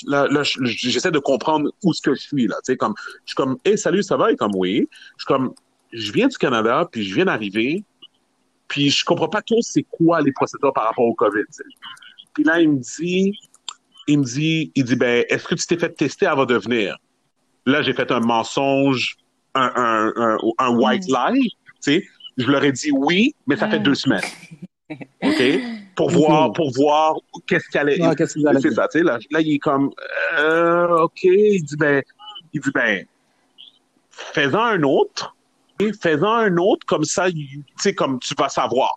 là, 0.07 0.27
là 0.27 0.43
je- 0.43 0.59
j'essaie 0.63 1.11
de 1.11 1.19
comprendre 1.19 1.69
où 1.83 1.93
ce 1.93 2.01
que 2.01 2.15
je 2.15 2.21
suis 2.21 2.47
là. 2.47 2.55
Tu 2.65 2.71
sais, 2.73 2.77
comme 2.77 2.93
je 3.25 3.31
suis 3.31 3.35
comme, 3.35 3.57
hey, 3.65 3.77
salut, 3.77 4.01
ça 4.03 4.17
va? 4.17 4.31
Et 4.31 4.35
comme 4.35 4.55
oui. 4.55 4.87
Je 5.17 5.23
suis 5.23 5.27
comme, 5.27 5.53
je 5.91 6.11
viens 6.13 6.27
du 6.27 6.37
Canada, 6.37 6.87
puis 6.91 7.03
je 7.03 7.13
viens 7.13 7.25
d'arriver, 7.25 7.83
puis 8.71 8.89
je 8.89 9.03
comprends 9.03 9.27
pas 9.27 9.41
trop 9.41 9.59
c'est 9.61 9.83
quoi 9.83 10.21
les 10.21 10.31
procédures 10.31 10.71
par 10.71 10.85
rapport 10.85 11.03
au 11.03 11.13
COVID. 11.13 11.43
Puis 12.33 12.43
là, 12.45 12.61
il 12.61 12.69
me 12.69 12.79
dit, 12.79 13.37
il 14.07 14.19
me 14.19 14.23
dit, 14.23 14.71
il 14.73 14.85
dit, 14.85 14.95
ben, 14.95 15.25
est-ce 15.27 15.45
que 15.45 15.55
tu 15.55 15.67
t'es 15.67 15.77
fait 15.77 15.89
tester 15.89 16.25
avant 16.25 16.45
de 16.45 16.55
venir? 16.55 16.95
Là, 17.65 17.81
j'ai 17.81 17.91
fait 17.93 18.09
un 18.11 18.21
mensonge, 18.21 19.17
un, 19.55 19.71
un, 19.75 20.13
un, 20.15 20.37
un 20.57 20.69
white 20.77 21.03
lie, 21.07 21.49
tu 21.49 21.75
sais. 21.81 22.07
Je 22.37 22.47
leur 22.49 22.63
ai 22.63 22.71
dit 22.71 22.91
oui, 22.93 23.35
mais 23.45 23.57
ça 23.57 23.67
fait 23.69 23.79
Mm. 23.79 23.83
deux 23.83 23.95
semaines. 23.95 24.23
OK? 25.21 25.43
Pour 25.95 26.09
voir, 26.09 26.53
pour 26.53 26.71
voir 26.73 27.15
qu'est-ce 27.47 27.67
qu'il 27.67 27.79
allait. 27.81 27.97
Ah, 28.01 28.15
qu'est-ce 28.15 28.39
c'est 28.39 28.71
ça, 28.71 28.87
tu 28.87 28.99
sais. 28.99 29.03
Là, 29.03 29.19
là, 29.31 29.41
il 29.41 29.55
est 29.55 29.59
comme, 29.59 29.91
euh, 30.39 31.03
OK. 31.03 31.23
Il 31.23 31.61
dit, 31.63 31.75
ben, 31.75 32.01
il 32.53 32.61
dit, 32.61 32.71
ben, 32.73 33.05
fais-en 34.09 34.57
un 34.63 34.83
autre. 34.83 35.35
Fais-en 36.01 36.31
un 36.31 36.57
autre, 36.57 36.85
comme 36.85 37.03
ça, 37.03 37.29
tu 37.31 37.63
sais, 37.77 37.93
comme 37.95 38.19
tu 38.19 38.33
vas 38.37 38.49
savoir. 38.49 38.95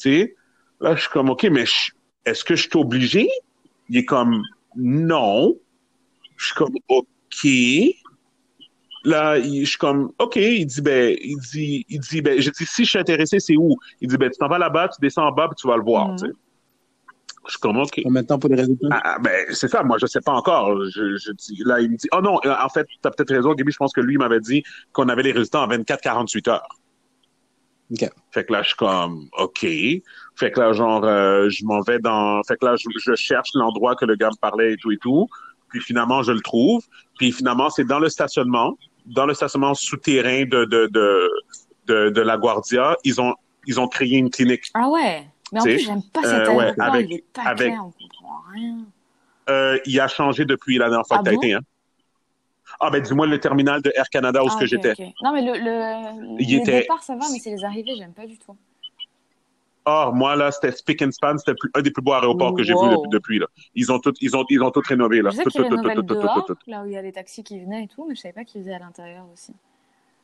Tu 0.00 0.10
sais? 0.20 0.34
Là, 0.80 0.94
je 0.94 1.00
suis 1.02 1.10
comme, 1.10 1.30
OK, 1.30 1.44
mais 1.44 1.66
je- 1.66 1.92
est-ce 2.24 2.44
que 2.44 2.54
je 2.56 2.62
suis 2.62 2.76
obligé? 2.76 3.28
Il 3.88 3.96
est 3.96 4.04
comme, 4.04 4.42
non. 4.76 5.56
Je 6.36 6.46
suis 6.46 6.54
comme, 6.54 6.74
OK. 6.88 7.46
Là, 9.04 9.40
je 9.40 9.64
suis 9.64 9.78
comme, 9.78 10.12
OK. 10.18 10.36
Il 10.36 10.66
dit, 10.66 10.80
ben, 10.82 11.16
il 11.20 11.36
dit, 11.52 11.86
il 11.88 12.00
dit, 12.00 12.20
ben, 12.20 12.40
j'ai 12.40 12.50
dit, 12.50 12.66
si 12.66 12.84
je 12.84 12.90
suis 12.90 12.98
intéressé, 12.98 13.38
c'est 13.40 13.56
où? 13.56 13.76
Il 14.00 14.08
dit, 14.08 14.16
ben, 14.16 14.30
tu 14.30 14.38
t'en 14.38 14.48
vas 14.48 14.58
là-bas, 14.58 14.88
tu 14.88 15.00
descends 15.00 15.26
en 15.26 15.32
bas, 15.32 15.48
puis 15.48 15.56
tu 15.60 15.68
vas 15.68 15.76
le 15.76 15.82
voir, 15.82 16.08
Mhm. 16.08 16.16
tu 16.16 16.26
sais. 16.26 16.32
Je 17.48 17.52
suis 17.52 17.60
comme, 17.60 17.78
OK. 17.78 18.00
Combien 18.02 18.22
de 18.22 18.26
temps 18.26 18.38
pour 18.38 18.50
les 18.50 18.56
résultats? 18.56 18.88
Ah, 18.90 19.00
ah, 19.04 19.18
ben, 19.20 19.46
c'est 19.50 19.68
ça, 19.68 19.82
moi, 19.82 19.96
je 19.98 20.06
sais 20.06 20.20
pas 20.20 20.32
encore. 20.32 20.84
Je, 20.94 21.16
je 21.16 21.32
dis, 21.32 21.62
là, 21.64 21.80
il 21.80 21.90
me 21.90 21.96
dit, 21.96 22.06
oh 22.12 22.20
non, 22.20 22.38
euh, 22.44 22.54
en 22.62 22.68
fait, 22.68 22.86
t'as 23.00 23.10
peut-être 23.10 23.34
raison, 23.34 23.54
Gaby, 23.54 23.72
je 23.72 23.76
pense 23.78 23.92
que 23.92 24.02
lui, 24.02 24.14
il 24.14 24.18
m'avait 24.18 24.40
dit 24.40 24.62
qu'on 24.92 25.08
avait 25.08 25.22
les 25.22 25.32
résultats 25.32 25.62
en 25.62 25.68
24-48 25.68 26.50
heures. 26.50 26.68
OK. 27.90 28.10
Fait 28.32 28.44
que 28.44 28.52
là, 28.52 28.62
je 28.62 28.68
suis 28.68 28.76
comme, 28.76 29.28
OK. 29.38 29.60
Fait 29.60 30.52
que 30.52 30.60
là, 30.60 30.72
genre, 30.74 31.04
euh, 31.04 31.48
je 31.48 31.64
m'en 31.64 31.80
vais 31.80 31.98
dans, 31.98 32.42
fait 32.42 32.56
que 32.56 32.66
là, 32.66 32.76
je, 32.76 32.86
je 32.98 33.14
cherche 33.14 33.50
l'endroit 33.54 33.96
que 33.96 34.04
le 34.04 34.14
gars 34.14 34.28
me 34.28 34.38
parlait 34.40 34.74
et 34.74 34.76
tout 34.76 34.92
et 34.92 34.98
tout. 34.98 35.26
Puis 35.70 35.80
finalement, 35.80 36.22
je 36.22 36.32
le 36.32 36.40
trouve. 36.40 36.82
Puis 37.18 37.32
finalement, 37.32 37.70
c'est 37.70 37.84
dans 37.84 37.98
le 37.98 38.10
stationnement, 38.10 38.76
dans 39.06 39.24
le 39.24 39.32
stationnement 39.32 39.74
souterrain 39.74 40.44
de, 40.44 40.64
de, 40.66 40.86
de, 40.92 41.30
de, 41.86 42.10
de 42.10 42.20
la 42.20 42.36
Guardia. 42.36 42.96
Ils 43.04 43.20
ont, 43.20 43.34
ils 43.66 43.80
ont 43.80 43.88
créé 43.88 44.16
une 44.18 44.30
clinique. 44.30 44.64
Ah 44.74 44.88
ouais. 44.88 45.26
Mais 45.52 45.60
en 45.60 45.62
plus, 45.64 45.78
j'aime 45.78 46.02
pas 46.02 46.22
cet 46.22 46.48
euh, 46.48 46.52
ouais, 46.54 46.74
avec- 46.78 47.06
il 47.08 47.14
est 47.16 47.24
pas 47.32 47.42
avec- 47.42 47.68
clair, 47.68 47.84
on 47.84 47.90
comprend 47.90 48.42
rien. 48.52 48.78
Euh, 49.48 49.78
il 49.86 49.98
a 50.00 50.08
changé 50.08 50.44
depuis 50.44 50.76
la 50.78 50.88
dernière 50.88 51.06
fois 51.06 51.16
Ah 51.18 51.20
que 51.20 51.24
t'as 51.24 51.32
bon? 51.32 51.38
été, 51.42 51.54
hein. 51.54 51.60
Ah, 52.80 52.90
ben, 52.90 53.00
dis-moi 53.00 53.26
le 53.26 53.40
terminal 53.40 53.80
de 53.80 53.90
Air 53.94 54.10
Canada 54.10 54.44
où 54.44 54.48
Ah, 54.48 54.50
ce 54.50 54.58
que 54.58 54.66
j'étais. 54.66 54.94
Non, 55.22 55.32
mais 55.32 55.40
le, 55.42 55.52
le... 55.54 56.36
Il 56.38 56.48
les 56.48 56.56
était- 56.56 56.80
départs, 56.80 57.02
ça 57.02 57.14
va, 57.16 57.24
mais 57.32 57.38
c'est 57.38 57.50
les 57.50 57.64
arrivées, 57.64 57.94
j'aime 57.96 58.12
pas 58.12 58.26
du 58.26 58.38
tout. 58.38 58.56
Ah, 59.86 60.10
moi, 60.12 60.36
là, 60.36 60.52
c'était 60.52 60.70
Spick 60.70 61.00
and 61.00 61.12
Span, 61.12 61.38
c'était 61.38 61.58
un 61.74 61.80
des 61.80 61.90
plus 61.90 62.02
beaux 62.02 62.12
aéroports 62.12 62.54
que 62.54 62.62
j'ai 62.62 62.74
vu 62.74 62.78
Wow. 62.78 62.90
depuis, 62.90 63.08
depuis, 63.08 63.38
là. 63.38 63.46
Ils 63.74 63.90
ont 63.90 63.98
tout, 63.98 64.12
ils 64.20 64.36
ont, 64.36 64.44
ils 64.50 64.62
ont 64.62 64.70
tout 64.70 64.82
rénové, 64.86 65.22
là. 65.22 65.30
Je 65.30 65.36
sais 65.36 65.42
Tout, 65.44 65.50
dehors, 66.02 66.46
là 66.66 66.82
où 66.82 66.86
il 66.86 66.92
y 66.92 66.96
a 66.98 67.00
les 67.00 67.12
taxis 67.12 67.42
qui 67.42 67.58
venaient 67.58 67.84
et 67.84 67.88
tout, 67.88 68.04
mais 68.06 68.14
je 68.14 68.20
savais 68.20 68.34
pas 68.34 68.44
qu'ils 68.44 68.60
faisaient 68.60 68.74
à 68.74 68.80
l'intérieur 68.80 69.24
aussi. 69.32 69.54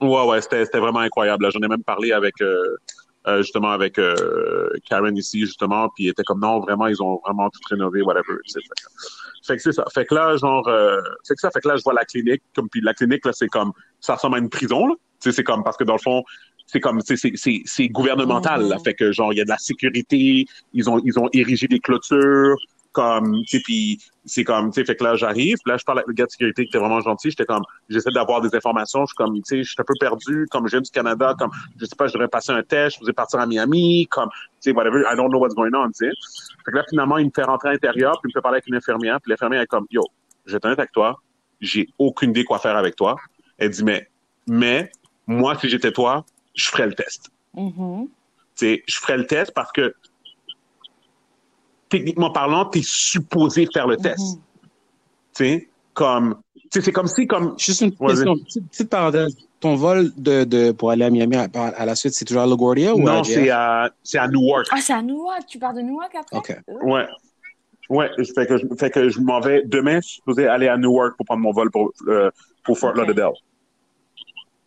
Ouais, 0.03 0.27
ouais, 0.27 0.43
c'était, 0.43 0.65
vraiment 0.79 0.99
incroyable. 0.99 1.51
J'en 1.51 1.61
ai 1.61 1.69
même 1.69 1.83
parlé 1.83 2.13
avec, 2.13 2.35
euh, 2.43 2.77
euh, 3.27 3.39
justement 3.39 3.71
avec 3.71 3.99
euh, 3.99 4.69
Karen 4.89 5.17
ici 5.17 5.41
justement, 5.41 5.89
puis 5.89 6.05
il 6.05 6.09
était 6.09 6.23
comme 6.25 6.41
non 6.41 6.61
vraiment 6.61 6.87
ils 6.87 7.03
ont 7.03 7.21
vraiment 7.25 7.49
tout 7.51 7.61
rénové 7.71 8.03
whatever. 8.03 8.37
Fait, 8.53 8.61
fait 9.47 9.57
que 9.57 9.63
c'est 9.63 9.73
ça. 9.73 9.85
Fait 9.93 10.05
que 10.05 10.15
là 10.15 10.37
genre, 10.37 10.67
euh, 10.69 11.01
fait 11.27 11.35
que 11.35 11.41
ça, 11.41 11.51
fait 11.51 11.61
que 11.61 11.69
là 11.69 11.77
je 11.77 11.83
vois 11.83 11.95
la 11.95 12.05
clinique 12.05 12.43
comme 12.55 12.69
puis 12.69 12.81
la 12.83 12.93
clinique 12.93 13.25
là 13.25 13.33
c'est 13.33 13.49
comme 13.49 13.73
ça 14.01 14.17
ressemble 14.17 14.37
à 14.37 14.39
une 14.39 14.51
prison 14.51 14.87
là. 14.89 14.95
Tu 15.21 15.31
sais 15.31 15.37
c'est 15.37 15.45
comme 15.45 15.65
parce 15.65 15.77
que 15.77 15.85
dans 15.85 15.95
le 15.95 16.01
fond 16.01 16.23
c'est 16.67 16.81
comme 16.81 17.01
c'est 17.01 17.17
c'est 17.17 17.63
c'est 17.65 17.89
gouvernemental 17.89 18.69
là. 18.69 18.79
Fait 18.85 18.95
que 18.95 19.11
genre 19.13 19.33
il 19.33 19.37
y 19.37 19.41
a 19.41 19.45
de 19.45 19.51
la 19.51 19.59
sécurité, 19.59 20.45
ils 20.73 20.91
ont 20.91 21.01
ils 21.05 21.19
ont 21.19 21.29
érigé 21.33 21.67
des 21.67 21.81
clôtures 21.81 22.57
comme 22.95 23.43
tu 23.43 23.59
sais 23.59 23.63
puis 23.63 24.01
c'est 24.25 24.45
comme 24.45 24.71
tu 24.71 24.81
sais 24.81 24.87
fait 24.87 24.97
que 24.97 25.05
là 25.05 25.17
j'arrive. 25.17 25.59
Là 25.67 25.77
je 25.77 25.85
parle 25.85 25.99
avec 25.99 26.09
le 26.09 26.15
gars 26.15 26.25
de 26.25 26.31
sécurité 26.31 26.63
qui 26.63 26.69
était 26.69 26.79
vraiment 26.79 27.01
gentil. 27.01 27.31
J'étais 27.31 27.45
comme 27.45 27.65
j'essaie 27.91 28.13
d'avoir 28.15 28.41
des 28.41 28.55
informations. 28.57 29.01
Je 29.01 29.09
suis 29.09 29.17
comme 29.17 29.35
tu 29.35 29.43
sais 29.45 29.63
je 29.63 29.71
suis 29.71 29.77
un 29.79 29.85
peu 29.85 29.95
perdu 30.01 30.47
comme 30.51 30.67
je 30.67 30.71
viens 30.73 30.81
du 30.81 30.91
Canada 30.91 31.35
comme 31.39 31.51
je 31.79 31.85
sais 31.85 31.97
pas 31.97 32.07
je 32.07 32.15
devrais 32.15 32.29
passer 32.29 32.53
un 32.53 32.63
test 32.63 32.97
je 32.97 33.01
voulais 33.01 33.13
partir 33.13 33.41
à 33.41 33.47
Miami 33.47 34.07
comme 34.11 34.31
tu 34.31 34.71
sais 34.71 34.73
whatever. 34.73 35.01
I 35.01 35.17
don't 35.17 35.29
know 35.29 35.39
what's 35.39 35.55
going 35.55 35.75
on 35.75 35.89
tu 35.89 36.07
sais. 36.07 36.11
Fait 36.65 36.71
que 36.71 36.77
là 36.77 36.85
finalement 36.89 37.19
il 37.19 37.27
me 37.27 37.33
fait 37.35 37.43
rentrer 37.43 37.69
à 37.71 37.73
l'intérieur 37.73 38.19
puis 38.23 38.31
il 38.31 38.35
me 38.35 38.39
fait 38.39 38.43
parler 38.43 38.57
avec 38.57 38.69
une 38.69 38.77
infirmière 38.77 39.21
puis 39.21 39.31
l'infirmière 39.31 39.61
est 39.61 39.67
comme 39.67 39.87
yo 39.91 40.03
je 40.47 40.57
t'honnête 40.57 40.79
avec 40.79 40.93
toi 40.93 41.21
j'ai 41.61 41.89
aucune 41.99 42.31
idée 42.31 42.45
quoi 42.45 42.59
faire 42.59 42.77
avec 42.77 42.97
toi. 42.97 43.17
Elle 43.59 43.71
dit 43.71 43.85
mais 43.85 44.09
mais 44.47 44.91
moi 45.27 45.59
si 45.59 45.69
j'étais 45.69 45.93
toi 45.93 46.25
je 46.55 46.69
ferais 46.71 46.87
le 46.87 46.95
test. 46.95 47.31
Mhm. 47.55 48.07
tu 48.07 48.67
sais 48.67 48.85
je 48.87 48.99
ferais 48.99 49.19
le 49.19 49.27
test 49.27 49.53
parce 49.53 49.73
que 49.73 49.95
techniquement 51.89 52.31
parlant, 52.31 52.65
tu 52.67 52.79
es 52.79 52.83
supposé 52.85 53.67
faire 53.73 53.87
le 53.87 53.97
test. 53.97 54.39
Tu 55.35 55.45
sais, 55.45 55.69
comme, 55.93 56.37
tu 56.55 56.61
sais, 56.73 56.81
c'est 56.81 56.93
comme 56.93 57.07
si, 57.09 57.27
comme, 57.27 57.55
Juste 57.59 57.81
une 57.83 57.91
question, 57.97 58.35
petite, 58.37 58.69
petite 58.71 58.91
parenthèse. 58.91 59.37
Ton 59.61 59.77
vol 59.77 60.11
de, 60.17 60.45
de, 60.45 60.73
pour 60.73 60.91
aller 60.91 61.05
à 61.05 61.11
Miami 61.11 61.37
à, 61.37 61.47
à 61.55 61.87
la 61.87 61.95
suite, 61.95 62.13
c'est 62.15 62.25
toujours 62.25 62.43
à 62.43 62.47
LaGuardia 62.47 62.95
ou 62.95 63.01
à 63.09 63.13
non, 63.17 63.25
c'est 63.25 63.49
à, 63.51 63.91
c'est 64.03 64.19
à 64.19 64.29
Newark. 64.29 64.67
Ah, 64.71 64.81
c'est 64.81 64.93
à 64.93 65.01
Newark? 65.03 65.47
Tu 65.47 65.59
pars 65.59 65.73
de 65.73 65.81
Newark 65.81 66.15
après? 66.15 66.37
OK. 66.37 66.51
Euh, 66.51 66.73
Ouais. 66.83 67.07
Ouais, 67.91 68.11
fait 68.35 68.47
que, 68.47 68.57
je- 68.57 68.67
fait 68.79 68.91
que 68.91 69.09
je 69.11 69.21
m'en 69.21 69.41
vais 69.41 69.63
demain, 69.67 69.97
je 69.97 70.07
suis 70.07 70.15
supposé 70.17 70.47
aller 70.47 70.69
à 70.69 70.77
Newark 70.79 71.17
pour 71.17 71.27
prendre 71.27 71.43
mon 71.43 71.53
vol 71.53 71.71
pour, 71.71 71.93
euh, 72.09 72.31
pour 72.65 72.79
Fort. 72.79 72.95
Lauderdale. 72.95 73.33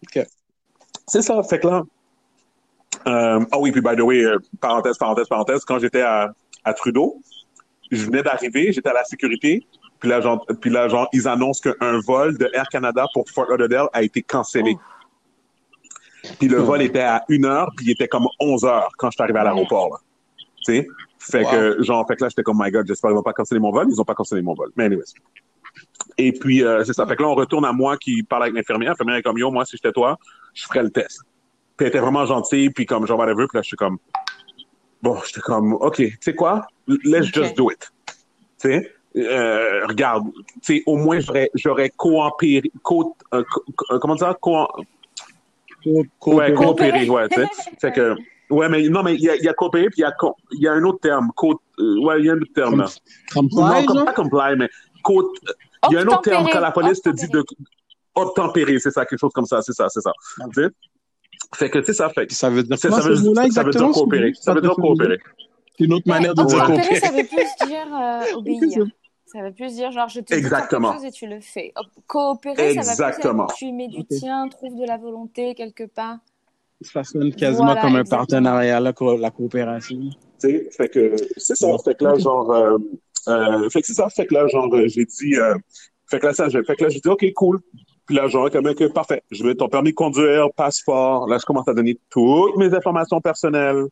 OK. 0.03 0.25
C'est 1.07 1.21
ça, 1.23 1.41
fait 1.43 1.59
que 1.59 1.67
là, 1.67 1.83
euh, 3.07 3.45
ah 3.51 3.59
oui, 3.59 3.71
puis 3.71 3.81
by 3.81 3.95
the 3.95 4.01
way, 4.01 4.23
euh, 4.23 4.37
parenthèse, 4.59 4.97
parenthèse, 4.97 5.27
parenthèse, 5.27 5.63
quand 5.65 5.79
j'étais 5.79 6.01
à, 6.01 6.31
à 6.67 6.73
Trudeau, 6.73 7.21
je 7.91 8.05
venais 8.05 8.21
d'arriver, 8.21 8.71
j'étais 8.73 8.89
à 8.89 8.93
la 8.93 9.03
sécurité, 9.05 9.65
puis 9.99 10.09
là, 10.09 10.21
genre, 10.21 10.45
puis 10.61 10.69
là, 10.69 10.87
genre, 10.87 11.07
ils 11.13 11.27
annoncent 11.27 11.61
qu'un 11.61 11.99
vol 12.05 12.37
de 12.37 12.49
Air 12.53 12.67
Canada 12.69 13.05
pour 13.13 13.29
Fort 13.29 13.45
Lauderdale 13.49 13.87
a 13.93 14.03
été 14.03 14.21
cancellé. 14.21 14.75
Puis 16.39 16.47
le 16.47 16.57
vol 16.57 16.81
était 16.81 17.01
à 17.01 17.23
une 17.29 17.45
heure, 17.45 17.69
puis 17.75 17.85
il 17.87 17.91
était 17.91 18.07
comme 18.07 18.27
11 18.39 18.65
heures 18.65 18.89
quand 18.97 19.09
je 19.09 19.15
suis 19.15 19.23
arrivé 19.23 19.39
à 19.39 19.43
l'aéroport. 19.45 20.01
Tu 20.57 20.63
sais? 20.65 20.87
Fait 21.19 21.43
Wow. 21.43 21.51
que, 21.51 21.83
genre, 21.83 22.07
fait 22.07 22.15
que 22.15 22.23
là, 22.23 22.29
j'étais 22.29 22.43
comme, 22.43 22.57
my 22.59 22.69
God, 22.69 22.85
j'espère 22.87 23.09
qu'ils 23.09 23.15
vont 23.15 23.23
pas 23.23 23.33
canceller 23.33 23.59
mon 23.59 23.71
vol. 23.71 23.87
Ils 23.89 23.99
ont 23.99 24.05
pas 24.05 24.13
cancellé 24.13 24.41
mon 24.41 24.53
vol. 24.53 24.71
Mais 24.75 24.85
anyways. 24.85 25.03
Et 26.17 26.31
puis, 26.31 26.63
euh, 26.63 26.83
c'est 26.83 26.93
ça. 26.93 27.05
Fait 27.05 27.15
que 27.15 27.23
là, 27.23 27.29
on 27.29 27.35
retourne 27.35 27.65
à 27.65 27.71
moi 27.73 27.97
qui 27.97 28.23
parle 28.23 28.43
avec 28.43 28.55
l'infirmière. 28.55 28.91
L'infirmière 28.91 29.17
est 29.17 29.23
comme, 29.23 29.37
yo, 29.37 29.49
moi, 29.51 29.65
si 29.65 29.77
j'étais 29.77 29.91
toi, 29.91 30.17
je 30.53 30.65
ferais 30.65 30.83
le 30.83 30.91
test. 30.91 31.21
Puis 31.75 31.85
elle 31.85 31.87
était 31.87 31.99
vraiment 31.99 32.25
gentille, 32.25 32.69
puis 32.69 32.85
comme, 32.85 33.05
genre, 33.07 33.19
whatever. 33.19 33.45
Puis 33.47 33.57
là, 33.57 33.61
je 33.61 33.67
suis 33.67 33.77
comme, 33.77 33.97
bon, 35.01 35.17
j'étais 35.25 35.41
comme, 35.41 35.73
OK, 35.73 35.95
tu 35.97 36.17
sais 36.21 36.33
quoi? 36.35 36.65
Let's 36.87 37.27
Ok. 37.27 37.33
just 37.35 37.57
do 37.57 37.71
it. 37.71 37.91
Tu 38.59 38.69
sais? 38.69 38.93
Euh, 39.15 39.85
regarde, 39.87 40.25
tu 40.61 40.77
sais, 40.77 40.83
au 40.85 40.95
moins, 40.95 41.19
j'aurais, 41.19 41.49
j'aurais 41.55 41.89
coopéré, 41.89 42.71
co, 42.83 43.15
euh, 43.33 43.43
co- 43.51 43.63
euh, 43.91 43.99
comment 43.99 44.15
dire, 44.15 44.35
co, 44.39 44.67
Co- 46.19 46.33
Ouais, 46.35 46.53
co- 46.53 46.65
coopérer, 46.65 47.09
ouais, 47.09 47.29
tu 47.29 47.39
sais. 47.41 47.47
Fait 47.81 47.91
que, 47.91 48.15
ouais, 48.49 48.67
mais 48.67 48.87
non, 48.89 49.03
mais 49.03 49.13
il 49.15 49.21
y 49.21 49.29
a, 49.29 49.35
y 49.37 49.47
a 49.47 49.53
coopérer, 49.53 49.85
puis 49.89 49.99
il 49.99 50.01
y 50.01 50.05
a, 50.05 50.11
co- 50.11 50.35
il 50.51 50.61
y 50.61 50.67
a 50.67 50.73
un 50.73 50.83
autre 50.83 50.99
terme. 50.99 51.31
Co, 51.35 51.61
euh, 51.79 51.99
ouais, 52.01 52.19
il 52.19 52.25
y 52.25 52.29
a 52.29 52.33
un 52.33 52.37
autre 52.41 52.53
terme, 52.53 52.77
là. 52.79 52.89
Comply, 53.33 53.61
Non, 53.61 53.85
comme, 53.85 54.05
pas 54.05 54.13
comply, 54.13 54.55
mais 54.57 54.67
co, 55.03 55.33
il 55.89 55.93
y 55.93 55.97
a 55.97 56.01
un 56.01 56.07
autre 56.07 56.21
terme 56.21 56.47
quand 56.51 56.59
la 56.59 56.71
police 56.71 57.01
te 57.01 57.09
dit 57.09 57.27
de 57.29 57.43
obtempérer, 58.15 58.79
c'est 58.79 58.91
ça, 58.91 59.05
quelque 59.05 59.19
chose 59.19 59.31
comme 59.33 59.45
ça, 59.45 59.61
c'est 59.61 59.73
ça, 59.73 59.87
c'est 59.89 60.01
ça. 60.01 60.11
Tu 60.53 60.63
sais? 60.63 60.69
Fait 61.55 61.69
que, 61.69 61.79
tu 61.79 61.85
sais, 61.85 61.93
ça 61.93 62.09
fait. 62.09 62.31
Ça 62.31 62.49
veut 62.49 62.63
dire 62.63 62.77
Ça, 62.77 62.89
veut, 62.89 63.15
ça 63.51 63.63
veut 63.63 63.71
dire 63.71 63.91
coopérer. 63.91 64.33
Ça 64.39 64.53
veut 64.53 64.61
dire 64.61 64.71
coopérer. 64.75 65.17
C'est 65.77 65.85
une 65.85 65.93
autre 65.93 66.07
Ouais, 66.07 66.13
manière 66.15 66.33
de 66.35 66.43
dire 66.43 66.63
coopérer. 66.65 66.95
ça 66.99 67.11
veut 67.11 67.23
plus 67.23 67.67
dire 67.67 67.87
euh, 67.95 68.21
obéir. 68.37 68.85
Ça 69.25 69.41
veut 69.41 69.51
plus 69.51 69.73
dire 69.75 69.91
genre 69.91 70.07
je 70.07 70.21
te 70.21 70.33
dis 70.33 70.39
Exactement. 70.39 70.91
quelque 70.93 70.99
chose 71.01 71.05
et 71.07 71.11
tu 71.11 71.27
le 71.27 71.39
fais. 71.41 71.73
Coopérer, 72.07 72.73
ça 72.73 72.81
va 72.81 72.91
Exactement. 72.91 73.45
plus 73.47 73.57
tu 73.57 73.71
mets 73.73 73.87
du 73.89 74.05
tien, 74.05 74.47
trouve 74.47 74.75
de 74.79 74.85
la 74.85 74.97
volonté 74.97 75.53
quelque 75.53 75.83
part. 75.85 76.17
Ça 76.81 77.03
sonne 77.03 77.33
quasiment 77.33 77.65
Voilà, 77.65 77.81
comme 77.81 77.95
un 77.95 78.01
exactement. 78.01 78.19
partenariat, 78.19 78.79
là, 78.79 78.93
co- 78.93 79.17
la 79.17 79.31
coopération. 79.31 79.97
Tu 79.99 80.11
sais, 80.37 80.69
fait 80.71 80.89
que, 80.89 81.15
c'est 81.35 81.55
ça. 81.55 81.67
Fait 81.83 81.95
que 81.97 82.03
là, 82.03 82.17
genre, 82.17 82.51
euh, 82.53 82.77
euh, 83.27 83.69
fait 83.69 83.81
que 83.81 83.87
c'est 83.87 83.93
ça. 83.95 84.07
Fait 84.09 84.25
que 84.27 84.33
là, 84.35 84.47
genre, 84.47 84.69
j'ai 84.85 85.05
dit, 85.05 85.35
euh, 85.35 85.55
fait 86.09 86.19
que 86.19 86.27
là, 86.27 86.33
ça, 86.33 86.49
fait 86.49 86.61
que 86.75 86.83
là, 86.83 86.89
j'ai 86.89 86.99
dit, 86.99 87.09
OK, 87.09 87.25
cool. 87.35 87.59
Puis 88.07 88.15
là, 88.15 88.27
genre, 88.27 88.49
comme, 88.49 88.65
OK, 88.67 88.93
parfait. 88.93 89.21
Je 89.31 89.43
veux 89.43 89.53
ton 89.55 89.67
permis 89.67 89.91
de 89.91 89.95
conduire, 89.95 90.47
passeport. 90.55 91.27
Là, 91.27 91.37
je 91.39 91.45
commence 91.45 91.67
à 91.67 91.73
donner 91.73 91.99
toutes 92.09 92.55
mes 92.57 92.73
informations 92.73 93.19
personnelles. 93.21 93.83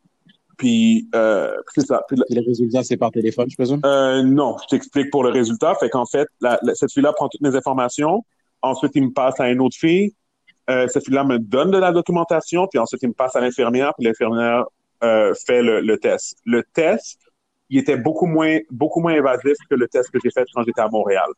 Puis, 0.56 1.06
euh, 1.14 1.54
c'est 1.74 1.86
ça. 1.86 2.02
Puis 2.08 2.16
le 2.30 2.40
résultat, 2.46 2.82
c'est 2.82 2.96
par 2.96 3.10
téléphone, 3.10 3.46
je 3.50 3.56
présume? 3.56 3.80
euh, 3.84 4.22
non, 4.22 4.56
je 4.62 4.68
t'explique 4.68 5.10
pour 5.10 5.22
le 5.22 5.28
résultat. 5.30 5.74
Fait 5.74 5.90
qu'en 5.90 6.06
fait, 6.06 6.26
la, 6.40 6.58
la- 6.62 6.74
cette 6.74 6.90
fille-là 6.92 7.12
prend 7.12 7.28
toutes 7.28 7.42
mes 7.42 7.54
informations. 7.54 8.24
Ensuite, 8.62 8.92
il 8.94 9.04
me 9.04 9.12
passe 9.12 9.38
à 9.38 9.50
une 9.50 9.60
autre 9.60 9.76
fille. 9.76 10.14
Euh, 10.70 10.88
cette 10.88 11.04
fille-là 11.04 11.24
me 11.24 11.38
donne 11.38 11.70
de 11.70 11.76
la 11.78 11.92
documentation. 11.92 12.66
Puis 12.68 12.78
ensuite, 12.78 13.02
il 13.02 13.08
me 13.08 13.14
passe 13.14 13.36
à 13.36 13.40
l'infirmière. 13.40 13.92
Puis 13.98 14.06
l'infirmière 14.06 14.64
euh, 15.04 15.34
fait 15.46 15.60
le, 15.62 15.80
le 15.82 15.98
test. 15.98 16.38
Le 16.46 16.62
test, 16.72 17.20
il 17.68 17.78
était 17.78 17.98
beaucoup 17.98 18.26
moins, 18.26 18.58
beaucoup 18.70 19.00
moins 19.00 19.12
évasif 19.12 19.56
que 19.68 19.74
le 19.74 19.86
test 19.88 20.10
que 20.10 20.18
j'ai 20.24 20.30
fait 20.30 20.46
quand 20.54 20.62
j'étais 20.64 20.80
à 20.80 20.88
Montréal. 20.88 21.28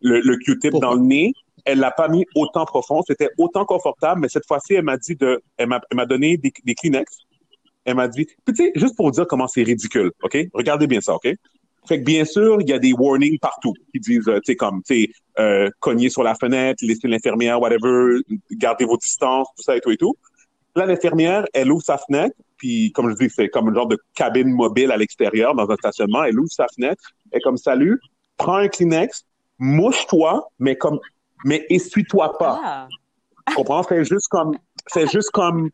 Le, 0.00 0.20
le 0.20 0.36
Q-tip 0.36 0.72
dans 0.74 0.94
le 0.94 1.00
nez, 1.00 1.32
elle 1.64 1.78
l'a 1.80 1.90
pas 1.90 2.08
mis 2.08 2.24
autant 2.34 2.64
profond. 2.64 3.02
C'était 3.06 3.30
autant 3.36 3.64
confortable, 3.64 4.20
mais 4.20 4.28
cette 4.28 4.46
fois-ci, 4.46 4.74
elle 4.74 4.84
m'a 4.84 4.96
dit 4.96 5.16
de, 5.16 5.42
elle 5.56 5.68
m'a, 5.68 6.06
donné 6.06 6.36
des, 6.36 6.52
des 6.64 6.74
Kleenex. 6.74 7.18
Elle 7.84 7.94
m'a 7.94 8.08
dit, 8.08 8.26
puis 8.44 8.54
tu 8.54 8.64
sais, 8.64 8.72
juste 8.74 8.96
pour 8.96 9.06
vous 9.06 9.12
dire 9.12 9.26
comment 9.26 9.48
c'est 9.48 9.62
ridicule, 9.62 10.12
OK? 10.22 10.36
Regardez 10.52 10.86
bien 10.86 11.00
ça, 11.00 11.14
OK? 11.14 11.28
Fait 11.86 12.00
que 12.00 12.04
bien 12.04 12.24
sûr, 12.24 12.60
il 12.60 12.68
y 12.68 12.72
a 12.72 12.78
des 12.78 12.92
warnings 12.92 13.38
partout 13.38 13.72
qui 13.92 14.00
disent, 14.00 14.28
euh, 14.28 14.40
tu 14.40 14.52
sais, 14.52 14.56
comme, 14.56 14.82
tu 14.82 14.94
sais, 14.94 15.10
euh, 15.38 15.70
cogner 15.80 16.10
sur 16.10 16.22
la 16.22 16.34
fenêtre, 16.34 16.84
laisser 16.84 17.08
l'infirmière, 17.08 17.60
whatever, 17.60 18.20
gardez 18.52 18.84
vos 18.84 18.98
distances, 18.98 19.48
tout 19.56 19.62
ça 19.62 19.76
et 19.76 19.80
tout 19.80 19.90
et 19.90 19.96
tout. 19.96 20.14
Là, 20.76 20.84
l'infirmière, 20.84 21.46
elle 21.54 21.72
ouvre 21.72 21.82
sa 21.82 21.96
fenêtre, 21.96 22.36
puis 22.58 22.92
comme 22.92 23.10
je 23.10 23.14
dis, 23.14 23.30
c'est 23.34 23.48
comme 23.48 23.68
un 23.68 23.74
genre 23.74 23.88
de 23.88 23.98
cabine 24.14 24.50
mobile 24.50 24.90
à 24.90 24.96
l'extérieur 24.98 25.54
dans 25.54 25.70
un 25.70 25.76
stationnement. 25.76 26.24
Elle 26.24 26.38
ouvre 26.38 26.50
sa 26.50 26.66
fenêtre, 26.74 27.02
elle 27.30 27.38
est 27.38 27.42
comme, 27.42 27.56
salut, 27.56 27.98
prends 28.36 28.56
un 28.56 28.68
Kleenex, 28.68 29.24
mouche-toi, 29.58 30.48
mais 30.58 30.76
comme, 30.76 30.98
mais 31.44 31.66
essuie-toi 31.68 32.36
pas. 32.38 32.60
Ah. 32.64 32.88
Tu 33.48 33.54
comprends? 33.54 33.82
Fais 33.82 34.04
juste 34.04 34.28
comme, 34.28 34.56
fais 34.92 35.06
juste 35.06 35.30
comme, 35.30 35.70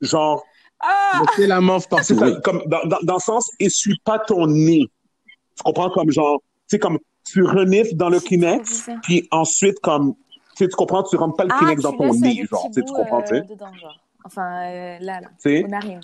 genre, 0.00 0.44
Ah 0.80 1.22
Laissez 1.22 1.46
la 1.46 1.60
morve 1.60 1.82
c'est 1.82 2.14
partout. 2.14 2.34
ça, 2.34 2.40
comme 2.42 2.62
dans, 2.66 2.84
dans, 2.86 2.98
dans 3.02 3.14
le 3.14 3.20
sens, 3.20 3.50
essuie 3.58 3.98
pas 4.04 4.18
ton 4.18 4.46
nez. 4.46 4.86
Tu 5.56 5.62
comprends? 5.64 5.90
Comme 5.90 6.10
genre, 6.10 6.40
tu 6.40 6.44
sais, 6.68 6.78
comme 6.78 6.98
tu 7.24 7.42
renifles 7.42 7.94
dans 7.94 8.08
le 8.10 8.20
Kleenex, 8.20 8.68
C'est 8.84 8.94
puis 9.02 9.26
ensuite, 9.30 9.80
comme, 9.80 10.14
tu 10.14 10.64
sais, 10.64 10.68
tu 10.68 10.76
comprends, 10.76 11.02
tu 11.02 11.16
rentres 11.16 11.36
pas 11.36 11.44
le 11.44 11.50
Ah, 11.52 11.58
Kleenex 11.58 11.82
dans 11.82 11.92
ton 11.92 12.12
nez, 12.14 12.44
genre, 12.50 12.66
tu 12.66 12.74
sais, 12.74 12.80
tu 12.82 12.86
bouts, 12.92 12.94
comprends, 12.94 13.22
tu 13.22 13.34
euh, 13.34 13.40
sais, 13.42 13.48
dedans, 13.54 13.74
genre. 13.80 13.98
Enfin, 14.24 14.64
euh, 14.64 14.98
là, 15.00 15.20
là, 15.20 15.28
tu 15.42 15.50
sais, 15.50 15.64
aux 15.64 15.68
narines. 15.68 16.00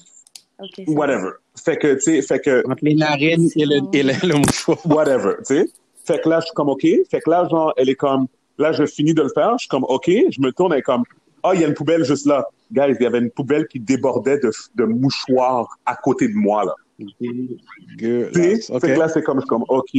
Ok. 0.59 0.71
c'est 0.77 0.89
whatever. 0.89 1.31
Fait 1.65 1.77
que, 1.77 1.95
tu 1.95 2.01
sais, 2.01 2.23
fait 2.23 2.41
que, 2.41 2.63
Entre 2.69 2.85
les 2.85 2.95
narines 2.95 3.49
et 3.57 3.67
le, 3.67 3.81
et 3.93 4.03
le, 4.03 4.13
le 4.27 4.35
mouchoir. 4.39 4.79
whatever, 4.87 5.35
tu 5.47 5.57
sais? 5.57 5.67
Fait 6.05 6.21
que 6.21 6.29
là, 6.29 6.41
je 6.41 6.47
suis 6.47 6.55
comme, 6.55 6.69
OK. 6.69 6.83
Fait 6.83 7.21
que 7.21 7.31
là, 7.31 7.47
genre, 7.49 7.73
elle 7.77 7.89
est 7.89 7.95
comme, 7.95 8.27
là, 8.59 8.73
je 8.73 8.85
finis 8.87 9.15
de 9.15 9.23
le 9.23 9.31
faire, 9.35 9.53
je 9.53 9.63
suis 9.63 9.69
comme, 9.69 9.85
OK. 9.85 10.07
Je 10.07 10.41
me 10.41 10.51
tourne, 10.51 10.73
elle 10.73 10.81
est 10.81 10.83
comme, 10.83 11.05
ah, 11.43 11.53
il 11.55 11.61
y 11.61 11.65
a 11.65 11.69
une 11.69 11.75
poubelle 11.75 12.05
juste 12.05 12.27
là. 12.27 12.47
Guys, 12.71 12.97
il 12.99 13.03
y 13.03 13.07
avait 13.07 13.19
une 13.19 13.31
poubelle 13.31 13.67
qui 13.67 13.81
débordait 13.81 14.39
de, 14.39 14.51
de 14.75 14.85
mouchoirs 14.85 15.69
à 15.85 15.97
côté 15.97 16.29
de 16.29 16.35
moi, 16.35 16.65
là. 16.65 16.75
Fait 18.81 18.95
que 18.95 18.99
là, 18.99 19.09
c'est 19.09 19.23
comme, 19.23 19.39
je 19.39 19.43
suis 19.43 19.49
comme, 19.49 19.65
OK. 19.69 19.95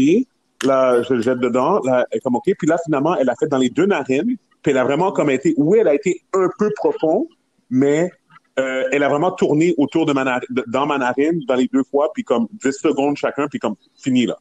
Là, 0.66 1.02
je 1.04 1.13
le 1.13 1.22
jette 1.22 1.39
dedans. 1.39 1.80
Là, 1.84 2.06
elle 2.12 2.18
est 2.18 2.22
comme, 2.22 2.36
OK. 2.36 2.50
Puis 2.58 2.68
là, 2.68 2.78
finalement, 2.86 3.16
elle 3.18 3.30
a 3.30 3.36
fait 3.36 3.48
dans 3.48 3.58
les 3.58 3.70
deux 3.70 3.86
narines. 3.86 4.38
Puis 4.62 4.72
elle 4.72 4.78
a 4.78 4.86
vraiment 4.86 5.12
comme 5.12 5.30
été, 5.30 5.54
oui, 5.58 5.80
elle 5.82 5.89
a 5.89 5.94
été 5.94 6.22
un 6.34 6.48
peu 6.58 6.72
profond, 6.78 7.28
mais 7.70 8.10
euh, 8.60 8.84
elle 8.91 9.04
a 9.04 9.10
vraiment 9.10 9.32
tourné 9.32 9.74
autour 9.78 10.06
de 10.06 10.14
ma 10.14 10.24
narine, 10.24 10.47
dans 10.68 10.86
ma 10.86 10.97
narine, 10.97 11.41
dans 11.47 11.56
les 11.56 11.68
deux 11.72 11.84
fois, 11.84 12.12
puis 12.14 12.24
comme 12.24 12.47
10 12.64 12.72
secondes 12.72 13.18
chacun, 13.18 13.47
puis 13.47 13.60
comme 13.60 13.76
fini, 14.01 14.26
là. 14.26 14.38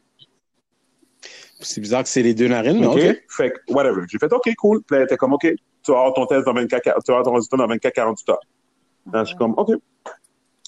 C'est 1.63 1.81
bizarre 1.81 2.03
que 2.03 2.09
c'est 2.09 2.23
les 2.23 2.35
deux 2.35 2.49
narines, 2.49 2.81
mais 2.81 2.87
OK? 2.87 2.97
OK. 2.97 3.23
Fait 3.29 3.51
que, 3.51 3.73
whatever. 3.73 4.03
J'ai 4.09 4.19
fait, 4.19 4.33
OK, 4.33 4.55
cool. 4.57 4.83
Puis 4.83 4.97
elle 4.97 5.05
était 5.05 5.17
comme, 5.17 5.33
OK, 5.33 5.43
tu 5.43 5.93
vas 5.93 5.99
avoir 5.99 6.15
ton 6.15 6.27
test 6.27 6.45
dans 6.45 6.55
24, 6.55 6.83
tu 6.83 6.91
vas 6.91 7.19
avoir 7.19 7.25
ton 7.25 7.35
résultat 7.35 7.57
dans 7.57 7.67
24, 7.67 7.95
48 7.95 8.29
heures. 8.31 8.39
Là, 9.13 9.25
je 9.25 9.29
suis 9.29 9.37
comme, 9.37 9.55
OK. 9.57 9.71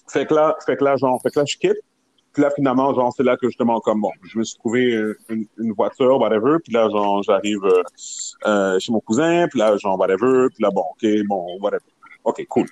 Fait 0.09 0.27
que 0.27 0.35
là, 0.35 0.57
fait 0.65 0.77
que 0.77 0.85
là, 0.85 0.97
genre, 0.97 1.21
fait 1.23 1.31
que 1.31 1.39
là, 1.41 1.45
je 1.49 1.57
quitte. 1.57 1.79
Puis 2.33 2.43
là, 2.43 2.51
finalement, 2.51 2.93
genre, 2.95 3.13
c'est 3.17 3.23
là 3.23 3.37
que 3.37 3.47
justement, 3.47 3.81
comme, 3.81 4.01
bon, 4.01 4.11
je 4.23 4.39
me 4.39 4.45
suis 4.45 4.59
trouvé 4.59 5.01
une, 5.29 5.47
une 5.59 5.73
voiture, 5.73 6.19
whatever. 6.21 6.59
Puis 6.63 6.73
là, 6.73 6.89
genre, 6.91 7.23
j'arrive 7.23 7.65
euh, 7.65 7.83
euh, 8.47 8.79
chez 8.81 8.91
mon 8.91 9.01
cousin. 9.01 9.47
Puis 9.49 9.61
là, 9.61 9.77
genre, 9.77 9.99
whatever. 9.99 10.49
Puis 10.49 10.63
là, 10.63 10.71
bon, 10.71 10.83
OK, 10.83 11.09
bon, 11.27 11.59
whatever. 11.61 11.85
OK, 12.25 12.45
cool. 12.49 12.67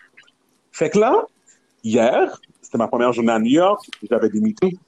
Fait 0.72 0.90
que 0.90 0.98
là, 0.98 1.26
hier, 1.84 2.40
c'était 2.60 2.78
ma 2.78 2.88
première 2.88 3.12
journée 3.12 3.32
à 3.32 3.38
New 3.38 3.52
York, 3.52 3.86
j'avais 4.08 4.30
des 4.30 4.40
meetings. 4.40 4.78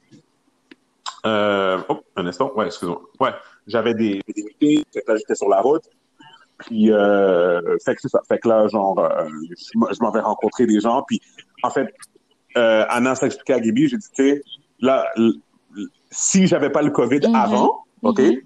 Euh, 1.27 1.79
oh, 1.89 2.01
un 2.17 2.27
instant, 2.27 2.53
ouais, 2.55 2.67
excuse-moi. 2.67 3.01
Ouais, 3.21 3.31
j'avais 3.67 3.95
des, 3.95 4.21
des 4.35 4.43
meetings, 4.45 4.85
fait 4.93 5.03
que 5.03 5.13
là, 5.13 5.17
j'étais 5.19 5.35
sur 5.35 5.49
la 5.49 5.61
route. 5.61 5.85
Puis, 6.59 6.93
euh, 6.93 7.61
fait 7.85 7.95
que 7.95 8.01
c'est 8.03 8.09
ça. 8.09 8.21
Fait 8.29 8.39
que 8.39 8.49
là, 8.49 8.69
genre, 8.69 8.99
euh, 8.99 9.29
je 9.73 9.99
m'en 10.03 10.11
vais 10.11 10.21
rencontrer 10.21 10.67
des 10.67 10.81
gens. 10.81 11.03
Puis, 11.03 11.21
en 11.63 11.71
fait, 11.71 11.89
euh, 12.57 12.85
Anna 12.89 13.15
s'est 13.15 13.27
expliqué 13.27 13.55
à 13.55 13.61
Gaby, 13.61 13.89
j'ai 13.89 13.97
dit, 13.97 14.07
tu 14.15 14.29
sais, 14.31 14.43
là, 14.81 15.11
si 16.11 16.47
j'avais 16.47 16.71
pas 16.71 16.83
le 16.83 16.91
COVID 16.91 17.21
Mhm. 17.29 17.35
avant, 17.35 17.85
OK, 18.03 18.21
Mhm. 18.21 18.41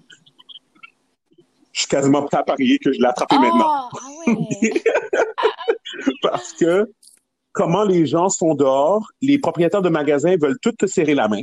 je 1.71 1.79
suis 1.81 1.87
quasiment 1.87 2.23
prêt 2.23 2.37
à 2.37 2.43
parier 2.43 2.79
que 2.79 2.91
je 2.91 2.99
l'ai 2.99 3.05
attrapé 3.07 3.37
maintenant. 3.37 3.67
Ah, 3.67 3.89
ah 3.93 4.31
ouais. 4.31 4.71
Parce 6.23 6.53
que 6.53 6.89
comment 7.51 7.83
les 7.83 8.05
gens 8.05 8.29
sont 8.29 8.55
dehors, 8.55 9.05
les 9.21 9.37
propriétaires 9.37 9.81
de 9.81 9.89
magasins 9.89 10.35
veulent 10.41 10.57
tous 10.61 10.71
te 10.71 10.85
serrer 10.87 11.13
la 11.13 11.27
main. 11.27 11.41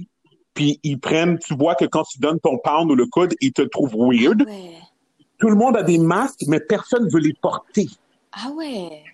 Puis 0.57 0.81
ils 0.83 0.99
prennent, 0.99 1.39
tu 1.39 1.55
vois 1.55 1.75
que 1.77 1.85
quand 1.85 2.03
tu 2.05 2.19
donnes 2.19 2.41
ton 2.41 2.57
pound 2.59 2.91
ou 2.91 2.95
le 2.97 3.07
code, 3.07 3.35
ils 3.43 3.53
te 3.53 3.63
trouvent 3.63 3.95
weird. 3.95 4.43
Ouais. 4.43 4.79
Tout 5.39 5.51
le 5.51 5.55
monde 5.55 5.77
a 5.77 5.83
des 5.83 5.99
masques, 5.99 6.45
mais 6.49 6.59
personne 6.61 7.05
ne 7.05 7.11
veut 7.11 7.21
les 7.21 7.35
porter. 7.35 7.87
Ah 8.33 8.51
ouais. 8.57 9.05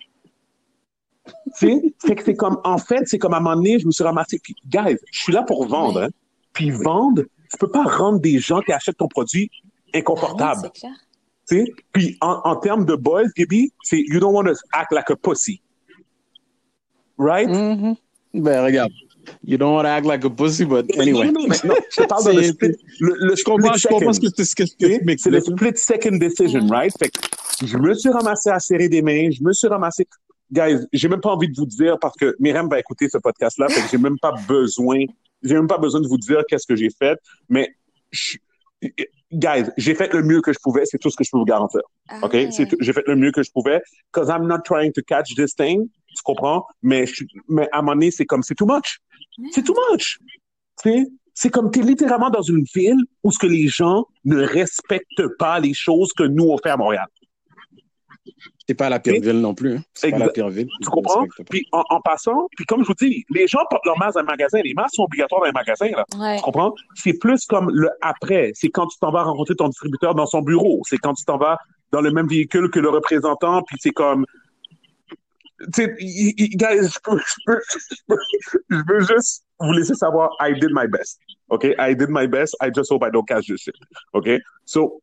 Tu 1.25 1.31
sais, 1.53 1.93
c'est 1.99 2.15
que 2.15 2.23
c'est 2.23 2.35
comme, 2.35 2.59
en 2.63 2.77
fait, 2.77 3.07
c'est 3.07 3.17
comme 3.19 3.33
à 3.33 3.37
un 3.37 3.39
moment 3.41 3.55
donné, 3.57 3.77
je 3.77 3.85
me 3.85 3.91
suis 3.91 4.03
ramassé. 4.05 4.39
Puis, 4.41 4.55
guys, 4.65 4.97
je 5.11 5.19
suis 5.19 5.33
là 5.33 5.43
pour 5.43 5.67
vendre. 5.67 5.99
Ouais. 5.99 6.05
Hein. 6.05 6.09
Puis 6.53 6.69
vendre, 6.71 7.23
tu 7.51 7.57
peux 7.59 7.69
pas 7.69 7.83
rendre 7.83 8.19
des 8.19 8.39
gens 8.39 8.61
qui 8.61 8.71
achètent 8.71 8.97
ton 8.97 9.07
produit 9.09 9.49
Ah 9.93 9.97
inconfortables. 9.97 10.61
c'est 10.73 10.79
clair. 10.79 10.95
tu 11.49 11.65
sais. 11.65 11.71
Puis 11.91 12.17
en, 12.21 12.39
en 12.45 12.55
termes 12.55 12.85
de 12.85 12.95
boys, 12.95 13.27
Gaby, 13.37 13.73
c'est 13.83 13.99
you 13.99 14.19
don't 14.21 14.33
want 14.33 14.45
to 14.45 14.53
act 14.71 14.91
like 14.93 15.09
a 15.11 15.15
pussy. 15.17 15.61
Right? 17.17 17.49
Mhm. 17.49 17.95
Ben, 18.33 18.63
regarde. 18.63 18.91
You 19.43 19.57
don't 19.57 19.73
want 19.73 19.83
to 19.83 19.89
act 19.89 20.05
like 20.05 20.23
a 20.25 20.29
pussy, 20.29 20.65
but 20.65 20.85
anyway. 20.97 21.27
Non, 21.27 21.41
non, 21.41 21.47
mais 21.47 21.57
non, 21.63 21.75
je 21.89 22.03
parle 22.03 22.25
de 22.25 22.31
le 22.31 22.43
split, 22.43 22.75
le, 22.99 23.15
le 23.19 23.35
Je 23.35 23.35
je 23.35 23.79
second. 23.79 23.99
que, 23.99 24.43
ce 24.43 25.15
C'est 25.17 25.29
le 25.29 25.39
split 25.41 25.77
second 25.77 26.17
decision, 26.17 26.67
right? 26.67 26.93
Fait 26.97 27.09
que 27.09 27.19
je 27.65 27.77
me 27.77 27.93
suis 27.93 28.09
ramassé 28.09 28.49
à 28.49 28.59
serrer 28.59 28.89
des 28.89 29.01
mains, 29.01 29.29
je 29.31 29.43
me 29.43 29.53
suis 29.53 29.67
ramassé. 29.67 30.07
Guys, 30.51 30.85
j'ai 30.91 31.07
même 31.07 31.21
pas 31.21 31.31
envie 31.31 31.47
de 31.49 31.55
vous 31.55 31.65
dire 31.65 31.97
parce 31.99 32.15
que 32.15 32.35
Myriam 32.39 32.69
va 32.69 32.79
écouter 32.79 33.07
ce 33.09 33.17
podcast-là, 33.17 33.69
fait 33.69 33.81
que 33.81 33.87
j'ai 33.89 33.97
même 33.97 34.19
pas 34.19 34.33
besoin, 34.47 34.99
j'ai 35.41 35.55
même 35.55 35.67
pas 35.67 35.77
besoin 35.77 36.01
de 36.01 36.07
vous 36.07 36.17
dire 36.17 36.43
qu'est-ce 36.47 36.67
que 36.67 36.75
j'ai 36.75 36.89
fait, 36.89 37.17
mais 37.49 37.69
je- 38.11 38.37
guys, 39.31 39.65
j'ai 39.77 39.95
fait 39.95 40.11
le 40.13 40.21
mieux 40.23 40.41
que 40.41 40.53
je 40.53 40.59
pouvais, 40.61 40.85
c'est 40.85 40.97
tout 40.97 41.09
ce 41.09 41.15
que 41.17 41.23
je 41.23 41.29
peux 41.31 41.37
vous 41.39 41.45
garantir. 41.45 41.81
Ah 42.09 42.19
OK? 42.23 42.35
J'ai 42.81 42.93
fait 42.93 43.03
le 43.07 43.15
mieux 43.15 43.31
que 43.31 43.41
je 43.41 43.49
pouvais. 43.51 43.81
Cause 44.11 44.27
I'm 44.29 44.45
not 44.47 44.59
trying 44.65 44.91
to 44.91 45.01
catch 45.01 45.33
this 45.35 45.55
thing. 45.55 45.87
Tu 46.25 46.31
comprends? 46.31 46.65
Mais, 46.81 47.05
je, 47.05 47.25
mais 47.49 47.67
à 47.71 47.79
un 47.79 47.81
moment 47.81 47.93
donné, 47.93 48.11
c'est 48.11 48.25
comme, 48.25 48.43
c'est 48.43 48.55
too 48.55 48.65
much. 48.65 48.99
C'est 49.51 49.63
too 49.63 49.75
much. 49.91 50.19
Tu 50.81 50.89
sais? 50.89 51.05
C'est 51.33 51.49
comme, 51.49 51.69
t'es 51.71 51.81
littéralement 51.81 52.29
dans 52.29 52.43
une 52.43 52.63
ville 52.73 53.03
où 53.23 53.31
ce 53.31 53.39
que 53.39 53.47
les 53.47 53.67
gens 53.67 54.05
ne 54.23 54.37
respectent 54.41 55.27
pas 55.39 55.59
les 55.59 55.73
choses 55.73 56.13
que 56.13 56.23
nous, 56.23 56.45
on 56.45 56.57
fait 56.59 56.69
à 56.69 56.77
Montréal. 56.77 57.07
C'est 58.67 58.75
pas 58.75 58.87
la 58.89 58.99
pire 58.99 59.19
ville 59.21 59.41
non 59.41 59.53
plus. 59.53 59.75
hein. 59.75 59.83
C'est 59.93 60.11
pas 60.11 60.19
la 60.19 60.29
pire 60.29 60.47
ville. 60.47 60.67
Tu 60.81 60.89
comprends? 60.89 61.25
Puis 61.49 61.67
en, 61.73 61.83
en 61.89 61.99
passant, 61.99 62.47
puis 62.55 62.63
comme 62.65 62.81
je 62.83 62.87
vous 62.87 62.93
dis, 62.93 63.25
les 63.31 63.45
gens 63.47 63.59
portent 63.69 63.85
leur 63.85 63.97
masque 63.99 64.13
dans 64.13 64.21
les 64.21 64.27
magasins. 64.27 64.61
Les 64.63 64.73
masques 64.73 64.95
sont 64.95 65.03
obligatoires 65.03 65.41
dans 65.41 65.47
les 65.47 65.51
magasins, 65.51 65.89
là. 65.89 66.05
Ouais. 66.17 66.37
Tu 66.37 66.43
comprends? 66.43 66.73
C'est 66.95 67.17
plus 67.19 67.45
comme 67.45 67.69
le 67.73 67.89
après. 68.01 68.51
C'est 68.53 68.69
quand 68.69 68.87
tu 68.87 68.97
t'en 68.99 69.11
vas 69.11 69.23
rencontrer 69.23 69.55
ton 69.55 69.67
distributeur 69.67 70.15
dans 70.15 70.27
son 70.27 70.41
bureau. 70.41 70.79
C'est 70.87 70.97
quand 70.97 71.13
tu 71.13 71.25
t'en 71.25 71.37
vas 71.37 71.57
dans 71.91 71.99
le 71.99 72.11
même 72.11 72.27
véhicule 72.27 72.69
que 72.69 72.79
le 72.79 72.89
représentant, 72.89 73.63
puis 73.63 73.75
c'est 73.81 73.91
comme. 73.91 74.25
Tu 75.73 75.83
sais, 75.83 75.87
guys, 76.57 76.89
je 76.89 76.99
peux, 77.03 77.17
je, 77.17 77.35
peux, 77.45 77.59
je, 77.89 77.95
peux, 78.07 78.17
je 78.69 78.77
veux 78.87 78.99
juste 79.01 79.43
vous 79.59 79.71
laisser 79.73 79.93
savoir, 79.95 80.29
I 80.41 80.53
did 80.59 80.71
my 80.73 80.87
best. 80.87 81.19
OK? 81.49 81.75
I 81.79 81.95
did 81.95 82.09
my 82.09 82.27
best. 82.27 82.55
I 82.61 82.69
just 82.73 82.91
hope 82.91 83.03
I 83.05 83.11
don't 83.11 83.25
catch 83.27 83.47
this 83.47 83.61
shit. 83.61 83.75
OK? 84.13 84.39
So, 84.65 85.01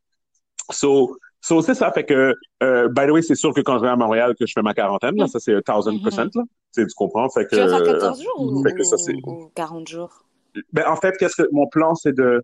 so, 0.70 1.16
so 1.40 1.62
c'est 1.62 1.74
ça. 1.74 1.90
Fait 1.92 2.04
que, 2.04 2.34
euh, 2.62 2.88
by 2.88 3.06
the 3.06 3.10
way, 3.10 3.22
c'est 3.22 3.34
sûr 3.34 3.54
que 3.54 3.60
quand 3.60 3.78
je 3.78 3.82
vais 3.82 3.88
à 3.90 3.96
Montréal, 3.96 4.34
que 4.38 4.46
je 4.46 4.52
fais 4.54 4.62
ma 4.62 4.74
quarantaine, 4.74 5.16
là, 5.16 5.26
ça 5.26 5.38
c'est 5.40 5.52
1000%, 5.54 6.30
là. 6.34 6.42
Tu 6.74 6.86
comprends? 6.96 7.28
Fait 7.30 7.44
que. 7.46 7.56
Tu 7.56 7.62
vas 7.62 7.68
faire 7.68 7.84
14 7.94 8.22
jours 8.22 8.40
ou, 8.40 8.62
que 8.62 8.82
ça, 8.84 8.96
c'est- 8.96 9.14
ou 9.24 9.50
40 9.54 9.88
jours? 9.88 10.24
Ben, 10.72 10.84
en 10.88 10.96
fait, 10.96 11.16
qu'est-ce 11.16 11.42
que 11.42 11.48
mon 11.52 11.66
plan, 11.68 11.94
c'est 11.94 12.14
de. 12.14 12.42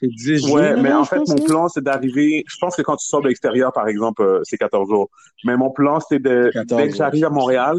C'est 0.00 0.08
10 0.08 0.46
jours. 0.46 0.56
Ouais, 0.56 0.76
mais 0.76 0.90
là, 0.90 1.00
en 1.00 1.04
fait, 1.04 1.20
mon 1.28 1.36
plan, 1.36 1.68
c'est 1.68 1.82
d'arriver. 1.82 2.44
Je 2.46 2.56
pense 2.60 2.76
que 2.76 2.82
quand 2.82 2.96
tu 2.96 3.06
sors 3.06 3.22
de 3.22 3.28
l'extérieur, 3.28 3.72
par 3.72 3.88
exemple, 3.88 4.22
euh, 4.22 4.40
c'est 4.44 4.56
14 4.56 4.88
jours. 4.88 5.10
Mais 5.44 5.56
mon 5.56 5.70
plan, 5.70 6.00
c'est 6.00 6.18
de, 6.18 6.50
14 6.52 6.82
dès 6.82 6.88
que 6.88 6.96
j'arrive 6.96 7.24
à 7.24 7.30
Montréal, 7.30 7.78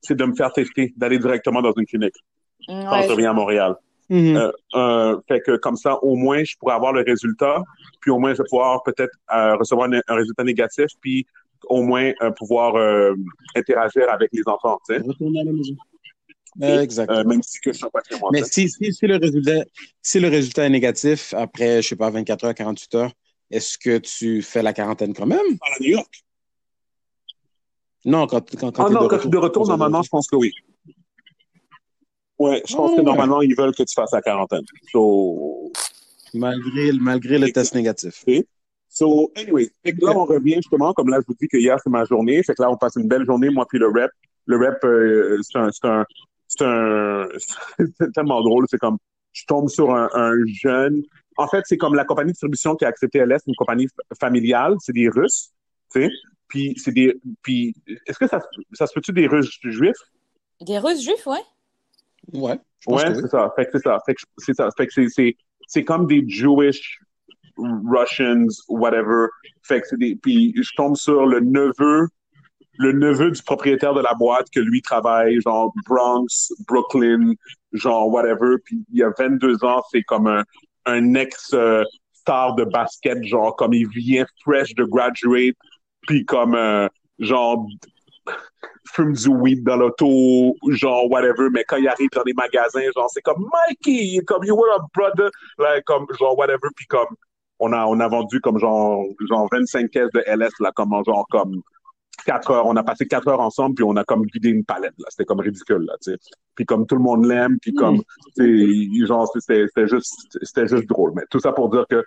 c'est 0.00 0.16
de 0.16 0.24
me 0.24 0.34
faire 0.34 0.52
tester, 0.52 0.92
d'aller 0.96 1.18
directement 1.18 1.62
dans 1.62 1.72
une 1.76 1.86
clinique 1.86 2.14
quand 2.66 2.92
Ouais, 2.92 3.06
je 3.06 3.12
reviens 3.12 3.30
à 3.30 3.34
Montréal. 3.34 3.76
Mhm. 4.10 4.36
Euh, 4.36 4.52
euh, 4.74 5.16
fait 5.28 5.40
que 5.40 5.56
comme 5.56 5.76
ça, 5.76 6.02
au 6.02 6.16
moins, 6.16 6.42
je 6.42 6.56
pourrais 6.58 6.74
avoir 6.74 6.92
le 6.92 7.02
résultat, 7.02 7.62
puis 8.00 8.10
au 8.10 8.18
moins, 8.18 8.32
je 8.32 8.38
vais 8.38 8.48
pouvoir 8.48 8.82
peut-être 8.82 9.12
euh, 9.34 9.56
recevoir 9.56 9.88
un, 9.90 10.00
un 10.08 10.14
résultat 10.14 10.44
négatif, 10.44 10.86
puis 11.00 11.26
au 11.66 11.82
moins 11.82 12.12
euh, 12.22 12.30
pouvoir 12.30 12.76
euh, 12.76 13.14
interagir 13.54 14.08
avec 14.10 14.30
les 14.32 14.42
enfants, 14.46 14.78
tu 14.88 14.94
sais. 14.94 15.02
Maison. 16.58 17.06
Euh, 17.08 17.24
même 17.24 17.42
si 17.42 17.60
que 17.60 17.72
je 17.72 17.78
suis 17.78 17.90
pas 17.90 18.00
chez 18.08 18.18
moi. 18.18 18.30
Mais 18.32 18.42
tu 18.42 18.48
si, 18.50 18.68
si, 18.68 18.92
si, 18.92 19.06
le 19.06 19.16
résultat, 19.16 19.64
si 20.02 20.20
le 20.20 20.28
résultat 20.28 20.64
est 20.66 20.70
négatif 20.70 21.34
après, 21.34 21.82
je 21.82 21.88
sais 21.88 21.96
pas, 21.96 22.10
24 22.10 22.44
heures, 22.44 22.54
48 22.54 22.94
heures, 22.96 23.12
est-ce 23.50 23.78
que 23.78 23.98
tu 23.98 24.42
fais 24.42 24.62
la 24.62 24.72
quarantaine 24.72 25.14
quand 25.14 25.26
même? 25.26 25.38
À 25.62 25.80
New 25.82 25.90
York. 25.90 26.24
Non, 28.04 28.26
quand, 28.26 28.48
quand, 28.56 28.72
quand 28.72 28.84
Ah 28.84 28.88
t'es 28.88 28.94
non, 28.94 29.02
de 29.02 29.08
quand 29.08 29.20
suis 29.20 29.28
de 29.28 29.38
retour, 29.38 29.66
normalement, 29.66 30.02
je 30.02 30.08
pense 30.08 30.28
que 30.28 30.36
oui. 30.36 30.52
Ouais, 32.38 32.62
je 32.66 32.74
pense 32.76 32.90
Oh, 32.92 32.94
que 32.94 33.00
ouais. 33.00 33.04
normalement, 33.04 33.42
ils 33.42 33.54
veulent 33.56 33.74
que 33.74 33.82
tu 33.82 33.94
fasses 33.94 34.12
la 34.12 34.22
quarantaine. 34.22 34.64
So, 34.92 35.72
Malgré, 36.34 36.92
malgré 36.92 37.38
le 37.38 37.50
test 37.50 37.74
négatif. 37.74 38.24
So, 38.88 39.32
anyway, 39.36 39.70
fait 39.84 39.92
que 39.92 40.04
là, 40.04 40.12
on 40.16 40.24
revient 40.24 40.56
justement, 40.56 40.92
comme 40.92 41.08
là, 41.08 41.18
je 41.20 41.26
vous 41.26 41.36
dis 41.40 41.48
que 41.48 41.56
hier, 41.56 41.78
c'est 41.82 41.90
ma 41.90 42.04
journée. 42.04 42.42
Fait 42.42 42.54
que 42.54 42.62
là, 42.62 42.70
on 42.70 42.76
passe 42.76 42.96
une 42.96 43.08
belle 43.08 43.24
journée, 43.24 43.48
moi 43.50 43.66
puis 43.68 43.78
le 43.78 43.88
rep. 43.88 44.10
Le 44.46 44.56
rep, 44.56 44.82
euh, 44.84 45.38
c'est 45.42 45.58
un, 45.58 45.70
c'est 45.70 45.86
un, 45.86 46.04
c'est 46.58 46.64
un, 46.64 47.28
c'est 47.98 48.12
tellement 48.12 48.40
drôle. 48.42 48.66
C'est 48.68 48.78
comme, 48.78 48.98
je 49.32 49.44
tombe 49.46 49.68
sur 49.68 49.94
un, 49.94 50.08
un 50.12 50.32
jeune. 50.46 51.02
En 51.36 51.46
fait, 51.46 51.62
c'est 51.66 51.76
comme 51.76 51.94
la 51.94 52.04
compagnie 52.04 52.28
de 52.28 52.32
distribution 52.32 52.74
qui 52.74 52.84
a 52.84 52.88
accepté 52.88 53.20
LS, 53.20 53.42
une 53.46 53.54
compagnie 53.54 53.86
familiale. 54.20 54.74
C'est 54.80 54.92
des 54.92 55.08
Russes, 55.08 55.50
tu 55.92 56.02
sais. 56.02 56.10
Puis, 56.48 56.74
c'est 56.78 56.92
des, 56.92 57.14
puis, 57.42 57.74
est-ce 58.06 58.18
que 58.18 58.26
ça, 58.26 58.40
se- 58.40 58.46
ça 58.72 58.86
se 58.86 58.94
peut-tu 58.94 59.12
des 59.12 59.26
Russes 59.26 59.58
juifs? 59.62 59.96
Des 60.60 60.78
Russes 60.78 61.02
juifs, 61.04 61.26
ouais? 61.26 61.38
Ouais. 62.32 62.58
Ouais, 62.86 63.04
que 63.04 63.08
oui. 63.10 63.18
c'est 63.22 63.28
ça. 63.28 63.52
Fait 63.54 63.64
que 63.66 63.70
c'est 63.74 63.82
ça. 63.82 63.98
Fait 64.06 64.14
que 64.14 64.20
c'est 64.38 64.54
ça. 64.54 64.68
Fait 64.76 64.86
que 64.86 64.92
c'est, 64.92 65.08
c'est, 65.08 65.36
c'est 65.66 65.84
comme 65.84 66.06
des 66.06 66.24
Jewish 66.26 67.00
Russians, 67.56 68.46
whatever. 68.68 69.26
Fait 69.62 69.80
que 69.80 69.86
c'est 69.88 69.98
des, 69.98 70.16
puis 70.16 70.54
je 70.56 70.70
tombe 70.76 70.96
sur 70.96 71.26
le 71.26 71.40
neveu, 71.40 72.08
le 72.78 72.92
neveu 72.92 73.30
du 73.30 73.42
propriétaire 73.42 73.92
de 73.92 74.00
la 74.00 74.14
boîte 74.14 74.46
que 74.50 74.60
lui 74.60 74.80
travaille, 74.80 75.40
genre 75.40 75.72
Bronx, 75.86 76.52
Brooklyn, 76.66 77.34
genre 77.72 78.08
whatever. 78.08 78.56
Puis 78.64 78.84
il 78.92 78.98
y 78.98 79.02
a 79.02 79.10
22 79.18 79.64
ans, 79.64 79.82
c'est 79.90 80.02
comme 80.02 80.28
un, 80.28 80.44
un 80.86 81.14
ex 81.14 81.52
euh, 81.54 81.82
star 82.14 82.54
de 82.54 82.64
basket, 82.64 83.22
genre 83.24 83.54
comme 83.56 83.74
il 83.74 83.88
vient 83.88 84.24
fresh 84.44 84.74
de 84.74 84.84
graduate, 84.84 85.56
puis 86.06 86.24
comme 86.24 86.54
euh, 86.54 86.88
genre 87.18 87.66
fume 88.94 89.12
du 89.12 89.28
weed 89.28 89.64
dans 89.64 89.76
l'auto, 89.76 90.54
genre 90.70 91.10
whatever, 91.10 91.48
mais 91.52 91.64
quand 91.64 91.76
il 91.76 91.88
arrive 91.88 92.08
dans 92.14 92.22
les 92.24 92.32
magasins, 92.32 92.80
genre 92.94 93.10
c'est 93.10 93.22
comme 93.22 93.48
Mikey, 93.68 94.20
comme 94.24 94.44
you 94.44 94.54
were 94.56 94.72
a 94.76 94.86
brother, 94.94 95.30
like, 95.58 95.84
comme 95.84 96.06
genre 96.18 96.38
whatever, 96.38 96.68
puis 96.76 96.86
comme 96.86 97.08
on 97.58 97.72
a 97.72 97.84
on 97.86 97.98
a 98.00 98.08
vendu 98.08 98.40
comme 98.40 98.58
genre 98.58 99.04
genre 99.28 99.48
25 99.50 99.90
caisses 99.90 100.10
de 100.14 100.22
LS 100.26 100.52
là, 100.60 100.70
comme 100.74 100.90
genre 101.04 101.26
comme 101.30 101.60
quatre 102.24 102.50
heures, 102.50 102.66
on 102.66 102.76
a 102.76 102.82
passé 102.82 103.06
quatre 103.06 103.28
heures 103.28 103.40
ensemble, 103.40 103.74
puis 103.74 103.84
on 103.84 103.96
a 103.96 104.04
comme 104.04 104.24
vidé 104.32 104.50
une 104.50 104.64
palette 104.64 104.94
là, 104.98 105.06
c'était 105.08 105.24
comme 105.24 105.40
ridicule 105.40 105.84
là, 105.86 105.94
tu 106.02 106.12
sais. 106.12 106.18
Puis 106.54 106.64
comme 106.64 106.86
tout 106.86 106.96
le 106.96 107.02
monde 107.02 107.24
l'aime, 107.24 107.58
puis 107.60 107.72
comme 107.72 108.02
tu 108.36 109.00
sais, 109.00 109.06
genre 109.06 109.30
c'était 109.34 109.86
juste 109.86 110.14
c'était 110.42 110.66
juste 110.66 110.86
drôle, 110.86 111.12
mais 111.14 111.22
tout 111.30 111.40
ça 111.40 111.52
pour 111.52 111.70
dire 111.70 111.86
que 111.88 112.02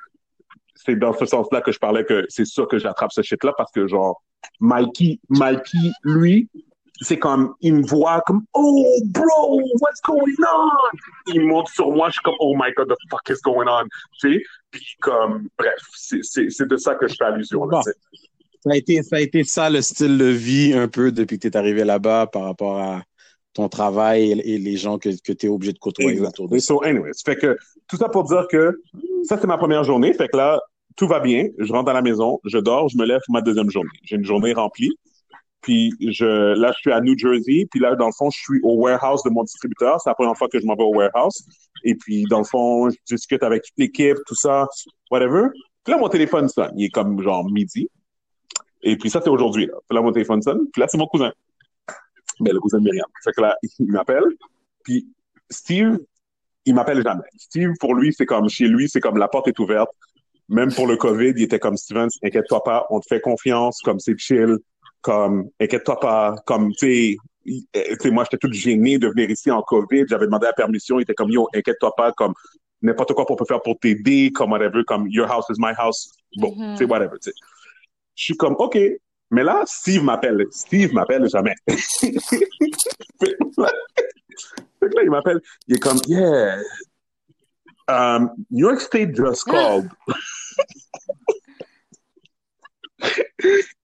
c'est 0.86 0.96
dans 0.96 1.14
ce 1.14 1.26
sens-là 1.26 1.62
que 1.62 1.72
je 1.72 1.80
parlais 1.80 2.04
que 2.06 2.26
c'est 2.30 2.46
sûr 2.46 2.68
que 2.68 2.80
j'attrape 2.80 3.12
ce 3.12 3.22
shit-là 3.22 3.54
parce 3.58 3.72
que, 3.72 3.88
genre, 3.88 4.22
Mikey, 4.60 5.20
Mikey, 5.30 5.92
lui, 6.04 6.50
c'est 7.02 7.18
comme, 7.18 7.54
il 7.62 7.76
me 7.76 7.86
voit 7.86 8.22
comme, 8.26 8.44
oh, 8.54 9.00
bro, 9.06 9.62
what's 9.80 10.02
going 10.04 10.36
on? 10.52 10.70
Il 11.34 11.48
monte 11.48 11.68
sur 11.70 11.92
moi, 11.92 12.10
je 12.10 12.14
suis 12.14 12.22
comme, 12.22 12.36
oh 12.40 12.56
my 12.56 12.72
god, 12.76 12.90
the 12.90 12.96
fuck 13.10 13.28
is 13.30 13.42
going 13.44 13.68
on? 13.68 13.86
Tu 14.20 14.34
sais? 14.34 14.44
Puis, 14.72 14.86
comme, 15.02 15.48
bref, 15.58 15.80
c'est 15.94 16.68
de 16.68 16.78
ça 16.78 16.96
que 16.96 17.08
je 17.08 17.16
fais 17.18 17.26
allusion, 17.26 17.66
là, 17.66 17.82
Bon. 17.84 17.92
Ça 18.64 18.72
a, 18.72 18.76
été, 18.76 19.02
ça 19.02 19.16
a 19.16 19.20
été 19.20 19.44
ça 19.44 19.70
le 19.70 19.82
style 19.82 20.18
de 20.18 20.26
vie 20.26 20.74
un 20.74 20.88
peu 20.88 21.12
depuis 21.12 21.40
que 21.40 21.48
tu 21.48 21.54
es 21.54 21.58
arrivé 21.58 21.84
là-bas 21.84 22.28
par 22.28 22.44
rapport 22.44 22.80
à 22.80 23.04
ton 23.54 23.70
travail 23.70 24.32
et, 24.32 24.54
et 24.54 24.58
les 24.58 24.78
gens 24.78 24.98
que, 24.98 25.10
que 25.10 25.34
tu 25.34 25.48
es 25.48 25.50
obligé 25.50 25.74
de 25.74 25.80
côtoyer 25.80 26.12
Exact. 26.12 26.30
autour 26.30 26.50
de 26.50 26.58
ça. 26.60 26.68
So, 26.68 26.84
anyways, 26.84 27.12
fait 27.26 27.36
que, 27.36 27.58
tout 27.88 27.98
ça 27.98 28.08
pour 28.08 28.24
dire 28.24 28.48
que, 28.50 28.82
ça, 29.24 29.38
c'est 29.40 29.48
ma 29.48 29.58
première 29.58 29.84
journée. 29.84 30.14
Fait 30.14 30.28
que 30.28 30.38
là, 30.38 30.60
tout 30.96 31.08
va 31.08 31.20
bien. 31.20 31.48
Je 31.58 31.72
rentre 31.72 31.90
à 31.90 31.94
la 31.94 32.02
maison, 32.02 32.40
je 32.46 32.58
dors, 32.58 32.88
je 32.90 32.98
me 32.98 33.06
lève 33.06 33.20
pour 33.26 33.34
ma 33.34 33.42
deuxième 33.42 33.70
journée. 33.70 33.90
J'ai 34.04 34.16
une 34.16 34.26
journée 34.26 34.54
remplie. 34.54 34.92
Puis 35.62 35.92
je, 36.00 36.54
là, 36.60 36.72
je 36.76 36.80
suis 36.82 36.92
à 36.92 37.02
New 37.02 37.18
Jersey. 37.18 37.68
Puis 37.70 37.80
là, 37.80 37.96
dans 37.96 38.08
le 38.08 38.12
fond, 38.18 38.30
je 38.30 38.40
suis 38.40 38.60
au 38.64 38.78
warehouse 38.78 39.22
de 39.24 39.30
mon 39.30 39.44
distributeur. 39.44 40.00
C'est 40.02 40.10
la 40.10 40.16
première 40.16 40.36
fois 40.36 40.48
que 40.48 40.60
je 40.60 40.66
m'en 40.66 40.76
vais 40.76 40.84
au 40.84 40.96
warehouse. 40.96 41.46
Et 41.84 41.96
puis, 41.96 42.24
dans 42.30 42.40
le 42.40 42.46
fond, 42.46 42.90
je 42.90 42.96
discute 43.08 43.44
avec 43.44 43.64
toute 43.64 43.78
l'équipe, 43.78 44.18
tout 44.26 44.36
ça, 44.36 44.68
whatever. 45.12 45.50
Puis 45.84 45.94
là, 45.94 46.00
mon 46.00 46.10
téléphone 46.10 46.48
sonne. 46.48 46.72
Il 46.78 46.86
est 46.86 46.90
comme 46.90 47.22
genre 47.22 47.46
midi. 47.50 47.90
Et 48.84 48.98
puis 48.98 49.10
ça, 49.10 49.22
c'est 49.24 49.30
aujourd'hui. 49.30 49.68
Là. 49.68 49.74
Puis 49.88 49.96
là, 49.96 50.02
mon 50.02 50.12
téléphone 50.12 50.42
sonne. 50.42 50.68
Puis 50.72 50.80
là, 50.80 50.88
c'est 50.90 50.98
mon 50.98 51.08
cousin. 51.08 51.32
Ben, 52.40 52.54
le 52.54 52.60
cousin 52.60 52.80
de 52.80 52.84
Myriam. 52.84 53.06
Fait 53.24 53.32
que 53.32 53.42
là, 53.42 53.56
il 53.80 53.92
m'appelle. 53.92 54.24
Puis 54.84 55.08
Steve, 55.50 56.00
il 56.66 56.76
m'appelle 56.76 57.04
jamais. 57.04 57.24
Steve, 57.38 57.72
pour 57.80 57.96
lui, 57.96 58.14
c'est 58.14 58.26
comme 58.26 58.50
chez 58.50 58.68
lui, 58.68 58.90
c'est 58.90 59.00
comme 59.00 59.18
la 59.18 59.28
porte 59.28 59.48
est 59.48 59.60
ouverte. 59.60 59.90
Même 60.50 60.74
pour 60.74 60.86
le 60.86 60.98
COVID, 60.98 61.34
il 61.38 61.44
était 61.44 61.60
comme 61.60 61.78
Steven, 61.78 62.10
inquiète-toi 62.22 62.62
pas, 62.64 62.86
on 62.90 63.00
te 63.00 63.06
fait 63.08 63.22
confiance, 63.22 63.80
comme 63.82 64.00
c'est 64.00 64.18
chill, 64.18 64.58
comme 65.00 65.50
inquiète-toi 65.62 65.98
pas, 66.00 66.36
comme 66.46 66.74
tu 66.74 67.18
sais, 67.46 68.12
moi 68.12 68.26
j'étais 68.26 68.38
tout 68.38 68.52
gêné 68.52 68.98
de 68.98 69.08
venir 69.08 69.30
ici 69.30 69.50
en 69.50 69.62
COVID, 69.62 70.04
j'avais 70.10 70.26
demandé 70.26 70.48
la 70.48 70.54
permission, 70.54 71.00
il 71.00 71.04
était 71.04 71.14
comme 71.14 71.32
yo, 71.32 71.48
inquiète-toi 71.56 71.96
pas, 71.96 72.12
comme 72.12 72.34
n'importe 72.82 73.14
quoi 73.14 73.24
qu'on 73.24 73.38
peut 73.38 73.46
faire 73.46 73.62
pour 73.62 73.80
t'aider, 73.80 74.32
comme 74.34 74.52
whatever, 74.52 74.84
comme 74.86 75.08
your 75.08 75.32
house 75.32 75.46
is 75.50 75.56
my 75.58 75.72
house, 75.78 76.12
bon, 76.36 76.52
tu 76.52 76.78
sais, 76.80 76.86
whatever, 76.86 77.18
tu 77.22 77.32
sais. 77.32 77.36
Je 78.22 78.26
suis 78.26 78.38
comme, 78.38 78.56
OK. 78.60 78.78
Mais 79.32 79.44
là, 79.44 79.64
Steve 79.66 80.04
m'appelle. 80.04 80.46
Steve 80.52 80.94
m'appelle 80.94 81.28
jamais. 81.28 81.56
fait 81.68 82.52
que 83.34 84.96
là, 84.96 85.02
il 85.04 85.10
m'appelle. 85.10 85.42
Il 85.68 85.78
est 85.78 85.80
comme, 85.80 85.98
yeah, 86.06 86.60
um, 87.88 88.30
New 88.52 88.68
York 88.70 88.80
State 88.80 89.16
just 89.16 89.46
called. 89.46 89.90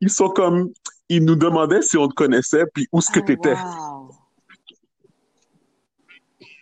Ils 0.02 0.12
sont 0.12 0.30
comme, 0.30 0.72
ils 1.10 1.26
nous 1.26 1.36
demandaient 1.36 1.82
si 1.82 1.98
on 1.98 2.08
te 2.08 2.14
connaissait, 2.14 2.66
puis 2.72 2.88
où 2.92 3.00
est-ce 3.00 3.10
que 3.10 3.20
Oh, 3.22 3.24
t'étais. 3.26 3.54
wow. 3.54 4.12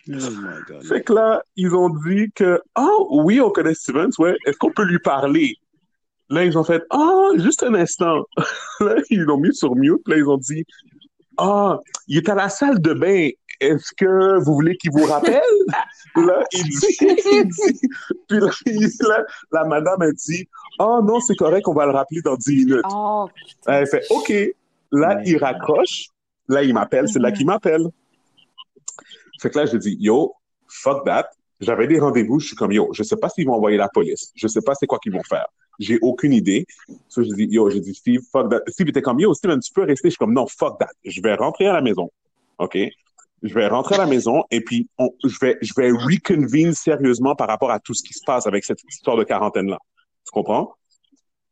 Oh 0.08 0.30
my 0.30 0.62
God. 0.66 0.82
Fait 0.86 1.02
que 1.02 1.12
là, 1.12 1.42
ils 1.56 1.74
ont 1.74 1.90
dit 1.90 2.30
que, 2.34 2.62
ah 2.74 2.88
oui, 3.10 3.38
on 3.42 3.50
connaît 3.50 3.74
Stevens, 3.74 4.12
ouais, 4.18 4.34
est-ce 4.46 4.56
qu'on 4.56 4.72
peut 4.72 4.84
lui 4.84 5.00
parler? 5.00 5.56
Là, 6.28 6.44
ils 6.44 6.58
ont 6.58 6.64
fait, 6.64 6.82
ah, 6.90 7.28
juste 7.36 7.62
un 7.62 7.74
instant. 7.74 8.24
là, 8.80 8.96
ils 9.10 9.20
l'ont 9.22 9.38
mis 9.38 9.54
sur 9.54 9.74
mute, 9.76 10.06
là, 10.06 10.16
ils 10.16 10.28
ont 10.28 10.38
dit, 10.38 10.64
ah, 11.38 11.78
il 12.08 12.18
est 12.18 12.28
à 12.28 12.34
la 12.34 12.48
salle 12.48 12.80
de 12.80 12.92
bain. 12.94 13.28
Est-ce 13.60 13.92
que 13.96 14.38
vous 14.44 14.52
voulez 14.54 14.76
qu'il 14.76 14.90
vous 14.92 15.04
rappelle? 15.04 15.40
là, 16.16 16.42
il 16.52 16.64
dit, 16.64 16.96
il 17.00 17.48
dit, 17.48 17.80
puis 18.28 18.40
là, 18.40 18.50
il- 18.66 18.90
là, 19.08 19.24
la 19.52 19.64
madame 19.64 20.02
a 20.02 20.12
dit, 20.12 20.46
ah 20.78 21.00
non, 21.02 21.20
c'est 21.20 21.36
correct, 21.36 21.66
on 21.68 21.72
va 21.74 21.86
le 21.86 21.92
rappeler 21.92 22.20
dans 22.22 22.36
10 22.36 22.66
minutes. 22.66 22.84
Oh, 22.92 23.28
Elle 23.66 23.86
fait 23.86 24.02
OK. 24.10 24.32
Là, 24.92 25.20
il 25.24 25.36
raccroche. 25.38 26.08
Là, 26.48 26.62
il 26.62 26.72
m'appelle. 26.74 27.08
C'est 27.08 27.18
là 27.18 27.30
Mhm. 27.30 27.36
qu'il 27.36 27.46
m'appelle. 27.46 27.86
Fait 29.40 29.50
que 29.50 29.58
là, 29.58 29.66
je 29.66 29.76
dis 29.76 29.96
Yo, 30.00 30.34
fuck 30.68 31.04
that. 31.04 31.28
J'avais 31.60 31.86
des 31.86 31.98
rendez-vous. 31.98 32.38
Je 32.40 32.48
suis 32.48 32.56
comme 32.56 32.72
Yo, 32.72 32.92
je 32.92 33.02
sais 33.02 33.16
pas 33.16 33.28
s'ils 33.28 33.46
vont 33.46 33.54
envoyer 33.54 33.76
la 33.78 33.88
police. 33.88 34.30
Je 34.34 34.46
sais 34.46 34.60
pas 34.60 34.74
c'est 34.74 34.86
quoi 34.86 34.98
qu'ils 34.98 35.12
vont 35.12 35.22
faire. 35.22 35.46
J'ai 35.78 35.98
aucune 36.02 36.32
idée. 36.32 36.66
So, 37.08 37.22
je 37.22 37.28
dis 37.34 37.46
Yo, 37.50 37.68
j'ai 37.70 37.80
dit 37.80 37.94
Steve, 37.94 38.20
fuck 38.30 38.50
that. 38.50 38.60
Steve 38.68 38.88
était 38.88 39.02
comme 39.02 39.20
Yo, 39.20 39.34
Steven, 39.34 39.60
tu 39.60 39.72
peux 39.72 39.82
rester. 39.82 40.08
Je 40.08 40.12
suis 40.12 40.18
comme 40.18 40.32
Non, 40.34 40.46
fuck 40.46 40.78
that. 40.78 40.88
Je 41.04 41.20
vais 41.22 41.34
rentrer 41.34 41.66
à 41.66 41.72
la 41.74 41.80
maison. 41.82 42.10
OK? 42.58 42.78
Je 43.42 43.54
vais 43.54 43.68
rentrer 43.68 43.96
à 43.96 43.98
la 43.98 44.06
maison 44.06 44.44
et 44.50 44.62
puis 44.62 44.88
on, 44.98 45.10
je 45.22 45.36
vais 45.40 45.58
je 45.60 45.72
vais 45.76 45.90
reconvene 45.90 46.72
sérieusement 46.72 47.34
par 47.36 47.48
rapport 47.48 47.70
à 47.70 47.78
tout 47.78 47.92
ce 47.94 48.02
qui 48.02 48.14
se 48.14 48.22
passe 48.24 48.46
avec 48.46 48.64
cette 48.64 48.80
histoire 48.90 49.16
de 49.16 49.24
quarantaine-là. 49.24 49.78
Tu 50.24 50.30
comprends? 50.32 50.72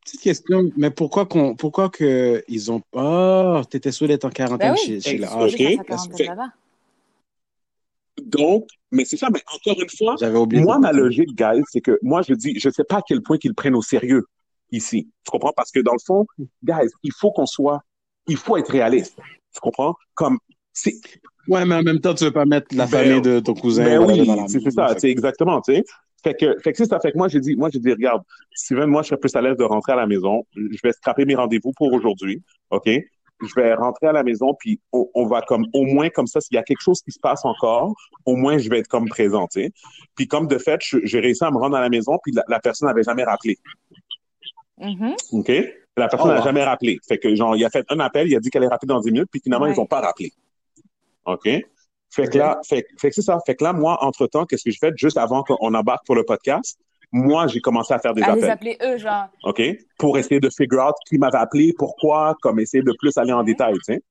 Petite 0.03 0.21
question, 0.21 0.71
mais 0.77 0.91
pourquoi 0.91 1.27
qu'on, 1.27 1.55
pourquoi 1.57 1.89
que 1.89 2.43
ils 2.49 2.71
ont, 2.73 2.83
oh, 2.93 3.63
t'étais 3.71 3.93
sûr 3.93 4.07
d'être 4.09 4.25
en 4.25 4.31
quarantaine 4.31 4.73
Ben 4.73 4.79
oui. 4.79 4.87
chez, 4.87 5.01
chez 5.01 5.19
la 5.19 5.29
quarantaine 5.29 5.79
que- 6.17 6.23
là-bas. 6.25 6.49
Donc, 8.25 8.69
mais 8.91 9.05
c'est 9.05 9.17
ça, 9.17 9.29
mais 9.33 9.43
encore 9.53 9.81
une 9.81 9.89
fois, 9.89 10.15
oublié. 10.39 10.63
Moi, 10.63 10.79
ma 10.79 10.93
logique, 10.93 11.35
guys, 11.37 11.63
c'est 11.71 11.81
que 11.81 11.99
moi, 12.03 12.23
je 12.23 12.35
dis, 12.35 12.59
je 12.59 12.71
sais 12.71 12.85
pas 12.85 12.97
à 12.97 13.03
quel 13.07 13.23
point 13.23 13.39
qu'ils 13.39 13.51
le 13.51 13.55
prennent 13.55 13.75
au 13.75 13.83
sérieux 13.83 14.25
ici. 14.71 15.09
Tu 15.25 15.31
comprends? 15.31 15.53
Parce 15.57 15.71
que 15.71 15.81
dans 15.81 15.93
le 15.93 16.05
fond, 16.05 16.27
guys, 16.63 16.91
il 17.03 17.13
faut 17.13 17.31
qu'on 17.31 17.47
soit, 17.47 17.81
il 18.27 18.37
faut 18.37 18.57
être 18.57 18.71
réaliste. 18.71 19.17
Tu 19.53 19.61
comprends? 19.61 19.95
Comme, 20.15 20.39
c'est, 20.73 20.95
Ouais, 21.49 21.65
mais 21.65 21.75
en 21.75 21.83
même 21.83 22.01
temps, 22.01 22.15
tu 22.15 22.25
veux 22.25 22.33
pas 22.33 22.47
mettre 22.47 22.75
la 22.75 22.87
Ben, 22.87 22.91
famille 22.91 23.21
de 23.21 23.41
ton 23.41 23.55
cousin 23.55 23.85
ben 23.85 23.99
oui, 23.99 24.27
dans 24.27 24.35
la 24.35 24.49
c'est 24.49 24.71
ça, 24.71 24.95
c'est 24.99 25.11
exactement, 25.11 25.61
tu 25.61 25.75
sais. 25.75 25.85
Fait 26.23 26.35
que, 26.35 26.59
fait 26.63 26.73
que 26.73 26.79
c'est 26.79 26.87
ça. 26.87 26.99
Fait 27.01 27.13
que 27.13 27.19
moi, 27.19 27.29
j'ai 27.29 27.39
dit, 27.39 27.55
moi, 27.55 27.69
j'ai 27.71 27.79
dit, 27.79 27.91
regarde, 27.91 28.23
Steven, 28.55 28.87
moi, 28.87 29.03
je 29.03 29.09
serais 29.09 29.21
plus 29.21 29.35
à 29.37 29.43
l'aise 29.43 29.59
de 29.59 29.65
rentrer 29.65 29.93
à 29.93 29.97
la 29.97 30.07
maison. 30.07 30.47
Je 30.55 30.79
vais 30.83 30.93
scraper 30.93 31.27
mes 31.27 31.35
rendez-vous 31.35 31.73
pour 31.77 31.93
aujourd'hui. 31.93 32.43
OK? 32.71 32.89
Je 33.47 33.55
vais 33.55 33.75
rentrer 33.75 34.07
à 34.09 34.13
la 34.13 34.23
maison, 34.23 34.55
puis 34.59 34.81
on, 34.93 35.09
on 35.15 35.27
va 35.27 35.43
comme, 35.43 35.67
au 35.73 35.85
moins, 35.85 36.09
comme 36.11 36.27
ça, 36.27 36.41
s'il 36.41 36.55
y 36.57 36.59
a 36.59 36.63
quelque 36.63 36.81
chose 36.83 37.01
qui 37.03 37.13
se 37.13 37.19
passe 37.21 37.45
encore, 37.45 37.95
au 38.25 38.37
moins, 38.37 38.59
je 38.59 38.69
vais 38.69 38.79
être 38.81 38.89
comme 38.89 39.09
présent, 39.09 39.47
tu 39.49 39.63
sais. 39.63 39.73
Puis 40.17 40.27
comme 40.29 40.47
de 40.49 40.59
fait, 40.59 40.81
j'ai 40.83 41.21
réussi 41.21 41.45
à 41.45 41.51
me 41.51 41.59
rendre 41.59 41.77
à 41.77 41.81
la 41.81 41.89
maison, 41.89 42.19
puis 42.23 42.33
la, 42.33 42.43
la 42.49 42.61
personne 42.61 42.89
n'avait 42.89 43.03
jamais 43.03 43.25
rappelé. 43.25 43.59
Mhm. 44.79 45.15
OK? 45.33 45.49
La 45.97 46.09
personne 46.09 46.29
Oh, 46.31 46.33
n'a 46.33 46.39
wow. 46.41 46.45
jamais 46.45 46.65
rappelé. 46.65 46.99
Fait 47.07 47.19
que, 47.19 47.35
genre, 47.37 47.55
il 47.57 47.65
a 47.65 47.71
fait 47.71 47.85
un 47.89 48.01
appel, 48.01 48.29
il 48.29 48.35
a 48.37 48.41
dit 48.41 48.51
qu'elle 48.51 48.65
est 48.65 48.69
rappelée 48.69 48.89
dans 48.89 49.01
10 49.01 49.13
minutes, 49.13 49.29
puis 49.31 49.41
finalement, 49.41 49.67
Ouais. 49.67 49.73
ils 49.73 49.77
n'ont 49.79 49.87
pas 49.87 50.01
rappelé. 50.01 50.33
OK? 51.27 51.49
Fait 52.11 52.29
que 52.29 52.39
là, 52.39 52.61
fait, 52.69 52.87
fait 52.99 53.09
que 53.09 53.15
c'est 53.15 53.23
ça. 53.23 53.39
Fait 53.47 53.55
que 53.57 53.65
là, 53.65 53.73
moi, 53.73 53.99
entre-temps, 54.05 54.45
qu'est-ce 54.47 54.65
que 54.65 54.71
je 54.71 54.79
fais 54.79 54.93
juste 54.97 55.17
avant 55.17 55.43
qu'on 55.43 55.75
embarque 55.75 56.05
pour 56.07 56.15
le 56.15 56.25
podcast? 56.25 56.79
Moi, 57.17 57.47
j'ai 57.47 57.61
commencé 57.61 57.95
à 57.95 58.01
faire 58.01 58.13
des 58.13 58.23
À 58.23 58.35
les 58.35 58.43
appels. 58.43 58.51
appeler 58.51 58.79
eux, 58.83 58.99
genre. 58.99 59.29
OK? 59.45 59.63
Pour 59.99 60.19
essayer 60.19 60.41
de 60.41 60.51
figure 60.51 60.85
out 60.85 60.95
qui 61.09 61.17
m'avait 61.17 61.39
appelé, 61.39 61.73
pourquoi, 61.79 62.35
comme 62.43 62.59
essayer 62.59 62.83
de 62.83 62.93
plus 62.99 63.17
aller 63.17 63.33
en 63.33 63.39
Ouais. 63.39 63.45
détail, 63.45 63.75
tu 63.75 63.95
sais. 63.95 64.03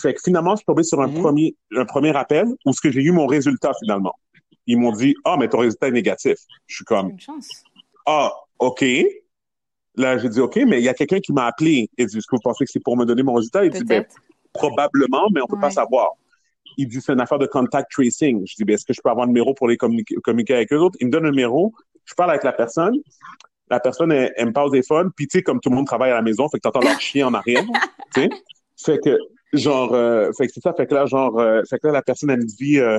Fait 0.00 0.14
que 0.14 0.20
finalement, 0.22 0.52
je 0.52 0.58
suis 0.58 0.64
tombé 0.64 0.84
sur 0.84 1.00
un 1.00 1.08
Mhm. 1.08 1.14
premier, 1.20 1.56
un 1.76 1.84
premier 1.84 2.14
appel 2.16 2.46
où 2.64 2.72
ce 2.72 2.80
que 2.80 2.92
j'ai 2.92 3.00
eu 3.02 3.10
mon 3.10 3.26
résultat 3.26 3.72
finalement. 3.82 4.14
Ils 4.68 4.78
m'ont 4.78 4.92
dit, 4.92 5.16
ah, 5.24 5.36
mais 5.40 5.48
ton 5.48 5.58
résultat 5.58 5.88
est 5.88 5.90
négatif. 5.90 6.36
Je 6.68 6.76
suis 6.76 6.84
comme, 6.84 7.16
ah, 8.06 8.30
OK. 8.60 8.84
Là, 9.96 10.16
j'ai 10.18 10.28
dit, 10.28 10.38
OK, 10.40 10.54
mais 10.68 10.78
il 10.78 10.84
y 10.84 10.88
a 10.88 10.94
quelqu'un 10.94 11.18
qui 11.18 11.32
m'a 11.32 11.46
appelé. 11.46 11.90
Il 11.98 12.06
dit, 12.06 12.16
est-ce 12.18 12.26
que 12.28 12.36
vous 12.36 12.42
pensez 12.42 12.64
que 12.64 12.70
c'est 12.70 12.78
pour 12.82 12.96
me 12.96 13.04
donner 13.04 13.24
mon 13.24 13.34
résultat? 13.34 13.64
Il 13.64 13.72
dit, 13.72 13.82
ben, 13.82 14.04
probablement, 14.52 15.26
mais 15.34 15.40
on 15.42 15.46
peut 15.48 15.58
pas 15.58 15.70
savoir. 15.70 16.10
Il 16.76 16.86
dit, 16.86 17.00
c'est 17.00 17.12
une 17.12 17.20
affaire 17.20 17.40
de 17.40 17.46
contact 17.46 17.90
tracing. 17.90 18.46
Je 18.46 18.54
dis, 18.54 18.62
ben, 18.64 18.74
est-ce 18.74 18.84
que 18.84 18.92
je 18.92 19.00
peux 19.02 19.10
avoir 19.10 19.24
un 19.24 19.28
numéro 19.28 19.52
pour 19.52 19.66
les 19.66 19.76
communiquer, 19.76 20.14
communiquer 20.22 20.54
avec 20.54 20.72
eux 20.72 20.78
autres? 20.78 20.96
Il 21.00 21.08
me 21.08 21.10
donne 21.10 21.26
un 21.26 21.30
numéro. 21.30 21.72
Je 22.10 22.14
parle 22.16 22.30
avec 22.30 22.42
la 22.42 22.52
personne. 22.52 22.96
La 23.70 23.78
personne, 23.78 24.10
elle, 24.10 24.32
elle 24.36 24.46
me 24.48 24.52
parle 24.52 24.66
au 24.66 24.70
téléphone. 24.70 25.10
Puis, 25.14 25.28
tu 25.28 25.38
sais, 25.38 25.42
comme 25.44 25.60
tout 25.60 25.70
le 25.70 25.76
monde 25.76 25.86
travaille 25.86 26.10
à 26.10 26.16
la 26.16 26.22
maison, 26.22 26.48
fait 26.48 26.58
que 26.58 26.62
t'entends 26.62 26.80
leur 26.80 27.00
chien 27.00 27.28
en 27.28 27.34
arrière. 27.34 27.62
tu 28.12 28.22
sais? 28.22 28.28
Fait 28.84 28.98
que, 28.98 29.16
genre, 29.52 29.94
euh, 29.94 30.30
fait 30.36 30.48
que 30.48 30.52
c'est 30.54 30.60
ça. 30.60 30.74
Fait 30.74 30.86
que 30.86 30.94
là, 30.94 31.06
genre, 31.06 31.38
euh, 31.38 31.62
fait 31.70 31.78
que 31.78 31.86
là, 31.86 31.92
la 31.92 32.02
personne, 32.02 32.30
elle 32.30 32.40
me 32.40 32.44
dit, 32.46 32.80
euh, 32.80 32.98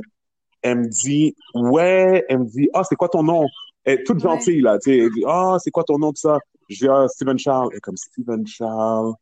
elle 0.61 0.79
me 0.79 0.87
dit, 0.87 1.35
ouais, 1.55 2.23
elle 2.29 2.39
me 2.39 2.45
dit, 2.45 2.69
ah, 2.73 2.83
c'est 2.87 2.95
quoi 2.95 3.09
ton 3.09 3.23
nom? 3.23 3.45
Elle 3.83 3.99
est 3.99 4.03
toute 4.03 4.17
Ouais. 4.23 4.29
gentille, 4.29 4.61
là, 4.61 4.77
tu 4.79 4.91
sais. 4.91 4.97
Elle 4.99 5.11
dit, 5.11 5.23
ah, 5.27 5.57
c'est 5.61 5.71
quoi 5.71 5.83
ton 5.83 5.97
nom 5.97 6.11
de 6.11 6.17
ça? 6.17 6.39
Je 6.69 6.77
dis, 6.77 6.87
ah, 6.87 7.05
Steven 7.09 7.37
Charles. 7.37 7.67
Elle 7.71 7.77
est 7.77 7.81
comme, 7.81 7.97
Steven 7.97 8.47
Charles. 8.47 9.13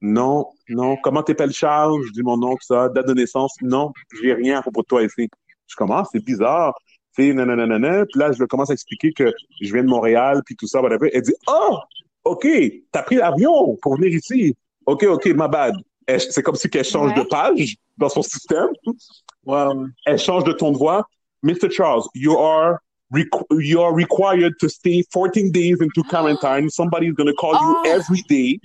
Non, 0.00 0.46
non. 0.68 0.96
Comment 1.02 1.22
t'appelles 1.22 1.52
Charles? 1.52 2.00
Je 2.06 2.12
dis 2.12 2.22
mon 2.22 2.36
nom, 2.38 2.52
tout 2.52 2.66
ça. 2.66 2.88
Date 2.88 3.06
de 3.08 3.14
naissance? 3.14 3.54
Non, 3.62 3.92
j'ai 4.22 4.32
rien 4.32 4.58
à 4.58 4.62
propos 4.62 4.82
de 4.82 4.86
toi 4.86 5.02
ici. 5.02 5.28
Je 5.66 5.74
commence, 5.74 6.08
c'est 6.12 6.24
bizarre. 6.24 6.74
Tu 7.16 7.28
sais, 7.28 7.34
nanana. 7.34 8.04
Puis 8.06 8.18
là, 8.20 8.32
je 8.32 8.44
commence 8.44 8.70
à 8.70 8.74
expliquer 8.74 9.12
que 9.12 9.32
je 9.60 9.72
viens 9.72 9.82
de 9.82 9.88
Montréal, 9.88 10.42
puis 10.44 10.54
tout 10.56 10.66
ça, 10.66 10.80
whatever. 10.82 11.10
Elle 11.14 11.22
dit, 11.22 11.34
oh, 11.48 11.78
OK, 12.24 12.46
t'as 12.92 13.02
pris 13.02 13.16
l'avion 13.16 13.76
pour 13.80 13.96
venir 13.96 14.12
ici. 14.14 14.54
OK, 14.84 15.04
OK, 15.04 15.26
my 15.26 15.48
bad. 15.48 15.74
C'est 16.08 16.42
comme 16.42 16.54
si 16.54 16.68
qu'elle 16.70 16.84
change 16.84 17.10
Ouais. 17.12 17.24
de 17.24 17.28
page 17.28 17.76
dans 17.98 18.08
son 18.08 18.22
système. 18.22 18.68
Elle 20.06 20.18
change 20.18 20.44
de 20.44 20.52
ton 20.52 20.72
de 20.72 20.76
voix. 20.78 21.06
Mr. 21.42 21.70
Charles, 21.70 22.02
you 22.14 22.36
are 22.38 22.78
requ- 23.12 23.46
you 23.62 23.80
are 23.80 23.92
required 23.94 24.54
to 24.58 24.68
stay 24.68 25.02
14 25.12 25.50
days 25.52 25.76
into 25.80 26.02
quarantine. 26.08 26.68
Somebody 26.70 27.06
is 27.08 27.12
going 27.12 27.28
to 27.28 27.34
call 27.34 27.54
Oh. 27.54 27.82
you 27.84 27.90
every 27.92 28.22
day. 28.28 28.60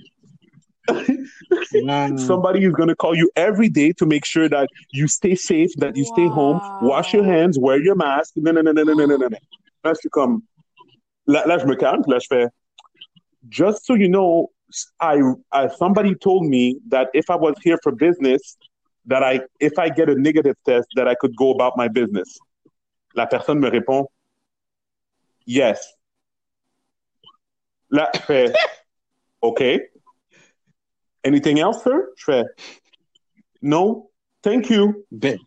Somebody 2.18 2.64
is 2.64 2.72
going 2.72 2.88
to 2.88 2.96
call 2.96 3.14
you 3.14 3.30
every 3.36 3.68
day 3.68 3.92
to 3.92 4.06
make 4.06 4.24
sure 4.24 4.48
that 4.48 4.68
you 4.92 5.06
stay 5.06 5.34
safe, 5.34 5.70
that 5.76 5.96
you 5.96 6.04
stay 6.04 6.26
home, 6.28 6.60
wash 6.82 7.14
your 7.14 7.24
hands, 7.24 7.58
wear 7.58 7.80
your 7.80 7.94
mask. 7.94 8.32
Non, 8.36 8.54
non, 8.54 8.64
non, 8.64 8.74
non, 8.74 8.84
non, 8.84 9.06
non, 9.08 9.18
non. 9.18 9.30
Là, 9.84 9.94
je 9.94 9.98
suis 9.98 10.10
comme, 10.10 10.42
là, 11.26 11.44
là, 11.44 11.58
je 11.58 11.66
me 11.66 11.74
calme, 11.74 12.02
puis 12.02 12.12
là, 12.12 12.18
je 12.20 12.26
fais, 12.28 12.48
just 13.48 13.84
so 13.84 13.94
you 13.94 14.08
know, 14.08 14.48
I, 15.00 15.20
I, 15.50 15.66
somebody 15.68 16.14
told 16.14 16.44
me 16.44 16.78
that 16.88 17.08
if 17.14 17.28
I 17.28 17.34
was 17.34 17.56
here 17.64 17.78
for 17.82 17.90
business, 17.90 18.56
that 19.06 19.24
I, 19.24 19.40
if 19.58 19.76
I 19.78 19.88
get 19.88 20.08
a 20.08 20.14
negative 20.14 20.54
test, 20.64 20.86
that 20.94 21.08
I 21.08 21.16
could 21.16 21.34
go 21.36 21.50
about 21.50 21.76
my 21.76 21.88
business. 21.88 22.38
La 23.16 23.26
personne 23.26 23.58
me 23.58 23.68
répond, 23.68 24.06
yes. 25.44 25.94
Là, 27.90 28.08
je 28.14 28.20
fais, 28.20 28.52
OK. 29.42 29.80
Anything 31.24 31.58
else, 31.58 31.82
sir? 31.82 32.00
Je 32.16 32.24
fais, 32.24 32.44
no, 33.62 34.10
thank 34.42 34.70
you. 34.70 35.04
Ben, 35.10 35.38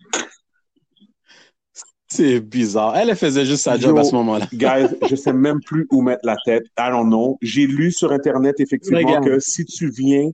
c'est 2.08 2.40
bizarre. 2.40 2.96
Elle, 2.96 3.10
elle 3.10 3.16
faisait 3.16 3.46
juste 3.46 3.64
sa 3.64 3.78
job 3.78 3.96
Yo, 3.96 3.98
à 3.98 4.04
ce 4.04 4.16
moment-là. 4.16 4.48
Guys, 4.54 4.96
je 5.10 5.16
sais 5.16 5.34
même 5.34 5.60
plus 5.60 5.86
où 5.92 6.02
mettre 6.02 6.26
la 6.26 6.38
tête. 6.46 6.64
I 6.80 6.90
don't 6.90 7.08
know. 7.08 7.38
J'ai 7.42 7.68
lu 7.68 7.92
sur 7.92 8.12
Internet, 8.12 8.60
effectivement, 8.60 9.00
Regarde. 9.00 9.26
que 9.26 9.40
si 9.40 9.66
tu 9.66 9.90
viens 9.90 10.30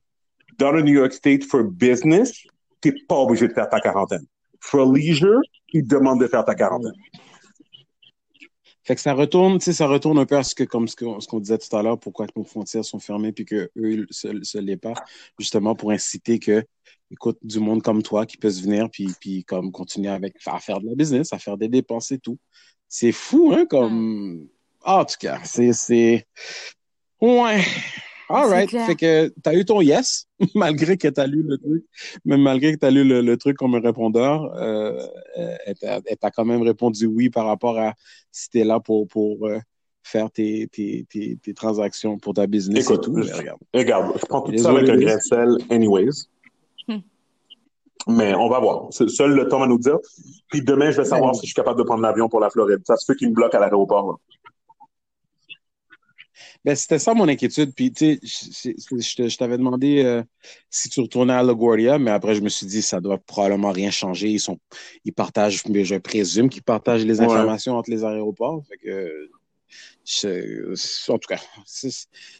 dans 0.60 0.72
le 0.72 0.82
New 0.84 0.94
York 0.94 1.14
State 1.14 1.44
for 1.44 1.64
business, 1.64 2.34
t'es 2.82 2.94
pas 3.08 3.16
obligé 3.16 3.48
de 3.48 3.54
faire 3.54 3.70
ta 3.70 3.80
quarantaine. 3.80 4.26
For 4.60 4.86
leisure, 4.92 5.39
ils 5.74 5.88
demandent 5.88 6.22
de 6.22 6.28
faire 6.28 6.46
ta 6.46 6.54
quarantaine. 6.54 6.94
Fait 8.92 8.96
que 8.96 9.02
ça 9.02 9.14
retourne, 9.14 9.58
tu 9.58 9.64
sais, 9.64 9.72
ça 9.72 9.88
retourne 9.88 10.20
un 10.20 10.26
peu 10.26 10.36
à 10.36 10.44
ce 10.44 10.54
que, 10.54 10.66
comme 10.66 10.89
ce 10.89 10.98
qu'on 10.98 11.39
disait 11.39 11.58
tout 11.58 11.74
à 11.78 11.82
l'heure, 11.82 11.98
pourquoi 11.98 12.28
nos 12.36 12.44
frontières 12.44 12.84
sont 12.84 13.00
fermées 13.00 13.32
puis 13.32 13.46
que 13.46 13.72
eux 13.78 14.06
se, 14.10 14.44
se 14.44 14.58
les 14.58 14.76
pas, 14.76 14.96
justement 15.39 15.76
pour 15.76 15.92
inciter 15.92 16.39
que, 16.39 16.62
écoute, 17.10 17.38
du 17.42 17.62
monde 17.62 17.82
comme 17.84 18.04
toi 18.04 18.26
qui 18.26 18.36
puisse 18.36 18.62
venir 18.62 18.89
puis, 18.92 19.08
puis 19.22 19.46
comme 19.46 19.72
continuer 19.72 20.10
avec, 20.10 20.36
à 20.46 20.60
faire 20.60 20.82
de 20.82 20.89
la 20.89 20.96
business, 20.96 21.32
à 21.32 21.39
faire 21.39 21.56
des 21.56 21.70
dépenses 21.70 22.12
et 22.12 22.20
tout. 22.20 22.38
C'est 22.89 23.14
fou, 23.14 23.54
hein, 23.54 23.66
comme, 23.66 24.50
ah, 24.84 25.00
en 25.00 25.06
tout 25.06 25.16
cas, 25.22 25.39
c'est, 25.46 25.72
c'est, 25.72 26.28
ouais. 27.22 27.64
All 28.34 28.47
C'est 28.47 28.53
right. 28.55 28.69
clair. 28.69 28.86
Fait 28.88 28.95
que 28.95 29.34
t'as 29.43 29.53
eu 29.53 29.65
ton 29.65 29.82
yes, 29.82 30.27
malgré 30.55 30.97
que 30.97 31.07
t'as 31.07 31.27
lu 31.27 31.43
le 31.43 31.57
truc, 31.57 31.86
même 32.25 32.41
malgré 32.41 32.73
que 32.73 32.77
t'as 32.77 32.89
lu 32.91 33.03
le, 33.03 33.21
le 33.21 33.38
truc 33.38 33.57
comme 33.57 33.75
un 33.75 33.79
répondeur, 33.82 34.53
euh, 34.55 34.99
elle 35.36 36.17
t'a 36.19 36.32
quand 36.32 36.45
même 36.45 36.61
répondu 36.61 37.05
oui 37.05 37.29
par 37.29 37.45
rapport 37.45 37.77
à 37.79 37.93
si 38.32 38.49
t'es 38.49 38.63
là 38.63 38.79
pour, 38.79 39.07
pour 39.07 39.45
euh, 39.47 39.59
faire 40.03 40.32
tes, 40.32 40.67
tes, 40.71 41.05
tes, 41.09 41.38
tes 41.41 41.53
transactions 41.53 42.17
pour 42.17 42.34
ta 42.34 42.47
business 42.47 42.86
Écoute, 42.86 43.01
et 43.03 43.05
tout. 43.05 43.21
je- 43.21 43.27
Mais 43.29 43.38
regarde. 43.38 43.59
Regarde, 43.73 44.13
je 44.19 44.25
prends 44.25 44.41
tout 44.41 44.57
ça 44.57 44.71
avec 44.71 44.89
un 44.89 44.97
grain 44.97 45.15
de 45.17 45.21
sel, 45.21 45.57
anyways. 45.69 46.09
Hmm. 46.88 46.97
Mais 48.07 48.34
on 48.34 48.49
va 48.49 48.59
voir. 48.59 48.88
C'est- 48.91 49.07
Seul 49.09 49.32
le 49.36 49.47
temps 49.47 49.59
va 49.59 49.67
nous 49.67 49.77
dire. 49.77 49.97
Puis 50.49 50.63
demain, 50.63 50.89
je 50.91 50.97
vais 51.01 51.05
savoir 51.07 51.29
Ouais. 51.32 51.36
si 51.36 51.41
je 51.41 51.47
suis 51.47 51.53
capable 51.55 51.77
de 51.77 51.84
prendre 51.84 52.01
l'avion 52.01 52.29
pour 52.29 52.39
la 52.39 52.49
Floride. 52.49 52.79
Ça 52.86 52.97
se 52.97 53.05
fait 53.05 53.15
qu'ils 53.15 53.29
me 53.29 53.34
bloquent 53.36 53.55
à 53.57 53.61
l'aéroport. 53.61 54.19
Ben, 56.64 56.76
c'était 56.76 56.99
ça 56.99 57.14
mon 57.16 57.28
inquiétude. 57.28 57.74
Puis, 57.74 57.91
tu 57.91 58.20
sais, 58.24 58.76
je, 58.78 59.38
t'avais 59.38 59.57
demandé 59.57 60.03
euh, 60.03 60.22
si 60.70 60.89
tu 60.89 61.01
retournais 61.01 61.34
à 61.34 61.41
LaGuardia, 61.41 61.97
mais 61.97 62.12
après, 62.12 62.36
je 62.36 62.41
me 62.41 62.49
suis 62.49 62.68
dit, 62.68 62.84
ça 62.84 63.01
doit 63.01 63.18
probablement 63.18 63.72
rien 63.72 63.89
changer. 63.89 64.30
Ils 64.30 64.39
sont, 64.39 64.59
ils 65.03 65.14
partagent, 65.14 65.64
mais 65.68 65.86
je 65.86 65.95
présume 65.95 66.49
qu'ils 66.49 66.62
partagent 66.64 67.03
les 67.05 67.20
Ouais. 67.20 67.26
informations 67.26 67.76
entre 67.78 67.89
les 67.89 68.03
aéroports. 68.03 68.64
Fait 68.70 68.78
que, 68.78 69.30
je- 70.05 71.12
en 71.12 71.18
tout 71.18 71.28
cas, 71.28 71.41
c'est 71.66 71.89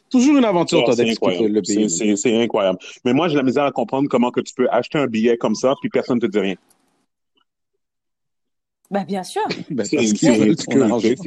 toujours 0.08 0.36
une 0.36 0.44
aventure, 0.44 0.84
toi, 0.84 0.94
c'est 0.94 1.04
d'expliquer 1.04 1.36
incroyable. 1.46 1.54
le 1.54 1.62
pays. 1.62 2.16
C'est- 2.16 2.42
incroyable. 2.42 2.78
Mais 3.04 3.12
moi, 3.12 3.26
j'ai 3.28 3.36
la 3.36 3.42
misère 3.42 3.64
à 3.64 3.72
comprendre 3.72 4.08
comment 4.08 4.30
que 4.30 4.40
tu 4.40 4.54
peux 4.54 4.68
acheter 4.70 4.98
un 4.98 5.06
billet 5.08 5.36
comme 5.36 5.56
ça, 5.56 5.74
puis 5.80 5.90
personne 5.90 6.16
ne 6.16 6.20
te 6.20 6.26
dit 6.26 6.38
rien. 6.38 6.54
Bah, 8.90 9.04
bien 9.04 9.22
sûr. 9.24 9.42
Ben, 9.70 9.84
C'est 9.84 9.96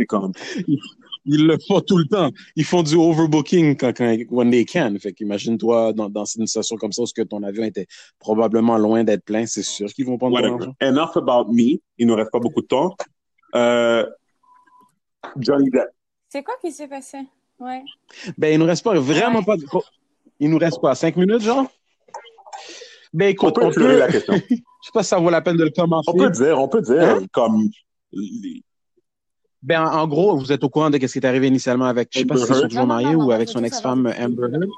comme... 0.06 0.32
Ils 1.26 1.48
le 1.48 1.58
font 1.68 1.82
tout 1.82 1.98
le 1.98 2.06
temps. 2.06 2.30
Ils 2.56 2.64
font 2.66 2.84
du 2.84 2.96
overbooking 2.96 3.76
quand, 3.78 3.94
quand 3.98 4.16
when 4.30 4.52
they 4.52 4.64
can. 4.66 4.96
Fait 5.00 5.12
qu'imagine-toi 5.14 5.94
dans, 5.94 6.10
dans 6.10 6.26
une 6.26 6.46
situation 6.48 6.76
comme 6.78 6.92
ça 6.92 7.02
où 7.02 7.06
ce 7.08 7.14
que 7.14 7.24
ton 7.24 7.42
avion 7.44 7.64
était 7.64 7.88
probablement 8.20 8.78
loin 8.78 9.04
d'être 9.04 9.24
plein, 9.26 9.46
c'est 9.46 9.64
sûr 9.64 9.88
qu'ils 9.88 10.06
vont 10.06 10.18
prendre 10.18 10.40
ton 10.40 10.54
argent. 10.56 10.74
Enough 10.82 11.16
about 11.18 11.52
me. 11.52 11.80
Il 11.98 12.08
nous 12.08 12.16
reste 12.16 12.32
pas 12.32 12.40
beaucoup 12.40 12.62
de 12.62 12.68
temps. 12.68 12.96
Euh, 13.56 14.06
Johnny 15.38 15.70
Depp. 15.72 15.90
C'est 16.30 16.44
quoi 16.44 16.56
qui 16.62 16.72
s'est 16.72 16.88
passé? 16.88 17.20
Ouais. 17.60 17.82
Ben, 18.38 18.54
il 18.54 18.60
nous 18.60 18.66
reste 18.66 18.84
pas 18.84 18.94
vraiment 19.00 19.40
Ouais. 19.40 19.46
pas. 19.46 19.58
de- 19.58 19.66
Il 20.40 20.50
nous 20.50 20.58
reste 20.58 20.78
quoi, 20.80 20.94
cinq 20.96 21.16
minutes, 21.16 21.42
genre? 21.42 21.66
Ben, 23.14 23.28
On 23.28 23.30
écoute, 23.30 23.56
peut 23.56 23.66
on 23.66 23.72
peut. 23.72 23.98
la 23.98 24.12
question. 24.12 24.34
Je 24.50 24.56
sais 24.90 24.92
pas 24.94 25.02
si 25.04 25.10
ça 25.10 25.18
vaut 25.18 25.30
la 25.30 25.42
peine 25.42 25.58
de 25.58 25.64
le 25.64 25.70
commencer. 25.72 26.12
On 26.14 26.18
peut 26.18 26.30
dire, 26.30 26.60
on 26.60 26.68
peut 26.68 26.82
dire, 26.82 27.02
Hein? 27.02 27.26
comme... 27.32 27.70
Ben, 29.66 29.82
en 29.84 30.02
en 30.02 30.08
gros, 30.08 30.38
vous 30.38 30.52
êtes 30.52 30.64
au 30.64 30.70
courant 30.70 30.92
de 30.92 31.00
ce 31.00 31.12
qui 31.12 31.18
est 31.18 31.26
arrivé 31.26 31.48
initialement 31.48 31.86
avec, 31.86 32.10
je 32.12 32.20
sais 32.20 32.26
pas 32.26 32.36
Amber 32.36 32.46
si 32.46 32.52
ils 32.52 32.56
sont 32.56 32.68
toujours 32.68 32.86
Non, 32.86 32.88
non, 32.88 32.94
mariés 32.94 33.16
non, 33.16 33.24
ou 33.24 33.28
non, 33.30 33.30
avec 33.32 33.50
son 33.50 33.64
ex-femme. 33.64 34.14
Amber 34.18 34.44
Heard? 34.54 34.70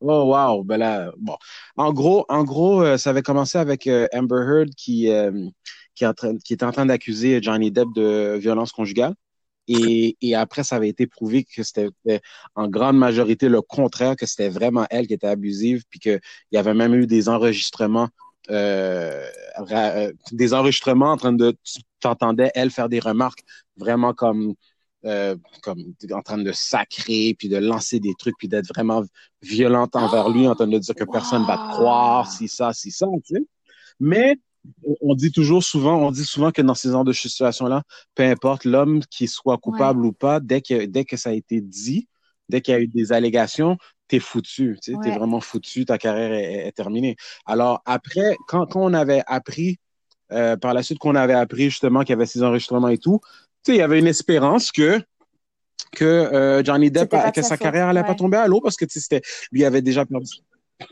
Oh, 0.00 0.24
wow. 0.32 0.64
Ben 0.64 0.78
là, 0.78 1.12
bon. 1.18 1.36
En 1.76 1.92
gros, 1.92 2.24
en 2.28 2.44
gros, 2.44 2.82
euh, 2.82 2.96
ça 2.96 3.10
avait 3.10 3.22
commencé 3.22 3.58
avec 3.58 3.86
euh, 3.86 4.06
Amber 4.14 4.42
Heard 4.46 4.70
qui, 4.74 5.10
euh, 5.10 5.48
qui, 5.94 6.04
est 6.04 6.06
en 6.06 6.14
train, 6.14 6.36
qui 6.38 6.54
était 6.54 6.64
en 6.64 6.72
train 6.72 6.86
d'accuser 6.86 7.42
Johnny 7.42 7.70
Depp 7.70 7.88
de 7.94 8.36
violence 8.38 8.72
conjugale. 8.72 9.14
Et, 9.68 10.16
et 10.22 10.34
après, 10.34 10.64
ça 10.64 10.76
avait 10.76 10.88
été 10.88 11.06
prouvé 11.06 11.44
que 11.44 11.62
c'était 11.62 11.88
euh, 12.08 12.18
en 12.54 12.68
grande 12.68 12.96
majorité 12.96 13.48
le 13.48 13.60
contraire, 13.60 14.16
que 14.16 14.24
c'était 14.24 14.48
vraiment 14.48 14.86
elle 14.90 15.06
qui 15.06 15.14
était 15.14 15.26
abusive, 15.26 15.82
puis 15.90 15.98
qu'il 15.98 16.20
y 16.52 16.56
avait 16.56 16.74
même 16.74 16.94
eu 16.94 17.06
des 17.06 17.28
enregistrements, 17.28 18.08
euh, 18.50 19.26
ra- 19.56 19.92
euh, 19.96 20.12
des 20.30 20.54
enregistrements 20.54 21.10
en 21.10 21.16
train 21.16 21.32
de, 21.32 21.54
t'entendais 22.00 22.50
elle 22.54 22.70
faire 22.70 22.88
des 22.88 23.00
remarques 23.00 23.40
vraiment 23.76 24.14
comme, 24.14 24.54
euh, 25.04 25.36
comme 25.62 25.80
en 26.12 26.22
train 26.22 26.38
de 26.38 26.52
sacrer, 26.52 27.34
puis 27.38 27.48
de 27.48 27.56
lancer 27.58 28.00
des 28.00 28.14
trucs, 28.14 28.36
puis 28.38 28.48
d'être 28.48 28.68
vraiment 28.68 29.04
violente 29.42 29.96
envers 29.96 30.28
lui, 30.28 30.48
en 30.48 30.54
train 30.54 30.66
de 30.68 30.78
dire 30.78 30.94
que 30.94 31.04
personne 31.04 31.44
va 31.44 31.58
te 31.58 31.64
croire, 31.68 32.26
si 32.26 32.48
ça, 32.48 32.72
si 32.72 32.90
ça, 32.90 33.06
tu 33.24 33.34
sais. 33.36 33.42
Mais 34.00 34.36
on- 35.02 35.14
dit 35.14 35.32
toujours 35.32 35.62
souvent, 35.64 35.96
on 36.06 36.10
dit 36.10 36.24
souvent 36.24 36.50
que 36.52 36.62
dans 36.62 36.74
ces 36.74 36.90
genres 36.90 37.04
de 37.04 37.12
situations-là, 37.12 37.82
peu 38.14 38.24
importe 38.24 38.64
l'homme 38.64 39.00
qui 39.10 39.28
soit 39.28 39.58
coupable 39.58 40.04
ou 40.04 40.12
pas, 40.12 40.40
dès 40.40 40.60
que, 40.60 40.86
dès 40.86 41.04
que 41.04 41.16
ça 41.16 41.30
a 41.30 41.32
été 41.32 41.60
dit, 41.60 42.08
dès 42.48 42.60
qu'il 42.60 42.72
y 42.72 42.76
a 42.76 42.80
eu 42.80 42.88
des 42.88 43.12
allégations, 43.12 43.76
t'es 44.08 44.20
foutu, 44.20 44.78
tu 44.82 44.92
sais, 44.92 44.98
t'es 44.98 45.10
vraiment 45.10 45.40
foutu, 45.40 45.84
ta 45.84 45.98
carrière 45.98 46.32
est, 46.32 46.44
est- 46.54 46.68
est 46.68 46.72
terminée. 46.72 47.16
Alors 47.46 47.82
après, 47.86 48.36
quand, 48.46 48.66
quand 48.66 48.80
on 48.82 48.94
avait 48.94 49.22
appris, 49.26 49.78
euh, 50.32 50.56
par 50.56 50.74
la 50.74 50.82
suite 50.82 50.98
qu'on 50.98 51.14
avait 51.14 51.34
appris 51.34 51.70
justement 51.70 52.00
qu'il 52.00 52.10
y 52.10 52.12
avait 52.14 52.26
ces 52.26 52.42
enregistrements 52.42 52.88
et 52.88 52.98
tout, 52.98 53.20
tu 53.64 53.72
sais, 53.72 53.76
il 53.76 53.78
y 53.78 53.82
avait 53.82 53.98
une 53.98 54.06
espérance 54.06 54.72
que 54.72 55.00
que 55.92 56.04
euh, 56.04 56.64
Johnny 56.64 56.90
Depp, 56.90 57.14
que 57.34 57.42
sa 57.42 57.56
carrière 57.56 57.88
allait 57.88 58.02
pas 58.02 58.14
tomber 58.14 58.36
à 58.38 58.46
l'eau 58.48 58.60
parce 58.60 58.76
que 58.76 58.84
tu 58.84 58.92
sais, 58.92 59.00
c'était, 59.00 59.22
lui 59.52 59.64
avait 59.64 59.82
déjà 59.82 60.04
perdu. 60.04 60.26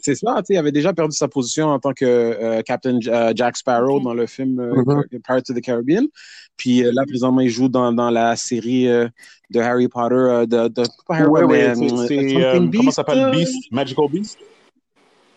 C'est 0.00 0.14
ça, 0.14 0.36
tu 0.38 0.46
sais, 0.46 0.54
il 0.54 0.56
avait 0.56 0.72
déjà 0.72 0.94
perdu 0.94 1.14
sa 1.14 1.28
position 1.28 1.66
en 1.66 1.78
tant 1.78 1.92
que 1.92 2.04
euh, 2.06 2.62
Captain 2.62 2.98
euh, 3.06 3.32
Jack 3.34 3.56
Sparrow 3.58 4.00
dans 4.00 4.14
le 4.14 4.26
film 4.26 4.58
euh, 4.58 4.82
Mhm. 4.82 5.20
Pirates 5.22 5.50
of 5.50 5.56
the 5.56 5.60
Caribbean. 5.60 6.06
Puis 6.56 6.82
euh, 6.84 6.90
là, 6.92 7.02
présentement, 7.06 7.40
il 7.42 7.50
joue 7.50 7.68
dans, 7.68 7.92
dans 7.92 8.08
la 8.10 8.34
série 8.36 8.88
euh, 8.88 9.08
de 9.50 9.60
Harry 9.60 9.88
Potter, 9.88 10.14
euh, 10.14 10.46
de, 10.46 10.68
de 10.68 10.84
pas 11.06 11.16
Harry 11.16 11.26
Ouais, 11.28 11.42
Potter, 11.42 11.52
ouais, 11.52 11.72
comment 11.74 12.66
Beast, 12.68 12.84
ça 12.84 12.92
s'appelle? 12.92 13.30
Beast? 13.30 13.72
Magical 13.72 14.08
Beast? 14.10 14.38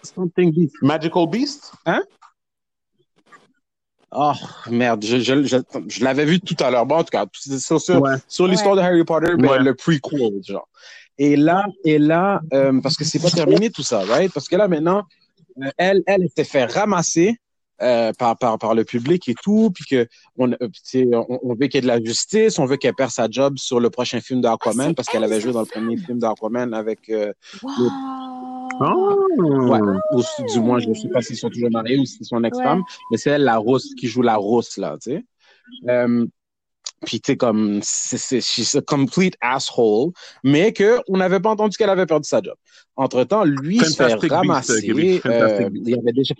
Something 0.03 0.53
Beast. 0.53 0.75
Magical 0.81 1.27
Beast? 1.27 1.73
Oh, 4.11 4.31
merde, 4.69 5.03
je, 5.03 5.17
je, 5.19 5.43
je, 5.43 5.57
je 5.87 6.03
l'avais 6.03 6.25
vu 6.25 6.39
tout 6.39 6.55
à 6.63 6.71
l'heure. 6.71 6.85
Bon, 6.85 6.95
en 6.95 7.03
tout 7.03 7.09
cas, 7.11 7.25
sur, 7.59 7.81
sur, 7.81 8.01
Ouais. 8.01 8.15
sur 8.27 8.47
l'histoire 8.47 8.75
de 8.75 8.81
Harry 8.81 9.03
Potter, 9.03 9.33
ben, 9.37 9.49
Ouais. 9.49 9.59
le 9.59 9.75
prequel, 9.75 10.41
genre. 10.43 10.67
Et 11.17 11.35
là, 11.35 11.65
et 11.83 11.97
là, 11.99 12.41
euh, 12.53 12.79
parce 12.81 12.95
que 12.95 13.03
c'est 13.03 13.19
pas 13.19 13.29
terminé 13.31 13.69
tout 13.69 13.83
ça, 13.83 13.99
right? 14.05 14.31
Parce 14.33 14.47
que 14.47 14.55
là, 14.55 14.67
maintenant, 14.67 15.03
euh, 15.61 15.69
elle, 15.77 16.03
elle 16.07 16.27
s'est 16.35 16.43
fait 16.43 16.65
ramasser 16.65 17.35
euh, 17.81 18.11
par, 18.17 18.37
par, 18.37 18.57
par 18.57 18.73
le 18.75 18.83
public 18.85 19.27
et 19.27 19.35
tout, 19.43 19.71
puis 19.75 19.83
que 19.85 20.07
on, 20.37 20.51
on, 20.51 21.39
on 21.43 21.53
veut 21.55 21.67
qu'il 21.67 21.75
y 21.75 21.77
ait 21.79 21.81
de 21.81 21.87
la 21.87 22.01
justice, 22.03 22.57
on 22.59 22.65
veut 22.65 22.77
qu'elle 22.77 22.93
perde 22.95 23.11
sa 23.11 23.27
job 23.29 23.55
sur 23.57 23.79
le 23.79 23.89
prochain 23.89 24.21
film 24.21 24.41
d'Aquaman, 24.41 24.89
Ah, 24.91 24.93
parce 24.95 25.09
qu'elle 25.09 25.23
elle, 25.23 25.31
avait 25.31 25.41
joué 25.41 25.51
dans 25.51 25.59
le 25.61 25.65
premier 25.67 25.97
film 25.97 26.17
d'Aquaman 26.19 26.73
avec 26.73 27.09
euh, 27.09 27.33
Waouh! 28.79 29.69
Ouais, 29.69 29.79
ou 30.13 30.19
s- 30.19 30.41
du 30.53 30.59
moins, 30.59 30.79
je 30.79 30.89
ne 30.89 30.93
sais 30.93 31.09
pas 31.09 31.21
s'ils 31.21 31.37
sont 31.37 31.49
toujours 31.49 31.71
mariés 31.71 31.99
ou 31.99 32.05
si 32.05 32.17
c'est 32.17 32.23
son 32.25 32.43
ex-femme, 32.43 32.79
Ouais. 32.79 32.85
mais 33.11 33.17
c'est 33.17 33.31
elle, 33.31 33.43
la 33.43 33.57
rousse, 33.57 33.93
qui 33.95 34.07
joue 34.07 34.21
la 34.21 34.35
rousse, 34.35 34.77
là, 34.77 34.97
tu 35.01 35.11
sais. 35.11 35.25
Euh, 35.89 36.25
puis, 37.05 37.19
tu 37.21 37.31
sais, 37.33 37.37
comme, 37.37 37.79
c'est, 37.83 38.17
c'est, 38.17 38.41
she's 38.41 38.73
a 38.75 38.81
complete 38.81 39.35
asshole, 39.41 40.11
mais 40.43 40.73
que 40.73 40.99
on 41.07 41.17
n'avait 41.17 41.39
pas 41.39 41.51
entendu 41.51 41.77
qu'elle 41.77 41.89
avait 41.91 42.05
perdu 42.07 42.27
sa 42.27 42.41
job. 42.41 42.55
Entre-temps, 42.95 43.43
lui 43.43 43.77
se 43.79 43.95
fait 43.95 44.15
Beasts, 44.15 44.31
ramasser. 44.31 44.91
Fantastic 45.19 45.25
euh, 45.25 45.69
il 45.73 45.89
y 45.89 45.93
avait 45.93 46.13
déjà... 46.13 46.33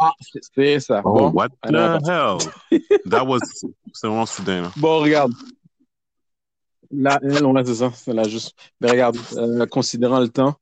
Ah, 0.00 0.12
c'est, 0.54 0.78
ça. 0.80 1.00
Oh, 1.04 1.12
bon, 1.12 1.30
what 1.30 1.48
the 1.66 1.72
pas- 1.72 1.98
hell? 2.06 2.80
That 3.10 3.24
was... 3.26 3.40
C'est 3.92 4.06
vraiment 4.06 4.26
soudain, 4.26 4.62
là. 4.62 4.72
bon, 4.76 5.00
regarde. 5.00 5.32
Là, 6.90 7.18
elle, 7.22 7.44
ouais, 7.44 7.62
c'est 7.64 7.74
ça. 7.74 7.90
C'est 7.94 8.12
là, 8.14 8.22
juste. 8.24 8.54
Mais 8.80 8.90
regarde, 8.90 9.16
euh, 9.36 9.66
considérant 9.66 10.20
le 10.20 10.28
temps, 10.28 10.54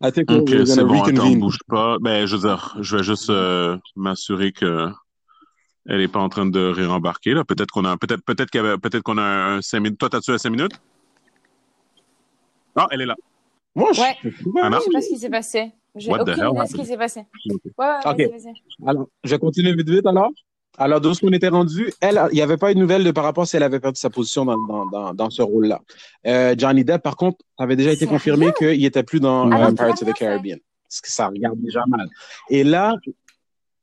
I 0.00 0.12
think 0.12 0.30
Ok, 0.30 0.50
we're 0.50 0.64
c'est 0.64 0.76
gonna 0.76 0.84
bon, 0.84 1.02
attends, 1.02 1.30
bouge 1.32 1.58
pas. 1.66 1.96
Ben, 2.00 2.24
je 2.26 2.36
veux 2.36 2.42
dire, 2.48 2.76
je 2.80 2.96
vais 2.96 3.02
juste 3.02 3.30
euh, 3.30 3.76
m'assurer 3.96 4.52
que 4.52 4.88
elle 5.86 6.00
est 6.00 6.08
pas 6.08 6.20
en 6.20 6.28
train 6.28 6.46
de 6.46 6.68
réembarquer, 6.68 7.34
là. 7.34 7.44
Peut-être 7.44 7.70
qu'on 7.70 7.84
a, 7.84 7.96
peut-être, 7.96 8.22
peut-être 8.24 8.50
qu'il 8.50 8.62
y 8.62 8.64
avait, 8.64 8.78
peut-être 8.78 9.02
qu'on 9.02 9.18
a 9.18 9.22
un 9.22 9.62
cinq 9.62 9.80
minutes. 9.80 9.98
Toi, 9.98 10.08
t'as-tu 10.10 10.30
un 10.30 10.38
cinq 10.38 10.50
minutes? 10.50 10.78
Ah, 12.76 12.86
elle 12.90 13.00
est 13.00 13.06
là. 13.06 13.16
Moi, 13.74 13.92
je... 13.92 14.00
Ouais. 14.00 14.16
Ah, 14.62 14.70
non? 14.70 14.78
Je 14.78 14.84
sais 14.84 14.90
pas 14.90 15.00
ce 15.00 15.08
qui 15.08 15.18
s'est 15.18 15.30
passé. 15.30 15.72
J'ai 15.96 16.12
aucune 16.12 16.32
idée 16.34 16.60
de 16.60 16.66
ce 16.66 16.74
qui 16.74 16.84
s'est 16.84 16.96
passé. 16.96 17.24
Ouais, 17.46 17.60
ouais, 17.78 17.98
Ok. 18.04 18.18
vas-y, 18.18 18.28
vas-y. 18.28 18.52
Alors, 18.86 19.08
je 19.24 19.36
continue 19.36 19.74
vite 19.74 19.88
vite 19.88 20.06
alors. 20.06 20.30
Alors, 20.78 21.00
de 21.00 21.12
ce 21.12 21.20
qu'on 21.20 21.32
était 21.32 21.48
rendu, 21.48 21.92
elle, 22.00 22.20
il 22.30 22.36
n'y 22.36 22.40
avait 22.42 22.56
pas 22.56 22.70
eu 22.70 22.74
de 22.74 22.80
nouvelles 22.80 23.04
de 23.04 23.10
par 23.10 23.24
rapport 23.24 23.46
si 23.46 23.56
elle 23.56 23.62
avait 23.64 23.80
perdu 23.80 23.98
sa 24.00 24.10
position 24.10 24.44
dans, 24.44 24.56
dans, 24.66 24.86
dans, 24.86 25.14
dans 25.14 25.30
ce 25.30 25.42
rôle-là. 25.42 25.80
Euh, 26.26 26.54
Johnny 26.56 26.84
Depp, 26.84 27.02
par 27.02 27.16
contre, 27.16 27.38
avait 27.58 27.76
déjà 27.76 27.92
été 27.92 28.06
confirmé 28.06 28.52
qu'il 28.56 28.84
était 28.84 29.02
plus 29.02 29.20
dans 29.20 29.50
Alors 29.50 29.68
euh, 29.68 29.72
Pirates 29.72 30.02
of 30.02 30.08
the. 30.08 30.14
Caribbean. 30.14 30.58
Parce 30.88 31.00
que 31.00 31.10
ça 31.10 31.26
regarde 31.28 31.58
déjà 31.60 31.84
mal. 31.88 32.08
Et 32.48 32.64
là, 32.64 32.94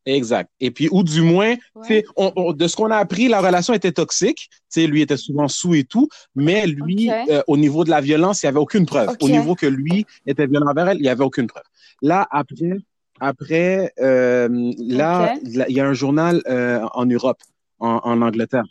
Exact. 0.07 0.51
Et 0.59 0.69
puis, 0.69 0.87
ou 0.91 1.01
du 1.01 1.21
moins, 1.21 1.55
Ouais. 1.73 2.05
on, 2.15 2.31
on- 2.35 2.53
de 2.53 2.67
ce 2.67 2.75
qu'on 2.75 2.91
a 2.91 2.97
appris, 2.97 3.27
la 3.27 3.41
relation 3.41 3.73
était 3.73 3.91
toxique. 3.91 4.49
sais, 4.69 4.85
lui 4.85 5.01
était 5.01 5.17
souvent 5.17 5.47
sous 5.47 5.73
et 5.73 5.83
tout, 5.83 6.07
mais 6.35 6.67
lui, 6.67 7.09
euh, 7.09 7.41
au 7.47 7.57
niveau 7.57 7.83
de 7.83 7.89
la 7.89 8.01
violence, 8.01 8.43
il 8.43 8.45
n'y 8.45 8.49
avait 8.49 8.59
aucune 8.59 8.85
preuve. 8.85 9.09
Au 9.19 9.27
niveau 9.29 9.55
que 9.55 9.65
lui 9.65 10.05
était 10.27 10.45
violent 10.45 10.67
envers 10.69 10.89
elle, 10.89 10.97
il 10.97 11.01
n'y 11.01 11.09
avait 11.09 11.23
aucune 11.23 11.47
preuve. 11.47 11.63
Là, 12.03 12.27
après, 12.29 12.77
après 13.19 13.93
euh, 13.99 14.47
là, 14.77 15.35
il 15.43 15.75
y 15.75 15.79
a 15.79 15.87
un 15.87 15.93
journal 15.93 16.41
euh, 16.47 16.85
en 16.93 17.05
Europe, 17.05 17.41
en, 17.79 18.01
en 18.03 18.21
Angleterre, 18.21 18.65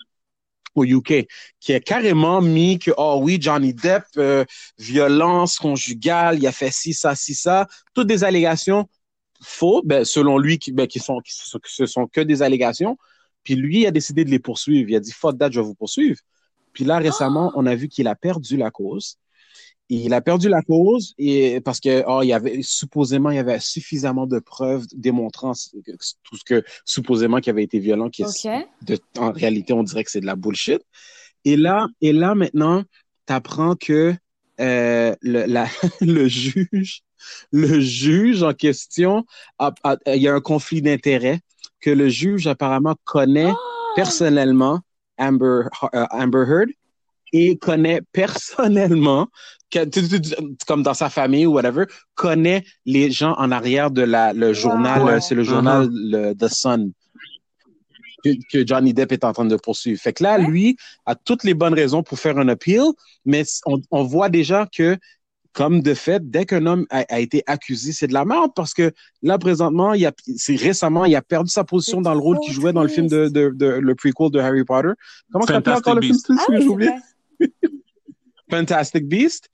au 0.74 0.84
UK, 0.84 1.26
qui 1.60 1.72
a 1.72 1.80
carrément 1.80 2.40
mis 2.40 2.78
que, 2.78 2.90
oh 2.96 3.20
oui, 3.22 3.38
Johnny 3.40 3.72
Depp, 3.72 4.04
euh, 4.16 4.44
violence 4.78 5.58
conjugale, 5.58 6.38
il 6.38 6.46
a 6.46 6.52
fait 6.52 6.72
ci, 6.72 6.94
ça, 6.94 7.14
ci, 7.14 7.34
ça, 7.34 7.68
toutes 7.94 8.08
des 8.08 8.24
allégations 8.24 8.88
faux, 9.40 9.82
ben, 9.84 10.04
selon 10.04 10.38
lui, 10.38 10.58
qui, 10.58 10.72
ben, 10.72 10.86
qui 10.86 11.00
sont, 11.00 11.20
qui, 11.20 11.32
ce 11.64 11.86
sont 11.86 12.06
que 12.06 12.20
des 12.20 12.42
allégations. 12.42 12.96
Puis 13.44 13.54
lui, 13.54 13.80
il 13.80 13.86
a 13.86 13.90
décidé 13.90 14.24
de 14.24 14.30
les 14.30 14.38
poursuivre. 14.38 14.88
Il 14.88 14.96
a 14.96 15.00
dit, 15.00 15.12
fuck 15.12 15.38
that, 15.38 15.50
je 15.50 15.60
vais 15.60 15.66
vous 15.66 15.74
poursuivre. 15.74 16.18
Puis 16.72 16.84
là, 16.84 16.98
récemment, 16.98 17.52
on 17.54 17.66
a 17.66 17.74
vu 17.74 17.88
qu'il 17.88 18.08
a 18.08 18.14
perdu 18.14 18.56
la 18.56 18.70
cause. 18.70 19.18
Il 19.90 20.14
a 20.14 20.20
perdu 20.22 20.48
la 20.48 20.62
cause 20.62 21.14
et 21.18 21.60
parce 21.60 21.78
que 21.78 22.02
oh, 22.06 22.20
il 22.22 22.28
y 22.28 22.32
avait 22.32 22.62
supposément 22.62 23.30
il 23.30 23.36
y 23.36 23.38
avait 23.38 23.60
suffisamment 23.60 24.26
de 24.26 24.38
preuves 24.38 24.86
démontrant 24.94 25.52
tout 25.52 26.36
ce 26.36 26.44
que 26.44 26.64
supposément 26.86 27.40
qui 27.40 27.50
avait 27.50 27.64
été 27.64 27.78
violent 27.78 28.08
qui 28.08 28.22
est 28.22 28.26
Ok. 28.26 28.66
de, 28.82 28.98
en 29.18 29.30
réalité, 29.30 29.72
on 29.74 29.82
dirait 29.82 30.04
que 30.04 30.10
c'est 30.10 30.20
de 30.20 30.26
la 30.26 30.36
bullshit. 30.36 30.80
Et 31.44 31.56
là, 31.56 31.86
et 32.00 32.12
là 32.14 32.34
maintenant, 32.34 32.82
t'apprends 33.26 33.76
que 33.76 34.14
euh, 34.60 35.14
le, 35.20 35.44
la, 35.46 35.66
le 36.00 36.28
juge, 36.28 37.02
le 37.52 37.80
juge 37.80 38.42
en 38.42 38.54
question, 38.54 39.24
a- 39.58 39.74
a- 39.84 39.96
il 40.14 40.22
y 40.22 40.28
a 40.28 40.34
un 40.34 40.40
conflit 40.40 40.80
d'intérêts 40.80 41.40
que 41.80 41.90
le 41.90 42.08
juge 42.08 42.46
apparemment 42.46 42.94
connaît 43.04 43.52
personnellement 43.96 44.80
Amber, 45.18 45.62
euh, 45.94 46.06
Amber 46.10 46.44
Heard 46.48 46.70
et 47.32 47.56
connaît 47.56 48.00
personnellement, 48.12 49.28
comme 50.66 50.82
dans 50.82 50.94
sa 50.94 51.10
famille 51.10 51.46
ou 51.46 51.52
whatever, 51.54 51.84
connaît 52.14 52.64
les 52.86 53.10
gens 53.10 53.34
en 53.38 53.50
arrière 53.50 53.90
de 53.90 54.02
la, 54.02 54.32
le 54.32 54.52
journal, 54.52 55.02
Wow. 55.02 55.08
euh, 55.08 55.20
c'est 55.20 55.34
le 55.34 55.42
journal 55.42 55.88
le, 55.90 56.32
The 56.34 56.48
Sun 56.48 56.92
que, 58.22 58.30
que 58.50 58.66
Johnny 58.66 58.94
Depp 58.94 59.12
est 59.12 59.24
en 59.24 59.32
train 59.32 59.44
de 59.44 59.56
poursuivre. 59.56 60.00
Fait 60.00 60.12
que 60.12 60.22
là, 60.22 60.38
lui 60.38 60.76
a 61.06 61.14
toutes 61.14 61.44
les 61.44 61.54
bonnes 61.54 61.74
raisons 61.74 62.02
pour 62.02 62.18
faire 62.18 62.38
un 62.38 62.48
appeal, 62.48 62.84
mais 63.24 63.44
on, 63.66 63.80
on 63.90 64.02
voit 64.04 64.28
déjà 64.28 64.66
que, 64.72 64.96
comme 65.52 65.82
de 65.82 65.92
fait, 65.94 66.30
dès 66.30 66.46
qu'un 66.46 66.64
homme 66.66 66.86
a, 66.90 67.04
a 67.08 67.20
été 67.20 67.42
accusé, 67.46 67.92
c'est 67.92 68.06
de 68.06 68.12
la 68.14 68.24
merde 68.24 68.50
parce 68.56 68.74
que 68.74 68.92
là, 69.22 69.38
présentement, 69.38 69.92
il 69.92 70.06
a, 70.06 70.12
c'est 70.36 70.56
récemment, 70.56 71.04
il 71.04 71.14
a 71.16 71.22
perdu 71.22 71.50
sa 71.50 71.64
position 71.64 72.00
dans 72.00 72.14
le 72.14 72.20
rôle 72.20 72.38
qu'il 72.40 72.54
jouait 72.54 72.72
dans 72.72 72.82
le 72.82 72.88
film 72.88 73.08
de, 73.08 73.28
de, 73.28 73.50
de- 73.54 73.66
le 73.66 73.94
prequel 73.94 74.30
de 74.30 74.38
Harry 74.40 74.64
Potter. 74.64 74.88
Comment 75.32 75.44
ça 75.46 75.54
s'appelle 75.54 75.74
encore 75.74 75.94
le 75.96 76.00
film? 76.02 76.18
Ah 76.38 76.44
oui, 76.48 76.88
Fantastic 78.50 79.08
Beast, 79.08 79.48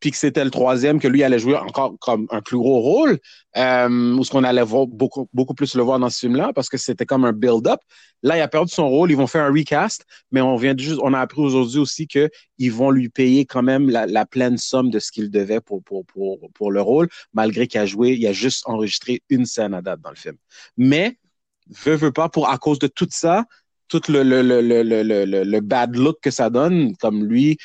puis 0.00 0.10
que 0.10 0.16
c'était 0.16 0.44
le 0.44 0.50
troisième 0.50 1.00
que 1.00 1.08
lui 1.08 1.22
allait 1.22 1.38
jouer 1.38 1.56
encore 1.56 1.96
comme 2.00 2.26
un 2.30 2.40
plus 2.40 2.56
gros 2.56 2.80
rôle, 2.80 3.18
euh, 3.56 4.16
où 4.16 4.24
ce 4.24 4.30
qu'on 4.30 4.44
allait 4.44 4.62
voir 4.62 4.86
beaucoup, 4.86 5.28
beaucoup 5.32 5.54
plus 5.54 5.74
le 5.74 5.82
voir 5.82 5.98
dans 5.98 6.10
ce 6.10 6.20
film-là, 6.20 6.52
parce 6.54 6.68
que 6.68 6.76
c'était 6.76 7.06
comme 7.06 7.24
un 7.24 7.32
build-up. 7.32 7.80
Là, 8.22 8.36
il 8.36 8.40
a 8.40 8.48
perdu 8.48 8.72
son 8.72 8.88
rôle, 8.88 9.10
ils 9.10 9.16
vont 9.16 9.26
faire 9.26 9.44
un 9.44 9.52
recast, 9.52 10.04
mais 10.30 10.40
on 10.40 10.56
vient 10.56 10.74
juste, 10.76 11.00
on 11.02 11.12
a 11.12 11.20
appris 11.20 11.40
aujourd'hui 11.40 11.78
aussi 11.78 12.06
que 12.06 12.30
ils 12.58 12.72
vont 12.72 12.90
lui 12.90 13.08
payer 13.08 13.44
quand 13.44 13.62
même 13.62 13.90
la, 13.90 14.06
la 14.06 14.26
pleine 14.26 14.58
somme 14.58 14.90
de 14.90 14.98
ce 14.98 15.10
qu'il 15.12 15.30
devait 15.30 15.60
pour, 15.60 15.82
pour, 15.82 16.04
pour, 16.06 16.38
pour 16.54 16.70
le 16.70 16.80
rôle, 16.80 17.08
malgré 17.32 17.66
qu'il 17.66 17.80
a 17.80 17.86
joué, 17.86 18.12
il 18.12 18.26
a 18.26 18.32
juste 18.32 18.62
enregistré 18.66 19.22
une 19.28 19.46
scène 19.46 19.74
à 19.74 19.82
date 19.82 20.00
dans 20.00 20.10
le 20.10 20.16
film. 20.16 20.36
Mais, 20.76 21.18
veut, 21.68 21.96
veut 21.96 22.12
pas, 22.12 22.28
pour, 22.28 22.48
à 22.48 22.58
cause 22.58 22.78
de 22.78 22.86
tout 22.86 23.08
ça, 23.10 23.44
tout 23.88 24.02
le, 24.08 24.22
le, 24.22 24.42
le, 24.42 24.60
le, 24.60 24.82
le, 24.82 25.24
le, 25.24 25.44
le 25.44 25.60
bad 25.60 25.94
look 25.96 26.18
que 26.20 26.30
ça 26.30 26.50
donne, 26.50 26.96
comme 26.96 27.24
lui, 27.24 27.56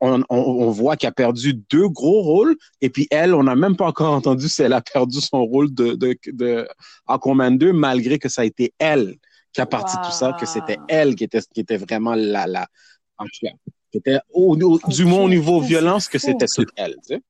on, 0.00 0.22
on, 0.28 0.36
on 0.36 0.70
voit 0.70 0.96
qu'il 0.96 1.08
a 1.08 1.12
perdu 1.12 1.54
deux 1.70 1.88
gros 1.88 2.22
rôles, 2.22 2.56
et 2.80 2.90
puis 2.90 3.06
elle, 3.10 3.34
on 3.34 3.42
n'a 3.44 3.56
même 3.56 3.76
pas 3.76 3.86
encore 3.86 4.12
entendu 4.14 4.48
si 4.48 4.62
elle 4.62 4.72
a 4.72 4.80
perdu 4.80 5.20
son 5.20 5.44
rôle 5.44 5.72
de, 5.74 5.94
de, 5.94 6.16
de 6.26 6.68
Aquaman 7.06 7.56
2, 7.58 7.72
malgré 7.72 8.18
que 8.18 8.28
ça 8.28 8.42
a 8.42 8.44
été 8.44 8.72
elle 8.78 9.16
qui 9.52 9.60
a 9.60 9.66
parti 9.66 9.96
Wow. 9.96 10.02
tout 10.04 10.10
ça, 10.10 10.32
que 10.32 10.46
c'était 10.46 10.78
elle 10.88 11.14
qui 11.14 11.24
était, 11.24 11.40
qui 11.52 11.60
était 11.60 11.76
vraiment 11.76 12.14
la, 12.14 12.46
la, 12.46 12.66
en 13.18 13.24
tout 13.24 13.30
cas, 13.46 13.52
qui 13.92 13.98
était 13.98 14.18
au, 14.32 14.56
au- 14.60 14.78
du 14.88 15.04
moins 15.04 15.20
au 15.22 15.28
niveau 15.28 15.60
violence 15.60 16.08
que 16.08 16.18
c'était 16.18 16.46
toute 16.46 16.70
elle, 16.76 16.96
tu 17.06 17.14
sais. 17.14 17.20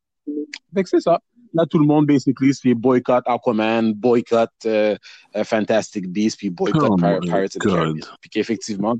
C'est 0.87 1.01
ça. 1.01 1.21
Là, 1.55 1.65
tout 1.67 1.79
le 1.79 1.87
monde, 1.87 2.07
basically, 2.07 2.53
c'est 2.53 2.75
boycott 2.75 3.23
Aquaman, 3.27 3.93
boycott 3.95 4.51
euh, 4.67 4.97
euh, 5.37 5.45
Fantastic 5.45 6.09
Beasts, 6.09 6.37
puis 6.39 6.51
boycott 6.51 6.91
Oh 6.93 6.97
Pirates 6.97 7.57
of 7.57 7.63
the. 7.63 7.69
Caribbean. 7.69 8.09
Puis 8.21 8.31
qu'effectivement, 8.31 8.95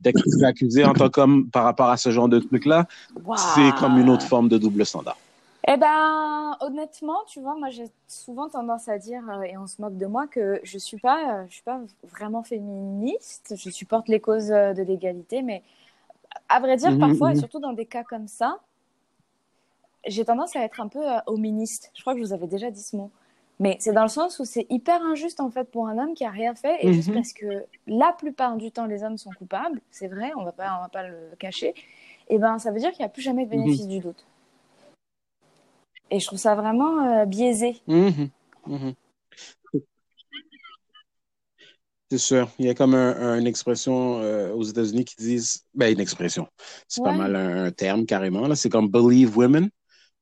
dès- 0.00 0.12
que 0.12 0.20
tu 0.20 0.40
es 0.40 0.44
accusé 0.44 0.84
en 0.84 0.92
tant 0.92 1.08
qu'homme 1.08 1.48
par 1.50 1.64
rapport 1.64 1.88
à 1.88 1.96
ce 1.96 2.10
genre 2.10 2.28
de 2.28 2.38
truc-là, 2.38 2.86
Wow. 3.24 3.36
c'est 3.36 3.74
comme 3.80 3.98
une 3.98 4.10
autre 4.10 4.26
forme 4.26 4.48
de 4.48 4.58
double 4.58 4.84
standard. 4.84 5.16
Eh 5.66 5.76
ben, 5.76 6.56
honnêtement, 6.60 7.18
tu 7.26 7.40
vois, 7.40 7.54
moi 7.56 7.68
j'ai 7.68 7.90
souvent 8.06 8.48
tendance 8.48 8.88
à 8.88 8.96
dire, 8.98 9.22
euh, 9.28 9.42
et 9.42 9.58
on 9.58 9.66
se 9.66 9.80
moque 9.82 9.98
de 9.98 10.06
moi, 10.06 10.26
que 10.26 10.60
je 10.62 10.78
suis 10.78 10.96
pas, 10.98 11.46
je 11.48 11.54
suis 11.54 11.62
pas 11.62 11.80
vraiment 12.12 12.42
féministe. 12.42 13.54
Je 13.56 13.70
supporte 13.70 14.08
les 14.08 14.20
causes 14.20 14.48
de 14.48 14.82
l'égalité, 14.82 15.42
mais 15.42 15.62
à 16.48 16.60
vrai 16.60 16.76
dire, 16.76 16.92
Mhm, 16.92 17.00
parfois, 17.00 17.32
et 17.32 17.34
mhm. 17.34 17.40
surtout 17.40 17.60
dans 17.60 17.72
des 17.72 17.86
cas 17.86 18.04
comme 18.04 18.28
ça, 18.28 18.58
j'ai 20.08 20.24
tendance 20.24 20.56
à 20.56 20.60
être 20.64 20.80
un 20.80 20.88
peu 20.88 21.06
euh, 21.10 21.18
hoministe. 21.26 21.90
Je 21.94 22.00
crois 22.02 22.14
que 22.14 22.20
je 22.20 22.24
vous 22.26 22.32
avais 22.32 22.46
déjà 22.46 22.70
dit 22.70 22.82
ce 22.82 22.96
mot. 22.96 23.10
Mais 23.60 23.76
c'est 23.80 23.92
dans 23.92 24.02
le 24.02 24.08
sens 24.08 24.38
où 24.38 24.44
c'est 24.44 24.66
hyper 24.70 25.02
injuste 25.02 25.40
en 25.40 25.50
fait 25.50 25.64
pour 25.70 25.88
un 25.88 25.98
homme 25.98 26.14
qui 26.14 26.24
a 26.24 26.30
rien 26.30 26.54
fait 26.54 26.76
et 26.80 26.92
juste 26.92 27.08
Mhm. 27.08 27.14
parce 27.14 27.32
que 27.32 27.64
la 27.88 28.12
plupart 28.16 28.56
du 28.56 28.70
temps 28.70 28.86
les 28.86 29.02
hommes 29.02 29.18
sont 29.18 29.30
coupables, 29.32 29.80
c'est 29.90 30.06
vrai, 30.06 30.30
on 30.36 30.44
va 30.44 30.52
pas, 30.52 30.76
on 30.78 30.82
va 30.82 30.88
pas 30.88 31.02
le 31.08 31.16
cacher. 31.40 31.74
Et 32.28 32.38
ben 32.38 32.58
ça 32.60 32.70
veut 32.70 32.78
dire 32.78 32.90
qu'il 32.92 33.00
n'y 33.00 33.06
a 33.06 33.08
plus 33.08 33.22
jamais 33.22 33.46
de 33.46 33.50
bénéfice 33.50 33.82
Mhm. 33.86 33.88
du 33.90 33.98
doute. 33.98 34.24
Et 36.10 36.20
je 36.20 36.26
trouve 36.26 36.38
ça 36.38 36.54
vraiment 36.54 37.04
euh, 37.04 37.24
biaisé. 37.24 37.80
Mhm. 37.88 38.30
C'est 42.10 42.18
sûr. 42.18 42.48
Il 42.58 42.64
y 42.66 42.70
a 42.70 42.74
comme 42.74 42.94
un, 42.94 43.16
un- 43.16 43.38
une 43.38 43.46
expression 43.46 44.20
euh, 44.20 44.52
aux 44.54 44.62
États-Unis 44.62 45.04
qui 45.04 45.16
disent, 45.16 45.66
ben 45.74 45.92
une 45.92 46.00
expression, 46.00 46.46
c'est 46.86 47.02
pas 47.02 47.12
mal 47.12 47.36
un, 47.36 47.64
un 47.64 47.70
terme 47.70 48.06
carrément 48.06 48.46
là. 48.48 48.54
C'est 48.56 48.70
comme 48.70 48.88
believe 48.88 49.36
women, 49.36 49.68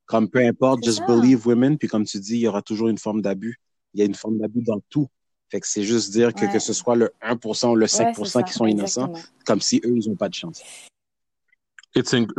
comme 0.07 0.29
peu 0.29 0.39
importe, 0.39 0.83
just 0.83 0.97
ça. 0.99 1.05
believe 1.05 1.45
women. 1.45 1.77
Puis 1.77 1.87
comme 1.87 2.05
tu 2.05 2.19
dis, 2.19 2.35
il 2.35 2.39
y 2.41 2.47
aura 2.47 2.61
toujours 2.63 2.87
une 2.87 2.97
forme 2.97 3.21
d'abus. 3.21 3.59
Il 3.93 3.99
y 3.99 4.03
a 4.03 4.05
une 4.05 4.15
forme 4.15 4.39
d'abus 4.39 4.63
dans 4.63 4.79
tout. 4.89 5.07
Fait 5.49 5.59
que 5.61 5.67
c'est 5.67 5.83
juste 5.83 6.11
dire 6.11 6.33
que 6.33 6.45
Ouais. 6.45 6.51
que 6.51 6.59
ce 6.59 6.73
soit 6.73 6.95
le 6.95 7.11
1% 7.21 7.71
ou 7.71 7.75
le 7.75 7.85
5% 7.87 8.23
Ouais, 8.23 8.27
ça, 8.27 8.43
qui 8.43 8.53
sont 8.53 8.65
innocents, 8.65 9.07
exactement. 9.09 9.35
comme 9.45 9.61
si 9.61 9.79
eux 9.85 9.93
ils 9.95 10.09
ont 10.09 10.15
pas 10.15 10.27
de 10.29 10.33
chance. 10.33 10.61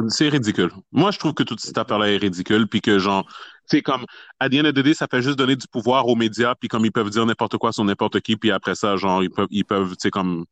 C'est 0.08 0.28
ridicule. 0.28 0.70
Moi, 0.92 1.10
je 1.10 1.18
trouve 1.18 1.34
que 1.34 1.42
toute 1.42 1.58
cette 1.60 1.76
affaire-là 1.78 2.12
est 2.12 2.16
ridicule, 2.18 2.68
puis 2.68 2.80
que 2.80 2.98
genre, 3.00 3.26
c'est 3.66 3.82
comme, 3.82 4.04
à 4.38 4.48
the 4.48 4.54
end 4.54 4.66
of 4.66 4.74
the 4.74 4.80
day, 4.80 4.94
ça 4.94 5.06
fait 5.10 5.20
juste 5.20 5.36
donner 5.36 5.56
du 5.56 5.66
pouvoir 5.66 6.06
aux 6.06 6.14
médias, 6.14 6.54
puis 6.54 6.68
comme 6.68 6.84
ils 6.84 6.92
peuvent 6.92 7.10
dire 7.10 7.26
n'importe 7.26 7.56
quoi 7.56 7.72
sur 7.72 7.82
n'importe 7.84 8.20
qui, 8.20 8.36
puis 8.36 8.52
après 8.52 8.76
ça, 8.76 8.96
genre, 8.96 9.22
ils 9.22 9.30
peuvent, 9.30 9.48
ils 9.50 9.64
peuvent, 9.64 9.90
tu 9.92 9.96
sais, 10.02 10.10
comme, 10.10 10.44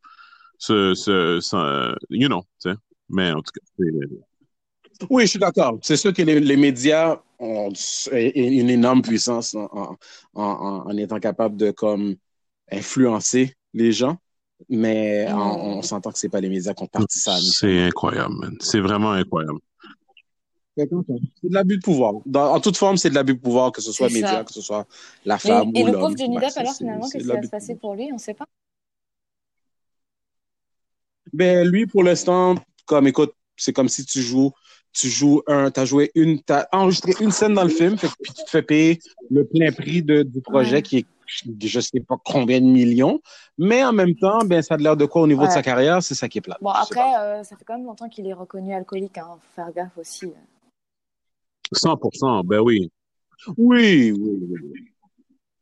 se, 0.58 0.94
se, 0.94 1.38
se- 1.40 1.94
you 2.10 2.26
know, 2.26 2.42
tu 2.60 2.70
sais. 2.70 2.76
Mais 3.08 3.30
en 3.30 3.42
tout 3.42 3.52
cas, 3.54 3.60
c'est- 3.78 4.08
Oui, 5.10 5.24
je 5.24 5.30
suis 5.30 5.38
d'accord. 5.38 5.78
C'est 5.82 5.96
sûr 5.96 6.12
que 6.12 6.22
les, 6.22 6.40
les 6.40 6.56
médias 6.56 7.18
ont 7.38 7.70
une 8.12 8.70
énorme 8.70 9.02
puissance 9.02 9.54
en, 9.54 9.68
en, 9.72 9.96
en, 10.34 10.86
en 10.86 10.96
étant 10.96 11.20
capables 11.20 11.56
de 11.56 11.70
comme 11.70 12.16
influencer 12.70 13.54
les 13.74 13.92
gens, 13.92 14.16
mais 14.68 15.26
Mm. 15.28 15.38
on, 15.38 15.78
on 15.78 15.82
s'entend 15.82 16.10
que 16.12 16.18
c'est 16.18 16.28
pas 16.30 16.40
les 16.40 16.48
médias 16.48 16.72
qui 16.74 16.82
ont 16.82 16.86
parti 16.86 17.18
ça. 17.18 17.36
c'est 17.40 17.82
incroyable, 17.82 18.34
man. 18.40 18.56
C'est 18.60 18.80
vraiment 18.80 19.12
incroyable. 19.12 19.58
C'est 20.78 20.90
de 20.90 21.54
l'abus 21.54 21.78
de 21.78 21.82
pouvoir. 21.82 22.12
Dans- 22.26 22.52
en 22.52 22.60
toute 22.60 22.76
forme, 22.76 22.98
c'est 22.98 23.08
de 23.08 23.14
l'abus 23.14 23.34
de 23.34 23.40
pouvoir, 23.40 23.72
que 23.72 23.80
ce 23.80 23.92
soit 23.92 24.10
ça. 24.10 24.44
que 24.44 24.52
ce 24.52 24.60
soit 24.60 24.86
la 25.24 25.38
femme 25.38 25.70
et 25.74 25.82
ou 25.82 25.86
le 25.86 25.92
l'homme. 25.92 26.02
pauvre 26.02 26.18
Johnny 26.18 26.36
Depp, 26.38 26.56
alors 26.56 26.74
finalement, 26.74 27.08
qu'est-ce 27.08 27.24
qui 27.24 27.32
va 27.32 27.42
se 27.42 27.48
passer 27.48 27.74
pour 27.76 27.94
lui? 27.94 28.10
On 28.12 28.18
sait 28.18 28.34
pas. 28.34 28.46
Ben, 31.32 31.66
lui, 31.66 31.86
pour 31.86 32.02
l'instant, 32.04 32.54
comme, 32.84 33.06
écoute, 33.06 33.32
c'est 33.56 33.72
comme 33.72 33.88
si 33.88 34.04
tu 34.04 34.20
joues, 34.20 34.52
tu 34.96 35.08
joues 35.08 35.42
un, 35.46 35.70
t'as 35.70 35.84
joué 35.84 36.10
une, 36.14 36.40
t'as 36.40 36.66
enregistré 36.72 37.12
une 37.20 37.30
scène 37.30 37.54
dans 37.54 37.64
le 37.64 37.68
film, 37.68 37.98
fait 37.98 38.08
puis 38.22 38.32
tu 38.32 38.44
te 38.44 38.50
fais 38.50 38.62
payer 38.62 38.98
le 39.30 39.46
plein 39.46 39.70
prix 39.70 40.02
de, 40.02 40.22
du 40.22 40.40
projet 40.40 40.76
Ouais. 40.76 40.82
qui 40.82 40.98
est, 40.98 41.06
je 41.62 41.80
sais 41.80 42.00
pas 42.00 42.16
combien 42.24 42.60
de 42.60 42.66
millions, 42.66 43.20
mais 43.58 43.84
en 43.84 43.92
même 43.92 44.14
temps, 44.14 44.38
ben, 44.44 44.62
ça 44.62 44.74
a 44.74 44.76
l'air 44.78 44.96
de 44.96 45.04
quoi 45.04 45.22
au 45.22 45.26
niveau 45.26 45.46
de 45.46 45.50
sa 45.50 45.62
carrière, 45.62 46.02
c'est 46.02 46.14
ça 46.14 46.28
qui 46.28 46.38
est 46.38 46.40
plat. 46.40 46.56
Bon, 46.60 46.70
après, 46.70 47.14
euh, 47.18 47.42
ça 47.44 47.56
fait 47.56 47.64
quand 47.64 47.76
même 47.76 47.86
longtemps 47.86 48.08
qu'il 48.08 48.26
est 48.26 48.32
reconnu 48.32 48.72
alcoolique. 48.74 49.18
Hein. 49.18 49.38
Faut 49.40 49.54
faire 49.62 49.72
gaffe 49.72 49.98
aussi. 49.98 50.32
100%, 51.74 52.44
ben 52.46 52.60
oui. 52.60 52.90
Oui, 53.56 54.12
oui, 54.12 54.38
oui, 54.40 54.58
oui. 54.72 54.92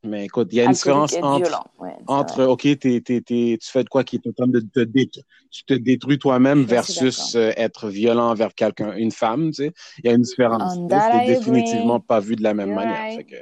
Mais 0.05 0.25
écoute, 0.25 0.49
il 0.51 0.57
y 0.57 0.61
a 0.61 0.65
une 0.65 0.71
différence 0.71 1.15
entre, 1.21 1.43
violent. 1.43 1.65
Ouais. 1.79 2.45
OK, 2.45 2.61
tu 2.79 3.57
fais 3.61 3.83
de 3.83 3.89
quoi 3.89 4.03
qui 4.03 4.17
est 4.17 4.27
en 4.27 4.33
train 4.33 4.47
de 4.47 4.59
te 4.59 4.79
détruire, 4.81 5.25
tu 5.51 5.63
te 5.63 5.73
détruis 5.73 6.19
toi-même 6.19 6.63
versus 6.63 7.35
euh, 7.35 7.51
être 7.57 7.89
violent 7.89 8.29
envers 8.29 8.53
quelqu'un, 8.53 8.93
une 8.95 9.11
femme, 9.11 9.47
tu 9.51 9.65
sais. 9.65 9.73
Il 9.99 10.05
y 10.05 10.09
a 10.09 10.15
une 10.15 10.21
différence. 10.21 10.75
C'est 10.75 11.25
définitivement 11.25 11.95
agree. 11.95 12.07
pas 12.07 12.19
vu 12.19 12.35
de 12.35 12.43
la 12.43 12.53
même 12.53 12.69
You're 12.69 12.79
manière. 12.79 12.97
right. 12.97 13.17
Fait 13.17 13.23
que, 13.23 13.35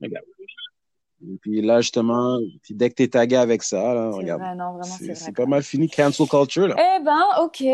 regarde. 0.00 0.24
Et 1.26 1.38
puis 1.40 1.62
là, 1.62 1.80
justement, 1.80 2.38
puis 2.62 2.74
dès 2.74 2.90
que 2.90 2.96
t'es 2.96 3.08
tagué 3.08 3.36
avec 3.36 3.62
ça, 3.62 3.94
là, 3.94 4.10
regarde, 4.10 4.42
c'est 5.14 5.34
pas 5.34 5.46
mal 5.46 5.62
fini. 5.62 5.88
Cancel 5.88 6.28
culture, 6.28 6.68
là. 6.68 6.76
Eh 6.78 7.02
ben, 7.02 7.22
ok, 7.42 7.64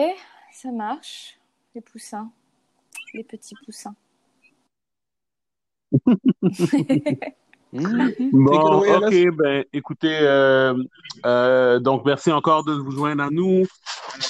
ça 0.53 0.71
marche. 0.71 1.37
Les 1.75 1.81
poussins. 1.81 2.31
Les 3.14 3.25
petits 3.25 3.55
poussins. 3.64 3.95
Mhm. 7.73 8.12
Bon, 8.33 8.81
ok, 8.81 9.37
ben, 9.37 9.64
écoutez, 9.73 10.18
euh, 10.23 10.75
euh, 11.25 11.79
donc 11.79 12.05
merci 12.05 12.33
encore 12.33 12.64
de 12.64 12.73
vous 12.73 12.91
joindre 12.91 13.23
à 13.23 13.31
nous. 13.31 13.64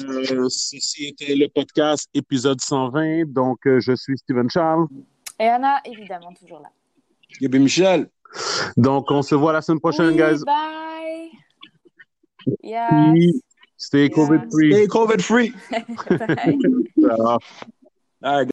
Euh, 0.03 0.49
ceci 0.51 1.07
était 1.07 1.35
le 1.35 1.49
podcast 1.49 2.09
épisode 2.13 2.61
120. 2.61 3.25
Donc, 3.33 3.67
euh, 3.67 3.81
je 3.81 3.97
suis 3.97 4.19
Steven 4.19 4.51
Charles. 4.51 4.87
Et 5.39 5.49
Anna, 5.49 5.81
évidemment, 5.87 6.33
toujours 6.39 6.61
là. 6.61 6.69
Gabi 7.41 7.59
Michel. 7.61 8.11
Donc, 8.77 9.11
on 9.11 9.23
se 9.23 9.35
voit 9.35 9.53
la 9.55 9.63
semaine 9.63 9.81
prochaine, 9.81 10.09
Oui, 10.11 10.17
guys. 10.17 10.45
bye. 10.45 11.31
Yes. 12.63 13.41
Stay. 13.77 14.11
COVID 14.11 14.41
free. 14.53 14.73
Stay 14.73 14.87
COVID 14.87 15.23
free. 15.23 15.53
Bye. 16.97 17.39
Right, 18.23 18.47